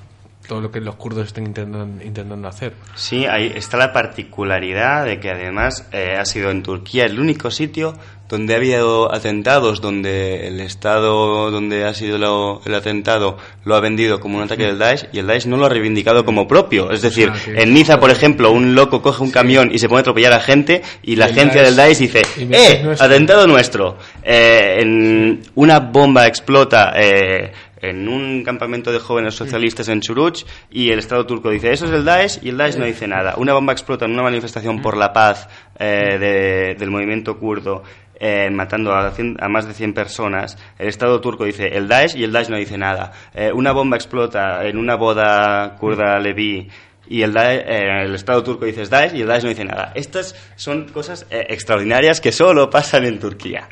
todo 0.47 0.61
lo 0.61 0.71
que 0.73 0.81
los 0.81 0.97
kurdos 0.97 1.29
estén 1.29 1.47
intentando, 1.47 2.05
intentando 2.05 2.49
hacer. 2.49 2.75
Sí, 2.97 3.25
ahí 3.27 3.53
está 3.55 3.77
la 3.79 3.93
particularidad 3.93 5.05
de 5.07 5.21
que 5.21 5.31
además 5.31 5.89
eh, 5.93 6.17
ha 6.19 6.25
sido 6.25 6.51
en 6.51 6.63
Turquía 6.63 7.05
el 7.05 7.19
único 7.21 7.51
sitio 7.51 7.95
donde 8.33 8.55
ha 8.55 8.57
habido 8.57 9.15
atentados, 9.15 9.83
donde 9.83 10.49
el 10.49 10.61
Estado 10.61 11.51
donde 11.51 11.85
ha 11.85 11.93
sido 11.93 12.17
lo- 12.17 12.63
el 12.65 12.75
atentado 12.75 13.37
lo 13.65 13.77
ha 13.77 13.81
vendido 13.81 14.21
como 14.21 14.39
un 14.39 14.45
ataque 14.45 14.65
del 14.65 14.79
Daesh 14.79 15.07
y 15.13 15.19
el 15.19 15.27
Daesh 15.27 15.47
no 15.47 15.59
lo 15.59 15.67
ha 15.67 15.69
reivindicado 15.69 16.25
como 16.25 16.49
propio. 16.49 16.91
Es 16.91 17.03
decir, 17.03 17.31
en 17.47 17.75
Niza, 17.75 18.01
por 18.01 18.11
ejemplo, 18.11 18.51
un 18.51 18.75
loco 18.75 19.03
coge 19.03 19.23
un 19.23 19.31
camión 19.31 19.71
y 19.73 19.79
se 19.79 19.87
pone 19.89 19.99
a 19.99 20.01
atropellar 20.01 20.33
a 20.33 20.41
gente 20.41 20.81
y 21.03 21.17
la 21.17 21.27
el 21.27 21.33
agencia 21.33 21.61
Daesh- 21.61 21.65
del 21.67 21.77
Daesh 21.77 21.99
dice, 21.99 22.23
¡eh! 22.39 22.81
nuestro". 22.83 23.07
Atentado 23.07 23.47
nuestro. 23.47 23.99
Eh, 24.23 24.79
en 24.81 25.43
una 25.55 25.79
bomba 25.81 26.27
explota 26.27 26.93
eh, 26.97 27.53
en 27.83 28.09
un 28.09 28.45
campamento 28.45 28.93
de 28.93 29.01
jóvenes 29.01 29.35
socialistas 29.35 29.89
en 29.89 30.01
Churuch 30.01 30.45
y 30.71 30.91
el 30.91 31.01
Estado 31.01 31.27
turco 31.27 31.51
dice, 31.51 31.73
eso 31.73 31.85
es 31.87 31.91
el 31.93 32.05
Daesh 32.05 32.39
y 32.43 32.49
el 32.51 32.57
Daesh 32.57 32.77
no 32.77 32.85
dice 32.87 33.07
nada. 33.09 33.35
Una 33.37 33.53
bomba 33.53 33.73
explota 33.73 34.05
en 34.07 34.13
una 34.13 34.23
manifestación 34.23 34.81
por 34.81 34.97
la 34.97 35.13
paz 35.13 35.49
eh, 35.79 36.17
de- 36.19 36.75
del 36.79 36.91
movimiento 36.91 37.37
kurdo. 37.39 37.83
Eh, 38.25 38.49
matando 38.51 38.93
a, 38.93 39.13
más 39.49 39.67
de 39.67 39.75
100 39.75 39.95
personas, 39.95 40.57
el 40.79 40.87
Estado 40.87 41.21
turco 41.21 41.45
dice 41.45 41.67
el 41.77 41.89
Daesh 41.89 42.15
y 42.15 42.23
el 42.23 42.31
Daesh 42.31 42.51
no 42.51 42.57
dice 42.57 42.79
nada. 42.79 43.11
Eh, 43.35 43.51
una 43.53 43.73
bomba 43.73 43.97
explota 43.97 44.65
en 44.65 44.79
una 44.79 44.95
boda 44.95 45.75
kurda 45.77 46.21
leví 46.21 46.69
y 47.13 47.23
el, 47.23 47.33
Daesh- 47.35 47.65
eh, 47.67 48.05
el 48.05 48.15
Estado 48.15 48.43
turco 48.43 48.65
dice 48.65 48.83
es 48.83 48.91
Daesh 48.91 49.15
y 49.15 49.21
el 49.21 49.27
Daesh 49.29 49.43
no 49.43 49.49
dice 49.51 49.65
nada. 49.65 49.93
Estas 49.95 50.35
son 50.57 50.89
cosas 50.89 51.27
eh, 51.31 51.47
extraordinarias 51.51 52.21
que 52.21 52.33
solo 52.33 52.71
pasan 52.71 53.05
en 53.05 53.19
Turquía. 53.19 53.69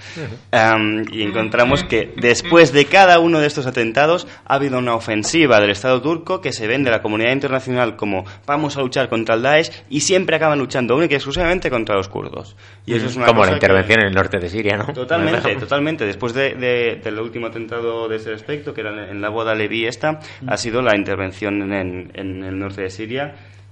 Am, 0.53 1.05
y 1.13 1.23
encontramos 1.23 1.85
que 1.85 2.13
después 2.17 2.73
de 2.73 2.85
cada 2.87 3.19
uno 3.19 3.41
de 3.41 3.47
estos 3.47 3.67
atentados 3.67 4.27
ha 4.45 4.55
habido 4.55 4.79
una 4.79 4.95
ofensiva 4.95 5.61
del 5.61 5.71
Estado 5.71 6.01
turco 6.03 6.41
que 6.41 6.53
se 6.53 6.67
vende 6.67 6.91
a 6.91 6.93
la 6.93 7.03
comunidad 7.03 7.33
internacional 7.33 7.97
como 7.97 8.25
vamos 8.47 8.77
a 8.77 8.81
luchar 8.81 9.09
contra 9.09 9.35
el 9.35 9.43
Daesh 9.43 9.71
y 9.89 10.01
siempre 10.01 10.37
acaban 10.37 10.59
luchando 10.59 10.97
única 10.97 11.15
y 11.15 11.17
exclusivamente 11.17 11.71
contra 11.71 11.95
los 11.97 12.09
kurdos. 12.09 12.57
Y 12.87 12.95
eso 12.95 13.07
es 13.07 13.17
una 13.17 13.27
como 13.27 13.41
la 13.45 13.49
cosa 13.49 13.59
que- 13.59 13.67
intervención 13.67 14.01
en 14.01 14.07
el 14.09 14.15
norte 14.15 14.39
de 14.39 14.49
Siria, 14.49 14.77
¿no? 14.77 14.93
Totalmente, 14.93 15.55
totalmente. 15.61 16.05
Después 16.07 16.35
de, 16.35 16.55
de- 16.55 17.01
del 17.03 17.19
último 17.19 17.47
atentado 17.47 18.09
de 18.09 18.17
ese 18.17 18.33
aspecto, 18.35 18.75
que 18.75 18.81
era 18.83 19.11
en 19.11 19.21
la 19.21 19.29
boda 19.29 19.55
Leví 19.55 19.87
esta, 19.87 20.21
ha 20.47 20.57
sido 20.57 20.83
la 20.83 20.97
intervención 20.97 21.73
en, 21.73 22.11
en 22.15 22.45
el 22.45 22.59
norte 22.59 22.83
de 22.83 22.91
Siria, 22.91 23.30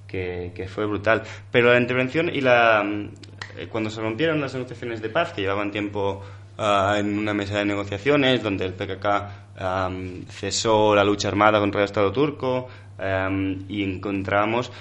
que, 0.09 0.67
fue 0.69 0.87
brutal. 0.87 1.23
Pero 1.53 1.73
la 1.73 1.79
intervención 1.81 2.29
y 2.35 2.41
la... 2.41 2.85
eh, 3.57 3.69
Cuando 3.71 3.91
se 3.91 4.01
rompieron 4.01 4.41
las 4.41 4.55
negociaciones 4.55 5.01
de 5.01 5.11
paz, 5.11 5.33
que 5.33 5.43
llevaban 5.43 5.71
tiempo 5.71 6.23
ah, 6.57 6.97
en 6.99 7.17
una 7.19 7.35
mesa 7.35 7.59
de 7.59 7.65
negociaciones, 7.65 8.43
donde 8.43 8.65
el 8.65 8.73
PKK 8.75 9.07
am, 9.59 10.25
cesó 10.27 10.95
la 10.95 11.05
lucha 11.05 11.29
armada 11.29 11.61
contra 11.61 11.83
el 11.83 11.85
Estado 11.85 12.11
turco, 12.11 12.69
y 13.69 13.85
encontramos 13.85 14.73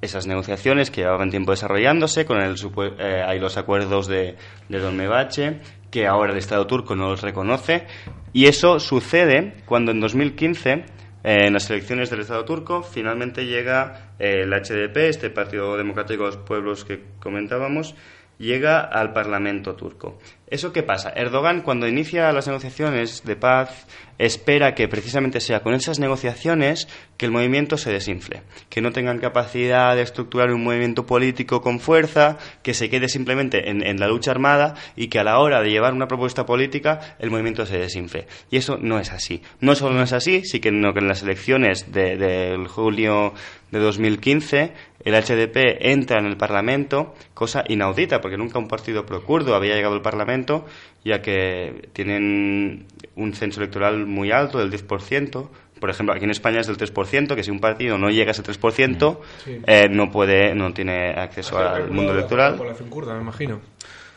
esas 0.00 0.26
negociaciones 0.26 0.90
que 0.90 1.02
llevaban 1.02 1.30
tiempo 1.30 1.52
desarrollándose 1.52 2.24
con 2.24 2.40
el 2.40 2.56
eh, 2.98 3.22
hay 3.24 3.38
los 3.38 3.56
acuerdos 3.58 4.08
de, 4.08 4.36
de 4.68 4.78
Dolmebache 4.78 5.60
que 5.90 6.06
ahora 6.06 6.32
el 6.32 6.38
Estado 6.38 6.66
turco 6.66 6.96
no 6.96 7.10
los 7.10 7.22
reconoce 7.22 7.86
y 8.32 8.46
eso 8.46 8.80
sucede 8.80 9.54
cuando 9.66 9.92
en 9.92 10.00
2015 10.00 10.70
eh, 10.72 10.84
en 11.22 11.52
las 11.52 11.68
elecciones 11.70 12.08
del 12.10 12.20
Estado 12.20 12.44
turco 12.44 12.82
finalmente 12.82 13.44
llega 13.44 14.12
eh, 14.18 14.42
el 14.42 14.52
HDP 14.52 14.96
este 15.08 15.30
Partido 15.30 15.76
Democrático 15.76 16.24
de 16.24 16.36
los 16.36 16.36
Pueblos 16.38 16.84
que 16.84 17.02
comentábamos 17.18 17.94
llega 18.40 18.80
al 18.80 19.12
Parlamento 19.12 19.74
turco. 19.76 20.18
¿Eso 20.48 20.72
qué 20.72 20.82
pasa? 20.82 21.10
Erdogan, 21.14 21.60
cuando 21.60 21.86
inicia 21.86 22.32
las 22.32 22.48
negociaciones 22.48 23.22
de 23.24 23.36
paz, 23.36 23.86
espera 24.18 24.74
que 24.74 24.88
precisamente 24.88 25.38
sea 25.40 25.60
con 25.60 25.74
esas 25.74 26.00
negociaciones 26.00 26.88
que 27.16 27.26
el 27.26 27.30
movimiento 27.30 27.76
se 27.76 27.92
desinfle, 27.92 28.42
que 28.68 28.80
no 28.80 28.90
tengan 28.90 29.18
capacidad 29.18 29.94
de 29.94 30.02
estructurar 30.02 30.50
un 30.52 30.64
movimiento 30.64 31.06
político 31.06 31.60
con 31.62 31.78
fuerza, 31.78 32.36
que 32.64 32.74
se 32.74 32.90
quede 32.90 33.08
simplemente 33.08 33.70
en, 33.70 33.86
en 33.86 34.00
la 34.00 34.08
lucha 34.08 34.32
armada 34.32 34.74
y 34.96 35.06
que 35.06 35.20
a 35.20 35.24
la 35.24 35.38
hora 35.38 35.62
de 35.62 35.70
llevar 35.70 35.92
una 35.92 36.08
propuesta 36.08 36.44
política 36.46 37.16
el 37.20 37.30
movimiento 37.30 37.64
se 37.64 37.78
desinfle. 37.78 38.26
Y 38.50 38.56
eso 38.56 38.76
no 38.76 38.98
es 38.98 39.12
así. 39.12 39.42
No 39.60 39.76
solo 39.76 39.94
no 39.94 40.02
es 40.02 40.12
así, 40.12 40.42
sino 40.44 40.92
que 40.92 40.98
en 40.98 41.06
las 41.08 41.22
elecciones 41.22 41.92
de- 41.92 42.16
del 42.16 42.66
julio 42.66 43.34
de 43.70 43.78
2015 43.78 44.72
el 45.04 45.14
HDP 45.14 45.56
entra 45.80 46.18
en 46.18 46.26
el 46.26 46.36
Parlamento, 46.36 47.14
cosa 47.32 47.64
inaudita, 47.68 48.20
porque 48.20 48.36
nunca 48.36 48.58
un 48.58 48.68
partido 48.68 49.06
procurdo 49.06 49.54
había 49.54 49.74
llegado 49.74 49.94
al 49.94 50.02
Parlamento, 50.02 50.66
ya 51.04 51.22
que 51.22 51.88
tienen 51.92 52.86
un 53.16 53.32
censo 53.32 53.60
electoral 53.60 54.06
muy 54.06 54.30
alto, 54.30 54.58
del 54.58 54.70
10%. 54.70 55.48
Por 55.80 55.88
ejemplo, 55.88 56.14
aquí 56.14 56.24
en 56.24 56.30
España 56.30 56.60
es 56.60 56.66
del 56.66 56.76
3%, 56.76 57.34
que 57.34 57.42
si 57.42 57.50
un 57.50 57.60
partido 57.60 57.96
no 57.96 58.10
llega 58.10 58.30
a 58.30 58.32
ese 58.32 58.42
3%, 58.42 59.20
Sí. 59.44 59.58
eh, 59.66 59.88
no 59.90 60.10
puede, 60.10 60.54
no 60.54 60.74
tiene 60.74 61.12
acceso 61.12 61.56
al 61.56 61.90
mundo 61.90 62.12
electoral. 62.12 62.52
La 62.52 62.58
población 62.58 62.90
kurda, 62.90 63.14
me 63.14 63.22
imagino. 63.22 63.60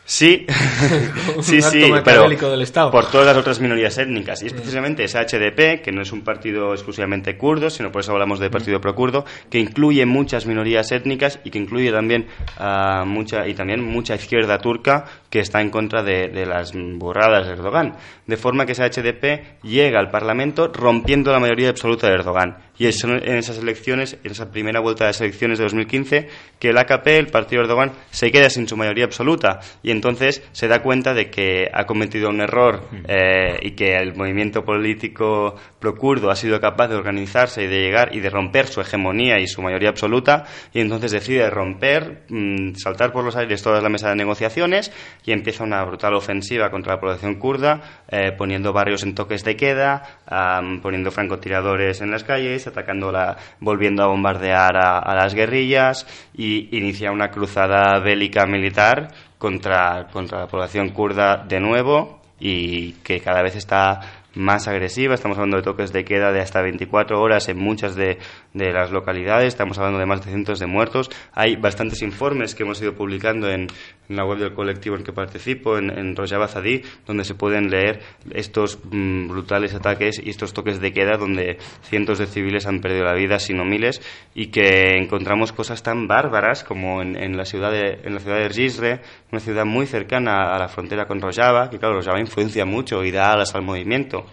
Sí, 0.06 0.46
sí, 1.40 1.62
sí, 1.62 1.90
pero 2.04 2.28
del 2.28 2.62
Estado. 2.62 2.90
por 2.90 3.10
todas 3.10 3.26
las 3.26 3.36
otras 3.36 3.58
minorías 3.60 3.96
étnicas. 3.96 4.42
Y 4.42 4.46
es 4.46 4.52
precisamente 4.52 5.04
ese 5.04 5.18
HDP, 5.18 5.82
que 5.82 5.92
no 5.92 6.02
es 6.02 6.12
un 6.12 6.20
partido 6.20 6.74
exclusivamente 6.74 7.38
kurdo, 7.38 7.70
sino 7.70 7.90
por 7.90 8.02
eso 8.02 8.12
hablamos 8.12 8.38
de 8.38 8.50
partido 8.50 8.80
pro-kurdo, 8.82 9.24
que 9.48 9.58
incluye 9.58 10.04
muchas 10.04 10.44
minorías 10.44 10.92
étnicas 10.92 11.40
y 11.42 11.50
que 11.50 11.58
incluye 11.58 11.90
también 11.90 12.26
ah, 12.58 13.04
mucha 13.06 13.48
y 13.48 13.54
también 13.54 13.82
mucha 13.82 14.14
izquierda 14.14 14.58
turca 14.58 15.06
que 15.30 15.40
está 15.40 15.62
en 15.62 15.70
contra 15.70 16.02
de, 16.02 16.28
de 16.28 16.44
las 16.44 16.72
burradas 16.74 17.46
de 17.46 17.54
Erdogan. 17.54 17.96
De 18.26 18.36
forma 18.36 18.66
que 18.66 18.72
ese 18.72 18.84
HDP 18.84 19.62
llega 19.62 20.00
al 20.00 20.10
Parlamento 20.10 20.68
rompiendo 20.68 21.32
la 21.32 21.40
mayoría 21.40 21.70
absoluta 21.70 22.08
de 22.08 22.14
Erdogan. 22.14 22.58
Y 22.76 22.86
es 22.86 23.02
en 23.04 23.36
esas 23.36 23.58
elecciones, 23.58 24.16
en 24.24 24.32
esa 24.32 24.50
primera 24.50 24.80
vuelta 24.80 25.04
de 25.04 25.10
las 25.10 25.20
elecciones 25.20 25.58
de 25.58 25.64
2015, 25.64 26.28
que 26.58 26.70
el 26.70 26.78
AKP, 26.78 27.18
el 27.18 27.26
partido 27.28 27.62
Erdogan, 27.62 27.92
se 28.10 28.32
queda 28.32 28.50
sin 28.50 28.66
su 28.66 28.76
mayoría 28.76 29.04
absoluta. 29.04 29.60
Y 29.82 29.90
entonces 29.90 30.42
se 30.52 30.66
da 30.66 30.82
cuenta 30.82 31.14
de 31.14 31.30
que 31.30 31.68
ha 31.72 31.84
cometido 31.86 32.28
un 32.30 32.40
error 32.40 32.82
eh, 33.06 33.58
y 33.62 33.72
que 33.72 33.96
el 33.96 34.14
movimiento 34.16 34.64
político 34.64 35.54
procurdo 35.78 36.30
ha 36.30 36.36
sido 36.36 36.60
capaz 36.60 36.88
de 36.88 36.96
organizarse 36.96 37.64
y 37.64 37.66
de 37.66 37.80
llegar 37.80 38.14
y 38.14 38.20
de 38.20 38.30
romper 38.30 38.66
su 38.66 38.80
hegemonía 38.80 39.38
y 39.38 39.46
su 39.46 39.62
mayoría 39.62 39.90
absoluta. 39.90 40.44
Y 40.72 40.80
entonces 40.80 41.12
decide 41.12 41.48
romper, 41.50 42.24
mm, 42.28 42.74
saltar 42.74 43.12
por 43.12 43.24
los 43.24 43.36
aires 43.36 43.62
toda 43.62 43.80
la 43.80 43.88
mesa 43.88 44.08
de 44.08 44.16
negociaciones 44.16 44.92
y 45.24 45.32
empieza 45.32 45.64
una 45.64 45.84
brutal 45.84 46.14
ofensiva 46.14 46.70
contra 46.70 46.94
la 46.94 47.00
población 47.00 47.36
kurda, 47.36 48.02
eh, 48.08 48.32
poniendo 48.36 48.72
barrios 48.72 49.02
en 49.02 49.14
toques 49.14 49.44
de 49.44 49.56
queda, 49.56 50.20
am, 50.26 50.80
poniendo 50.80 51.10
francotiradores 51.10 52.00
en 52.00 52.10
las 52.10 52.24
calles, 52.24 52.63
atacándola, 52.66 53.36
volviendo 53.60 54.02
a 54.02 54.06
bombardear 54.06 54.76
a, 54.76 54.98
a 54.98 55.14
las 55.14 55.34
guerrillas 55.34 56.06
y 56.34 56.76
inicia 56.76 57.12
una 57.12 57.30
cruzada 57.30 57.98
bélica 58.00 58.46
militar 58.46 59.08
contra, 59.38 60.08
contra 60.12 60.40
la 60.40 60.46
población 60.46 60.90
kurda 60.90 61.44
de 61.46 61.60
nuevo 61.60 62.20
y 62.40 62.92
que 63.04 63.20
cada 63.20 63.42
vez 63.42 63.56
está 63.56 64.23
más 64.34 64.68
agresiva. 64.68 65.14
Estamos 65.14 65.38
hablando 65.38 65.56
de 65.58 65.62
toques 65.62 65.92
de 65.92 66.04
queda 66.04 66.32
de 66.32 66.40
hasta 66.40 66.62
24 66.62 67.20
horas 67.20 67.48
en 67.48 67.58
muchas 67.58 67.94
de, 67.94 68.18
de 68.52 68.72
las 68.72 68.90
localidades. 68.90 69.48
Estamos 69.48 69.78
hablando 69.78 69.98
de 69.98 70.06
más 70.06 70.24
de 70.24 70.30
cientos 70.30 70.58
de 70.58 70.66
muertos. 70.66 71.10
Hay 71.32 71.56
bastantes 71.56 72.02
informes 72.02 72.54
que 72.54 72.62
hemos 72.62 72.80
ido 72.80 72.94
publicando 72.94 73.48
en, 73.50 73.68
la 74.08 74.24
web 74.24 74.38
del 74.38 74.52
colectivo 74.52 74.96
en 74.96 75.02
que 75.02 75.12
participo, 75.12 75.78
en, 75.78 75.90
en 75.90 76.14
Rojava 76.14 76.46
Zadí, 76.46 76.82
donde 77.06 77.24
se 77.24 77.34
pueden 77.34 77.70
leer 77.70 78.00
estos 78.32 78.78
mm, 78.90 79.28
brutales 79.28 79.74
ataques 79.74 80.20
y 80.22 80.28
estos 80.28 80.52
toques 80.52 80.80
de 80.80 80.92
queda 80.92 81.16
donde 81.16 81.58
cientos 81.82 82.18
de 82.18 82.26
civiles 82.26 82.66
han 82.66 82.80
perdido 82.80 83.04
la 83.04 83.14
vida, 83.14 83.38
sino 83.38 83.64
miles, 83.64 84.02
y 84.34 84.48
que 84.48 84.98
encontramos 84.98 85.52
cosas 85.52 85.82
tan 85.82 86.06
bárbaras 86.06 86.64
como 86.64 87.00
en, 87.00 87.16
en 87.16 87.36
la 87.36 87.44
ciudad 87.46 87.70
de, 87.70 88.00
en 88.04 88.14
la 88.14 88.20
ciudad 88.20 88.38
de 88.38 88.50
Gisre, 88.50 89.00
una 89.34 89.40
ciudad 89.40 89.64
muy 89.64 89.86
cercana 89.86 90.54
a 90.54 90.58
la 90.58 90.68
frontera 90.68 91.06
con 91.06 91.20
Rojava, 91.20 91.68
que 91.68 91.78
claro, 91.78 91.96
Rojava 91.96 92.20
influencia 92.20 92.64
mucho 92.64 93.04
y 93.04 93.10
da 93.10 93.32
alas 93.32 93.54
al 93.54 93.62
movimiento 93.62 94.26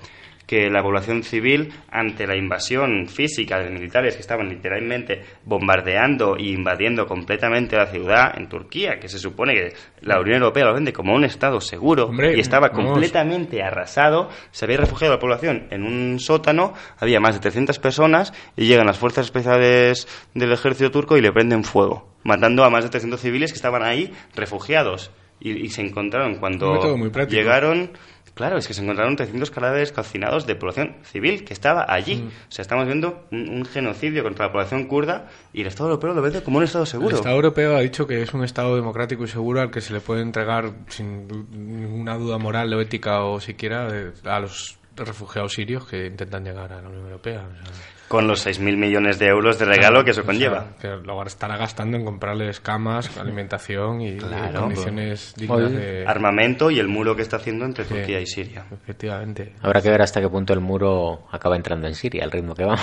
que 0.51 0.69
la 0.69 0.83
población 0.83 1.23
civil, 1.23 1.71
ante 1.89 2.27
la 2.27 2.35
invasión 2.35 3.07
física 3.07 3.57
de 3.59 3.69
militares 3.69 4.15
que 4.15 4.21
estaban 4.21 4.49
literalmente 4.49 5.21
bombardeando 5.45 6.35
e 6.35 6.49
invadiendo 6.49 7.05
completamente 7.05 7.77
la 7.77 7.85
ciudad 7.85 8.37
en 8.37 8.49
Turquía, 8.49 8.99
que 8.99 9.07
se 9.07 9.17
supone 9.17 9.53
que 9.53 9.73
la 10.01 10.19
Unión 10.19 10.39
Europea 10.41 10.65
lo 10.65 10.73
vende 10.73 10.91
como 10.91 11.15
un 11.15 11.23
Estado 11.23 11.61
seguro 11.61 12.07
Hombre, 12.07 12.35
y 12.35 12.41
estaba 12.41 12.67
vamos. 12.67 12.83
completamente 12.83 13.63
arrasado, 13.63 14.27
se 14.51 14.65
había 14.65 14.75
refugiado 14.75 15.13
la 15.13 15.21
población 15.21 15.67
en 15.71 15.83
un 15.83 16.19
sótano, 16.19 16.73
había 16.99 17.21
más 17.21 17.35
de 17.35 17.39
300 17.39 17.79
personas 17.79 18.33
y 18.57 18.65
llegan 18.65 18.87
las 18.87 18.97
fuerzas 18.97 19.27
especiales 19.27 20.05
del 20.33 20.51
ejército 20.51 20.91
turco 20.91 21.15
y 21.15 21.21
le 21.21 21.31
prenden 21.31 21.63
fuego, 21.63 22.10
matando 22.23 22.63
a 22.63 22.69
más 22.69 22.83
de 22.83 22.89
300 22.89 23.19
civiles 23.19 23.51
que 23.51 23.57
estaban 23.57 23.83
ahí 23.83 24.11
refugiados. 24.35 25.11
Y, 25.39 25.65
y 25.65 25.69
se 25.69 25.81
encontraron 25.81 26.35
cuando 26.35 26.95
muy 26.97 27.09
llegaron 27.27 27.91
Claro, 28.33 28.57
es 28.57 28.67
que 28.67 28.73
se 28.73 28.81
encontraron 28.81 29.15
300 29.15 29.51
cadáveres 29.51 29.91
calcinados 29.91 30.47
de 30.47 30.55
población 30.55 30.95
civil 31.03 31.43
que 31.43 31.53
estaba 31.53 31.85
allí. 31.87 32.15
Mm. 32.15 32.27
O 32.27 32.51
sea, 32.51 32.63
estamos 32.63 32.85
viendo 32.85 33.25
un, 33.31 33.49
un 33.49 33.65
genocidio 33.65 34.23
contra 34.23 34.47
la 34.47 34.51
población 34.53 34.87
kurda 34.87 35.27
y 35.51 35.61
el 35.61 35.67
Estado 35.67 35.89
europeo 35.89 36.13
lo 36.13 36.21
ve 36.21 36.41
como 36.41 36.57
un 36.57 36.63
Estado 36.63 36.85
seguro. 36.85 37.09
El 37.09 37.15
Estado 37.15 37.35
europeo 37.35 37.75
ha 37.75 37.81
dicho 37.81 38.07
que 38.07 38.21
es 38.21 38.33
un 38.33 38.43
Estado 38.43 38.75
democrático 38.75 39.25
y 39.25 39.27
seguro 39.27 39.61
al 39.61 39.69
que 39.69 39.81
se 39.81 39.93
le 39.93 39.99
puede 39.99 40.21
entregar 40.21 40.71
sin 40.87 41.27
ninguna 41.51 42.17
duda 42.17 42.37
moral 42.37 42.73
o 42.73 42.79
ética 42.79 43.23
o 43.23 43.39
siquiera 43.41 43.87
a 44.23 44.39
los 44.39 44.79
refugiados 44.95 45.53
sirios 45.53 45.85
que 45.85 46.07
intentan 46.07 46.43
llegar 46.45 46.71
a 46.71 46.81
la 46.81 46.87
Unión 46.87 47.05
Europea. 47.05 47.47
O 47.47 47.65
sea, 47.65 47.73
Con 48.11 48.27
los 48.27 48.45
6.000 48.45 48.75
millones 48.77 49.17
de 49.19 49.27
euros 49.27 49.57
de 49.57 49.65
regalo 49.65 50.03
que 50.03 50.11
eso 50.11 50.19
o 50.21 50.23
sea, 50.25 50.33
conlleva. 50.33 50.67
que 50.81 50.89
luego 50.89 51.23
estará 51.23 51.55
gastando 51.57 51.95
en 51.97 52.03
comprarles 52.05 52.59
camas, 52.59 53.17
alimentación 53.17 54.01
y, 54.01 54.17
Claro. 54.17 54.49
y 54.51 54.59
condiciones 54.59 55.33
dignas 55.37 55.71
de... 55.71 56.03
Armamento 56.05 56.69
y 56.69 56.79
el 56.79 56.87
muro 56.89 57.15
que 57.15 57.21
está 57.21 57.37
haciendo 57.37 57.63
entre 57.65 57.85
Sí. 57.85 57.93
Turquía 57.93 58.19
y 58.19 58.25
Siria. 58.25 58.65
Efectivamente. 58.71 59.53
Habrá 59.61 59.81
que 59.81 59.89
ver 59.89 60.01
hasta 60.01 60.19
qué 60.19 60.27
punto 60.27 60.53
el 60.53 60.59
muro 60.59 61.27
acaba 61.31 61.55
entrando 61.55 61.87
en 61.87 61.95
Siria, 61.95 62.23
al 62.25 62.31
ritmo 62.31 62.53
que 62.53 62.65
vamos. 62.65 62.81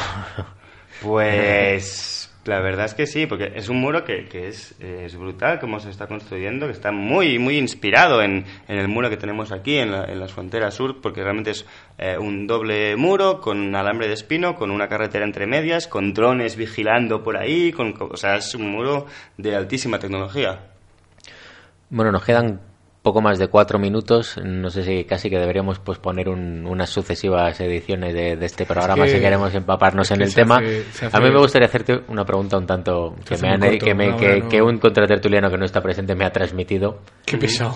Pues 1.02 2.14
la 2.49 2.61
verdad 2.61 2.86
es 2.86 2.94
que 2.94 3.07
sí, 3.07 3.26
porque 3.26 3.53
es 3.55 3.68
un 3.68 3.76
muro 3.80 4.05
que, 4.05 4.24
que 4.24 4.49
es, 4.49 4.74
eh, 4.80 5.09
brutal 5.16 5.61
como 5.61 5.78
se 5.78 5.90
está 5.90 6.07
construyendo, 6.09 6.66
que 6.66 6.72
está 6.72 6.90
muy 6.90 7.38
muy 7.38 7.57
inspirado 7.59 8.22
en, 8.22 8.44
en 8.66 8.78
el 8.78 8.88
muro 8.88 9.09
que 9.11 9.16
tenemos 9.16 9.53
aquí 9.53 9.76
en, 9.76 9.92
la- 9.92 10.05
en 10.07 10.18
las 10.18 10.32
fronteras 10.32 10.74
sur, 10.74 11.01
porque 11.01 11.22
realmente 11.22 11.51
es 11.53 11.66
eh, 11.99 12.16
un 12.18 12.46
doble 12.46 12.96
muro 12.96 13.40
con 13.40 13.74
alambre 13.76 14.09
de 14.09 14.14
espino, 14.14 14.55
con 14.57 14.70
una 14.70 14.88
carretera 14.88 15.24
entre 15.24 15.46
medias, 15.46 15.86
con 15.86 16.12
drones 16.14 16.57
vigilando 16.57 17.22
por 17.22 17.36
ahí, 17.36 17.70
con, 17.72 17.92
co- 17.92 18.09
o 18.12 18.16
sea, 18.16 18.36
es 18.36 18.55
un 18.55 18.70
muro 18.70 19.07
de 19.36 19.55
altísima 19.55 19.99
tecnología. 19.99 20.59
Bueno, 21.90 22.12
nos 22.12 22.24
quedan 22.24 22.61
poco 23.03 23.20
más 23.20 23.38
de 23.38 23.49
cuatro 23.49 23.78
minutos. 23.78 24.36
No 24.44 24.70
sé 24.70 24.82
si 24.82 25.05
casi 25.05 25.30
que 25.30 25.38
deberíamos 25.38 25.78
posponer 25.78 26.28
un- 26.28 26.66
unas 26.66 26.90
sucesivas 26.90 27.59
ediciones 27.61 28.12
de, 28.12 28.36
de 28.36 28.46
este 28.46 28.66
programa 28.66 29.05
que- 29.05 29.11
si 29.12 29.20
queremos 29.20 29.55
empaparnos 29.55 30.11
es 30.11 30.16
en 30.16 30.22
el 30.22 30.34
tema. 30.34 30.57
hace- 30.57 30.82
se 30.92 31.07
hace- 31.07 31.16
A 31.16 31.20
mí 31.20 31.30
me 31.30 31.38
gustaría 31.38 31.68
hacerte 31.68 32.01
una 32.09 32.24
pregunta 32.24 32.59
un 32.59 32.66
tanto 32.66 33.14
que, 33.24 33.36
me 33.38 33.49
han- 33.49 33.61
corto, 33.61 33.84
que, 33.86 33.94
me- 33.94 34.09
una 34.09 34.16
que- 34.16 34.26
hora, 34.26 34.38
¿no? 34.40 34.49
que 34.49 34.62
un 34.62 34.78
contratertuliano 34.78 35.51
que 35.51 35.59
no 35.59 35.64
está 35.64 35.80
presente 35.80 36.14
me 36.14 36.24
ha 36.24 36.30
transmitido. 36.32 36.99
Qué 37.24 37.38
pesado. 37.38 37.74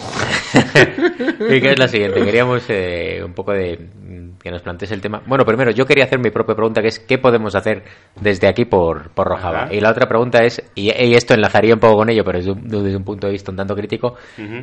y 1.50 1.60
que 1.60 1.70
es 1.72 1.78
la 1.78 1.88
siguiente. 1.88 2.22
Queríamos 2.24 2.64
eh, 2.68 3.22
un 3.24 3.32
poco 3.34 3.52
de 3.52 3.78
mm, 3.78 4.31
que 4.42 4.50
nos 4.50 4.62
plantees 4.62 4.90
el 4.92 5.00
tema. 5.00 5.22
Bueno, 5.26 5.44
primero, 5.44 5.70
yo 5.70 5.86
quería 5.86 6.04
hacer 6.04 6.18
mi 6.18 6.30
propia 6.30 6.54
pregunta, 6.54 6.82
que 6.82 6.88
es 6.88 6.98
¿qué 6.98 7.18
podemos 7.18 7.54
hacer 7.54 7.84
desde 8.20 8.48
aquí 8.48 8.64
por, 8.64 9.10
por 9.10 9.28
Rojava? 9.28 9.64
Ajá. 9.64 9.74
Y 9.74 9.80
la 9.80 9.90
otra 9.90 10.08
pregunta 10.08 10.42
es, 10.44 10.62
y, 10.74 10.90
y 10.90 11.14
esto 11.14 11.34
enlazaría 11.34 11.74
un 11.74 11.80
poco 11.80 11.96
con 11.98 12.10
ello, 12.10 12.24
pero 12.24 12.38
desde 12.38 12.50
un, 12.52 12.66
desde 12.66 12.96
un 12.96 13.04
punto 13.04 13.26
de 13.28 13.32
vista 13.32 13.50
un 13.52 13.56
tanto 13.56 13.74
crítico, 13.76 14.16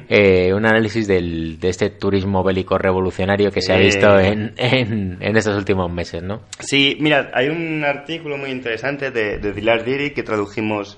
eh, 0.09 0.53
un 0.53 0.65
análisis 0.65 1.07
del, 1.07 1.59
de 1.59 1.69
este 1.69 1.91
turismo 1.91 2.43
bélico 2.43 2.77
revolucionario 2.77 3.51
que 3.51 3.61
se 3.61 3.71
ha 3.73 3.77
Eh. 3.79 3.85
visto 3.85 4.19
en, 4.19 4.53
en, 4.57 5.17
en 5.21 5.37
estos 5.37 5.55
últimos 5.57 5.91
meses, 5.91 6.21
¿no? 6.21 6.41
Sí, 6.59 6.97
mira, 6.99 7.31
hay 7.33 7.47
un 7.47 7.83
artículo 7.85 8.37
muy 8.37 8.49
interesante 8.51 9.11
de, 9.11 9.37
de 9.39 9.53
Dilar 9.53 9.83
Diri 9.85 10.11
que 10.11 10.23
tradujimos 10.23 10.97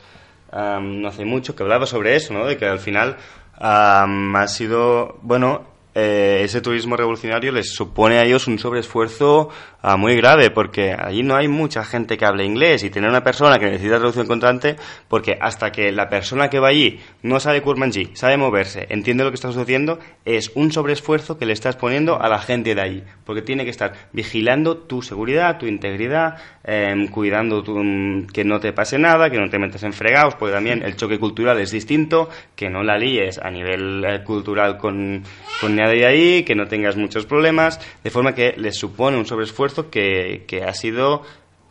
am, 0.52 1.02
no 1.02 1.08
hace 1.10 1.24
mucho 1.24 1.56
que 1.56 1.64
hablaba 1.64 1.86
sobre 1.86 2.16
eso, 2.16 2.34
¿no? 2.34 2.46
De 2.46 2.58
que 2.58 2.66
al 2.66 2.80
final 2.80 3.16
ha 3.64 4.48
sido, 4.48 5.18
bueno, 5.22 5.71
eh, 5.94 6.42
ese 6.44 6.62
turismo 6.62 6.96
revolucionario 6.96 7.52
les 7.52 7.74
supone 7.74 8.18
a 8.18 8.24
ellos 8.24 8.48
un 8.48 8.58
sobreesfuerzo 8.60 9.50
ah, 9.82 9.98
muy 9.98 10.16
grave 10.16 10.50
porque 10.52 10.94
allí 10.98 11.22
no 11.24 11.36
hay 11.36 11.48
mucha 11.48 11.84
gente 11.84 12.18
que 12.18 12.26
hable 12.26 12.46
inglés 12.46 12.84
y 12.84 12.90
tener 12.90 13.10
una 13.10 13.24
persona 13.24 13.60
que 13.60 13.66
necesita 13.66 13.98
traducción 13.98 14.28
constante 14.28 14.76
porque 15.08 15.38
hasta 15.40 15.72
que 15.72 15.92
la 15.92 16.08
persona 16.10 16.50
que 16.50 16.60
va 16.60 16.70
allí 16.70 17.00
no 17.24 17.40
sabe 17.40 17.62
Kurmanji, 17.62 18.12
sabe 18.14 18.38
moverse, 18.38 18.86
entiende 18.90 19.24
lo 19.24 19.32
que 19.32 19.36
está 19.36 19.52
sucediendo, 19.52 20.00
es 20.26 20.52
un 20.56 20.72
sobreesfuerzo 20.72 21.38
que 21.38 21.46
le 21.46 21.54
estás 21.54 21.76
poniendo 21.76 22.22
a 22.22 22.30
la 22.30 22.40
gente 22.40 22.74
de 22.74 22.82
allí 22.82 23.04
porque 23.26 23.42
tiene 23.42 23.64
que 23.66 23.72
estar 23.72 23.94
vigilando 24.14 24.78
tu 24.78 25.02
seguridad, 25.02 25.58
tu 25.58 25.66
integridad, 25.66 26.38
em, 26.64 27.08
cuidando 27.08 27.64
tu- 27.64 27.78
mm, 27.84 28.28
que 28.28 28.44
no 28.44 28.60
te 28.60 28.72
pase 28.74 28.98
nada, 28.98 29.30
que 29.30 29.38
no 29.40 29.50
te 29.50 29.60
metas 29.60 29.84
en 29.84 29.94
fregados, 29.94 30.36
porque 30.36 30.54
también 30.54 30.84
el 30.84 30.96
choque 30.96 31.20
cultural 31.20 31.60
es 31.60 31.72
distinto, 31.72 32.30
que 32.56 32.70
no 32.70 32.84
la 32.84 32.98
líes 32.98 33.40
a 33.40 33.50
nivel 33.52 34.04
eh, 34.06 34.24
cultural 34.24 34.78
con, 34.78 35.24
con 35.60 35.76
nadie 35.82 36.06
ahí, 36.06 36.44
que 36.44 36.56
no 36.56 36.68
tengas 36.68 36.96
muchos 36.96 37.26
problemas, 37.26 37.80
de 38.04 38.10
forma 38.10 38.34
que 38.36 38.54
les 38.58 38.76
supone 38.78 39.18
un 39.18 39.26
sobreesfuerzo 39.26 39.90
que, 39.90 40.44
que 40.48 40.64
ha 40.64 40.74
sido 40.74 41.24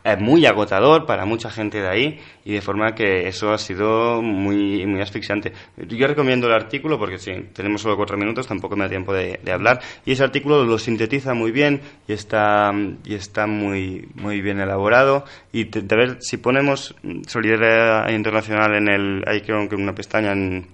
eh, 0.03 0.17
muy 0.17 0.45
agotador 0.47 1.05
para 1.05 1.25
mucha 1.25 1.51
gente 1.51 1.79
de 1.79 1.87
ahí 1.87 2.19
y 2.43 2.53
de 2.53 2.61
forma 2.61 2.95
que 2.95 3.27
eso 3.27 3.53
ha 3.53 3.59
sido 3.59 4.19
muy, 4.23 4.83
muy 4.87 4.99
asfixiante. 4.99 5.53
Yo 5.77 6.07
recomiendo 6.07 6.47
el 6.47 6.53
artículo 6.53 6.97
porque 6.97 7.19
si 7.19 7.31
tenemos 7.53 7.81
solo 7.83 7.95
cuatro 7.97 8.17
minutos 8.17 8.47
tampoco 8.47 8.75
me 8.75 8.85
da 8.85 8.89
tiempo 8.89 9.13
de, 9.13 9.39
de 9.43 9.51
hablar 9.51 9.79
y 10.03 10.13
ese 10.13 10.23
artículo 10.23 10.63
lo 10.65 10.79
sintetiza 10.79 11.35
muy 11.35 11.51
bien 11.51 11.81
y 12.07 12.13
está, 12.13 12.73
y 13.05 13.13
está 13.13 13.45
muy, 13.45 14.07
muy 14.15 14.41
bien 14.41 14.59
elaborado 14.59 15.23
y 15.53 15.65
te- 15.65 15.83
de 15.83 15.95
ver 15.95 16.17
si 16.19 16.37
ponemos 16.37 16.95
mm, 17.03 17.21
solidaridad 17.27 18.09
internacional 18.09 18.73
en 18.73 18.87
el, 18.87 19.23
hay 19.27 19.41
creo 19.41 19.69
que 19.69 19.75
una 19.75 19.93
pestaña 19.93 20.31
en, 20.31 20.65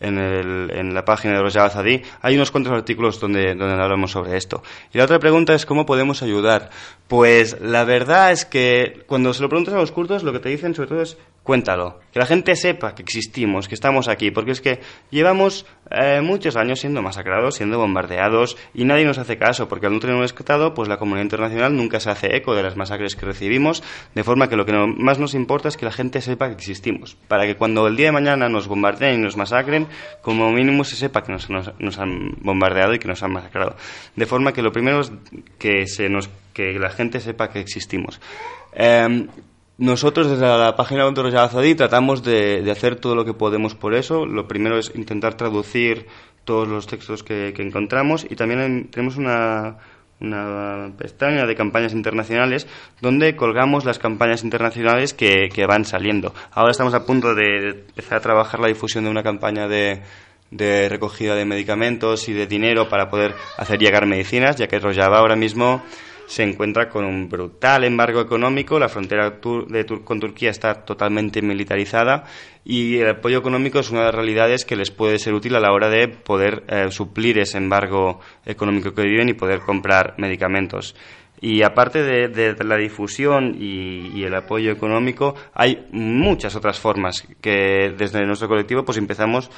en, 0.00 0.18
el- 0.18 0.70
en 0.72 0.94
la 0.94 1.04
página 1.04 1.34
de 1.36 1.42
los 1.42 1.54
Yazadí, 1.54 2.02
hay 2.22 2.36
unos 2.36 2.50
cuantos 2.50 2.72
artículos 2.72 3.18
donde, 3.20 3.54
donde 3.54 3.82
hablamos 3.82 4.12
sobre 4.12 4.36
esto. 4.36 4.62
Y 4.92 4.98
la 4.98 5.04
otra 5.04 5.18
pregunta 5.18 5.54
es 5.54 5.66
cómo 5.66 5.86
podemos 5.86 6.22
ayudar. 6.22 6.70
Pues 7.08 7.60
la 7.60 7.84
verdad 7.84 8.32
es 8.32 8.44
que 8.44 9.02
cuando 9.06 9.32
se 9.34 9.42
lo 9.42 9.48
preguntas 9.48 9.74
a 9.74 9.78
los 9.78 9.92
kurdos, 9.92 10.22
lo 10.22 10.32
que 10.32 10.40
te 10.40 10.48
dicen 10.50 10.74
sobre 10.74 10.88
todo 10.90 11.02
es 11.02 11.16
cuéntalo, 11.42 12.00
que 12.12 12.18
la 12.18 12.26
gente 12.26 12.54
sepa 12.56 12.94
que 12.94 13.00
existimos, 13.00 13.68
que 13.68 13.74
estamos 13.74 14.06
aquí, 14.08 14.30
porque 14.30 14.50
es 14.50 14.60
que 14.60 14.80
llevamos 15.10 15.64
eh, 15.90 16.20
muchos 16.22 16.56
años 16.56 16.78
siendo 16.80 17.00
masacrados, 17.00 17.54
siendo 17.54 17.78
bombardeados 17.78 18.58
y 18.74 18.84
nadie 18.84 19.06
nos 19.06 19.16
hace 19.16 19.38
caso, 19.38 19.66
porque 19.66 19.86
al 19.86 19.94
no 19.94 19.98
tener 20.00 20.14
un 20.14 20.24
Estado, 20.24 20.74
pues 20.74 20.90
la 20.90 20.98
comunidad 20.98 21.22
internacional 21.24 21.74
nunca 21.74 22.00
se 22.00 22.10
hace 22.10 22.36
eco 22.36 22.54
de 22.54 22.62
las 22.62 22.76
masacres 22.76 23.16
que 23.16 23.24
recibimos, 23.24 23.82
de 24.14 24.24
forma 24.24 24.50
que 24.50 24.56
lo 24.56 24.66
que 24.66 24.72
no- 24.72 24.86
más 24.88 25.18
nos 25.18 25.32
importa 25.32 25.68
es 25.68 25.78
que 25.78 25.86
la 25.86 25.90
gente 25.92 26.20
sepa 26.20 26.48
que 26.48 26.54
existimos, 26.54 27.16
para 27.28 27.46
que 27.46 27.56
cuando 27.56 27.86
el 27.86 27.96
día 27.96 28.06
de 28.08 28.12
mañana 28.12 28.50
nos 28.50 28.68
bombardeen 28.68 29.20
y 29.20 29.22
nos 29.22 29.38
masacren, 29.38 29.87
como 30.22 30.50
mínimo 30.52 30.84
se 30.84 30.96
sepa 30.96 31.22
que 31.22 31.32
nos, 31.32 31.48
nos- 31.50 31.72
nos 31.78 31.98
han 31.98 32.36
bombardeado 32.40 32.94
y 32.94 32.98
que 32.98 33.08
nos 33.08 33.22
han 33.22 33.32
masacrado. 33.32 33.76
De 34.16 34.26
forma 34.26 34.52
que 34.52 34.62
lo 34.62 34.72
primero 34.72 35.00
es 35.00 35.12
que, 35.58 35.86
se 35.86 36.08
nos, 36.08 36.28
que 36.52 36.78
la 36.78 36.90
gente 36.90 37.20
sepa 37.20 37.50
que 37.50 37.60
existimos. 37.60 38.20
Em, 38.72 39.28
nosotros 39.78 40.28
desde 40.28 40.44
la 40.46 40.74
página 40.76 41.06
web 41.06 41.14
de 41.14 41.38
Azadí 41.38 41.74
tratamos 41.74 42.22
de, 42.22 42.68
hacer 42.70 42.96
todo 42.96 43.14
lo 43.14 43.24
que 43.24 43.32
podemos 43.34 43.74
por 43.74 43.94
eso. 43.94 44.26
Lo 44.26 44.48
primero 44.48 44.76
es 44.78 44.92
intentar 44.94 45.34
traducir 45.34 46.06
todos 46.44 46.66
los 46.66 46.86
textos 46.86 47.22
que, 47.22 47.54
encontramos 47.58 48.26
y 48.28 48.34
también 48.34 48.60
en- 48.60 48.88
tenemos 48.90 49.16
una, 49.16 49.76
una 50.20 50.90
pestaña 50.96 51.46
de 51.46 51.54
campañas 51.54 51.92
internacionales 51.92 52.66
donde 53.00 53.36
colgamos 53.36 53.84
las 53.84 53.98
campañas 53.98 54.42
internacionales 54.42 55.14
que, 55.14 55.48
que 55.52 55.66
van 55.66 55.84
saliendo. 55.84 56.34
Ahora 56.50 56.72
estamos 56.72 56.94
a 56.94 57.04
punto 57.04 57.34
de 57.34 57.84
empezar 57.88 58.18
a 58.18 58.20
trabajar 58.20 58.60
la 58.60 58.68
difusión 58.68 59.04
de 59.04 59.10
una 59.10 59.22
campaña 59.22 59.68
de, 59.68 60.02
de 60.50 60.88
recogida 60.88 61.34
de 61.34 61.44
medicamentos 61.44 62.28
y 62.28 62.32
de 62.32 62.46
dinero 62.46 62.88
para 62.88 63.10
poder 63.10 63.34
hacer 63.56 63.78
llegar 63.78 64.06
medicinas, 64.06 64.56
ya 64.56 64.66
que 64.66 64.78
Rojava 64.78 65.18
ahora 65.18 65.36
mismo 65.36 65.82
se 66.28 66.42
encuentra 66.42 66.90
con 66.90 67.06
un 67.06 67.26
brutal 67.28 67.84
embargo 67.84 68.20
económico, 68.20 68.78
la 68.78 68.90
frontera 68.90 69.40
tur- 69.40 69.66
de 69.66 69.84
Tur- 69.86 70.04
con 70.04 70.20
Turquía 70.20 70.50
está 70.50 70.84
totalmente 70.84 71.40
militarizada 71.40 72.24
y 72.66 72.98
el 72.98 73.08
apoyo 73.08 73.38
económico 73.38 73.78
es 73.78 73.90
una 73.90 74.00
de 74.00 74.06
las 74.06 74.14
realidades 74.14 74.66
que 74.66 74.76
les 74.76 74.90
puede 74.90 75.18
ser 75.18 75.32
útil 75.32 75.56
a 75.56 75.60
la 75.60 75.72
hora 75.72 75.88
de 75.88 76.06
poder 76.08 76.64
eh, 76.68 76.88
suplir 76.90 77.38
ese 77.38 77.56
embargo 77.56 78.20
económico 78.44 78.92
que 78.92 79.02
viven 79.02 79.30
y 79.30 79.34
poder 79.34 79.60
comprar 79.60 80.14
medicamentos. 80.18 80.94
Y 81.40 81.62
aparte 81.62 82.02
de, 82.02 82.56
la 82.64 82.76
difusión 82.76 83.56
y, 83.58 84.22
el 84.22 84.34
apoyo 84.34 84.72
económico, 84.72 85.34
hay 85.54 85.86
muchas 85.92 86.56
otras 86.56 86.78
formas 86.78 87.26
que 87.40 87.94
desde 87.96 88.26
nuestro 88.26 88.48
colectivo 88.48 88.84
pues 88.84 88.98
empezamos 88.98 89.50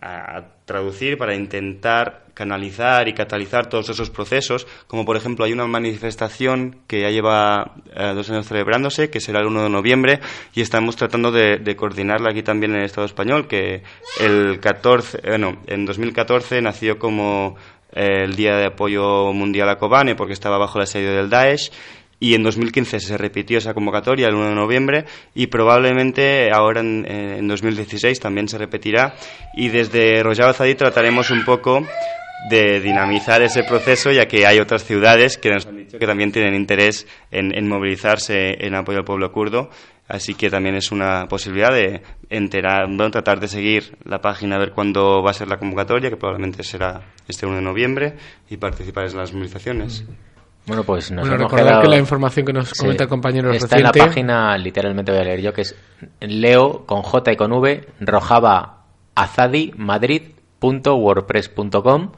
a 0.00 0.42
traducir 0.64 1.16
para 1.18 1.34
intentar 1.34 2.24
canalizar 2.34 3.06
y 3.06 3.12
catalizar 3.12 3.68
todos 3.68 3.90
esos 3.90 4.08
procesos, 4.08 4.66
como 4.86 5.04
por 5.04 5.16
ejemplo 5.16 5.44
hay 5.44 5.52
una 5.52 5.66
manifestación 5.66 6.80
que 6.86 7.02
ya 7.02 7.10
lleva 7.10 7.74
eh, 7.94 8.12
dos 8.14 8.30
años 8.30 8.46
celebrándose, 8.46 9.10
que 9.10 9.20
será 9.20 9.40
el 9.40 9.46
1 9.48 9.64
de 9.64 9.68
noviembre, 9.68 10.20
y 10.54 10.62
estamos 10.62 10.96
tratando 10.96 11.30
de, 11.32 11.76
coordinarla 11.76 12.30
aquí 12.30 12.42
también 12.42 12.72
en 12.72 12.78
el 12.78 12.86
Estado 12.86 13.06
español, 13.06 13.46
que 13.46 13.82
el 14.20 14.58
14, 14.58 15.20
bueno, 15.26 15.60
en 15.66 15.84
2014 15.84 16.62
nació 16.62 16.98
como 16.98 17.56
eh, 17.56 17.79
el 17.92 18.36
Día 18.36 18.56
de 18.56 18.66
Apoyo 18.66 19.32
Mundial 19.32 19.68
a 19.68 19.76
Kobane 19.76 20.14
porque 20.14 20.32
estaba 20.32 20.58
bajo 20.58 20.78
el 20.78 20.84
asedio 20.84 21.12
del 21.12 21.30
Daesh 21.30 21.70
y 22.20 22.34
en 22.34 22.42
2015 22.42 23.00
se 23.00 23.16
repitió 23.16 23.58
esa 23.58 23.72
convocatoria 23.72 24.28
el 24.28 24.34
1 24.34 24.50
de 24.50 24.54
noviembre 24.54 25.04
y 25.34 25.46
probablemente 25.46 26.50
ahora 26.52 26.80
en, 26.80 27.06
en 27.10 27.48
2016 27.48 28.20
también 28.20 28.46
se 28.46 28.58
repetirá. 28.58 29.14
Y 29.54 29.70
desde 29.70 30.22
Rojava 30.22 30.50
Azadí 30.50 30.74
trataremos 30.74 31.30
un 31.30 31.44
poco 31.46 31.82
de 32.48 32.80
dinamizar 32.80 33.42
ese 33.42 33.62
proceso 33.64 34.10
ya 34.10 34.26
que 34.26 34.46
hay 34.46 34.58
otras 34.60 34.84
ciudades 34.84 35.36
que 35.36 35.50
nos 35.50 35.66
han 35.66 35.76
dicho 35.76 35.98
que 35.98 36.06
también 36.06 36.32
tienen 36.32 36.54
interés 36.54 37.06
en, 37.30 37.54
en 37.56 37.68
movilizarse 37.68 38.56
en 38.66 38.74
apoyo 38.74 38.98
al 38.98 39.04
pueblo 39.04 39.30
kurdo 39.32 39.68
Así 40.08 40.34
que 40.34 40.50
también 40.50 40.74
es 40.74 40.90
una 40.90 41.26
posibilidad 41.28 41.72
de 41.72 42.02
enterar, 42.30 42.86
bueno, 42.88 43.12
tratar 43.12 43.38
de 43.38 43.46
seguir 43.46 43.96
la 44.02 44.20
página, 44.20 44.56
a 44.56 44.58
ver 44.58 44.72
cuándo 44.72 45.22
va 45.22 45.30
a 45.30 45.34
ser 45.34 45.46
la 45.46 45.56
convocatoria, 45.56 46.10
que 46.10 46.16
probablemente 46.16 46.64
será 46.64 47.00
este 47.28 47.46
1 47.46 47.54
de 47.54 47.62
noviembre, 47.62 48.14
y 48.48 48.56
participar 48.56 49.06
en 49.06 49.16
las 49.16 49.32
movilizaciones. 49.32 50.04
Bueno, 50.66 50.82
pues 50.82 51.12
nos 51.12 51.20
Bueno, 51.20 51.36
hemos 51.36 51.44
recordar 51.52 51.66
quedado- 51.68 51.82
que 51.82 51.88
la 51.90 51.98
información 51.98 52.44
que 52.44 52.52
nos 52.52 52.70
Sí. 52.70 52.80
comenta 52.80 53.04
el 53.04 53.08
compañero 53.08 53.52
es 53.52 53.62
Está 53.62 53.76
en 53.76 53.84
la 53.84 53.92
página, 53.92 54.58
literalmente 54.58 55.12
voy 55.12 55.20
a 55.20 55.24
leer 55.24 55.42
yo, 55.42 55.52
que 55.52 55.60
es 55.60 55.76
leo 56.18 56.84
con 56.86 57.02
J 57.02 57.30
y 57.30 57.36
con 57.36 57.52
V, 57.52 57.86
rojava 58.00 58.82
azadi 59.14 59.72
madrid.wordpress.com 59.76 62.10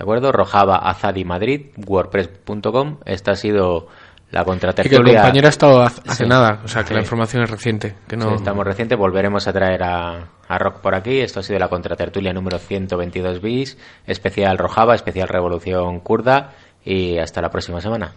¿De 0.00 0.04
acuerdo? 0.04 0.32
Rojava 0.32 0.76
azadi 0.76 1.26
madrid, 1.26 1.66
wordpress.com. 1.86 3.00
Esta 3.04 3.32
ha 3.32 3.36
sido 3.36 3.88
la 4.30 4.30
Y 4.30 4.32
que 4.32 4.38
el 4.38 4.44
contratertulia. 4.46 5.14
compañero 5.20 5.46
ha 5.46 5.50
estado 5.50 5.82
hace 5.82 6.00
Sí. 6.14 6.24
nada, 6.26 6.60
o 6.64 6.68
sea 6.68 6.84
que 6.84 6.94
la 6.94 7.00
información 7.00 7.42
es 7.42 7.50
reciente. 7.50 7.96
Que 8.08 8.16
no... 8.16 8.30
Sí, 8.30 8.34
estamos 8.36 8.64
recientes, 8.64 8.96
volveremos 8.96 9.46
a 9.46 9.52
traer 9.52 9.82
a, 9.82 10.28
a 10.48 10.58
Rock 10.58 10.78
por 10.80 10.94
aquí. 10.94 11.20
Esto 11.20 11.40
ha 11.40 11.42
sido 11.42 11.58
la 11.58 11.68
contratertulia 11.68 12.32
número 12.32 12.58
122 12.58 13.42
bis, 13.42 13.76
especial 14.06 14.56
Rojava, 14.56 14.94
especial 14.94 15.28
Revolución 15.28 16.00
Kurda 16.00 16.52
y 16.82 17.18
hasta 17.18 17.42
la 17.42 17.50
próxima 17.50 17.82
semana. 17.82 18.12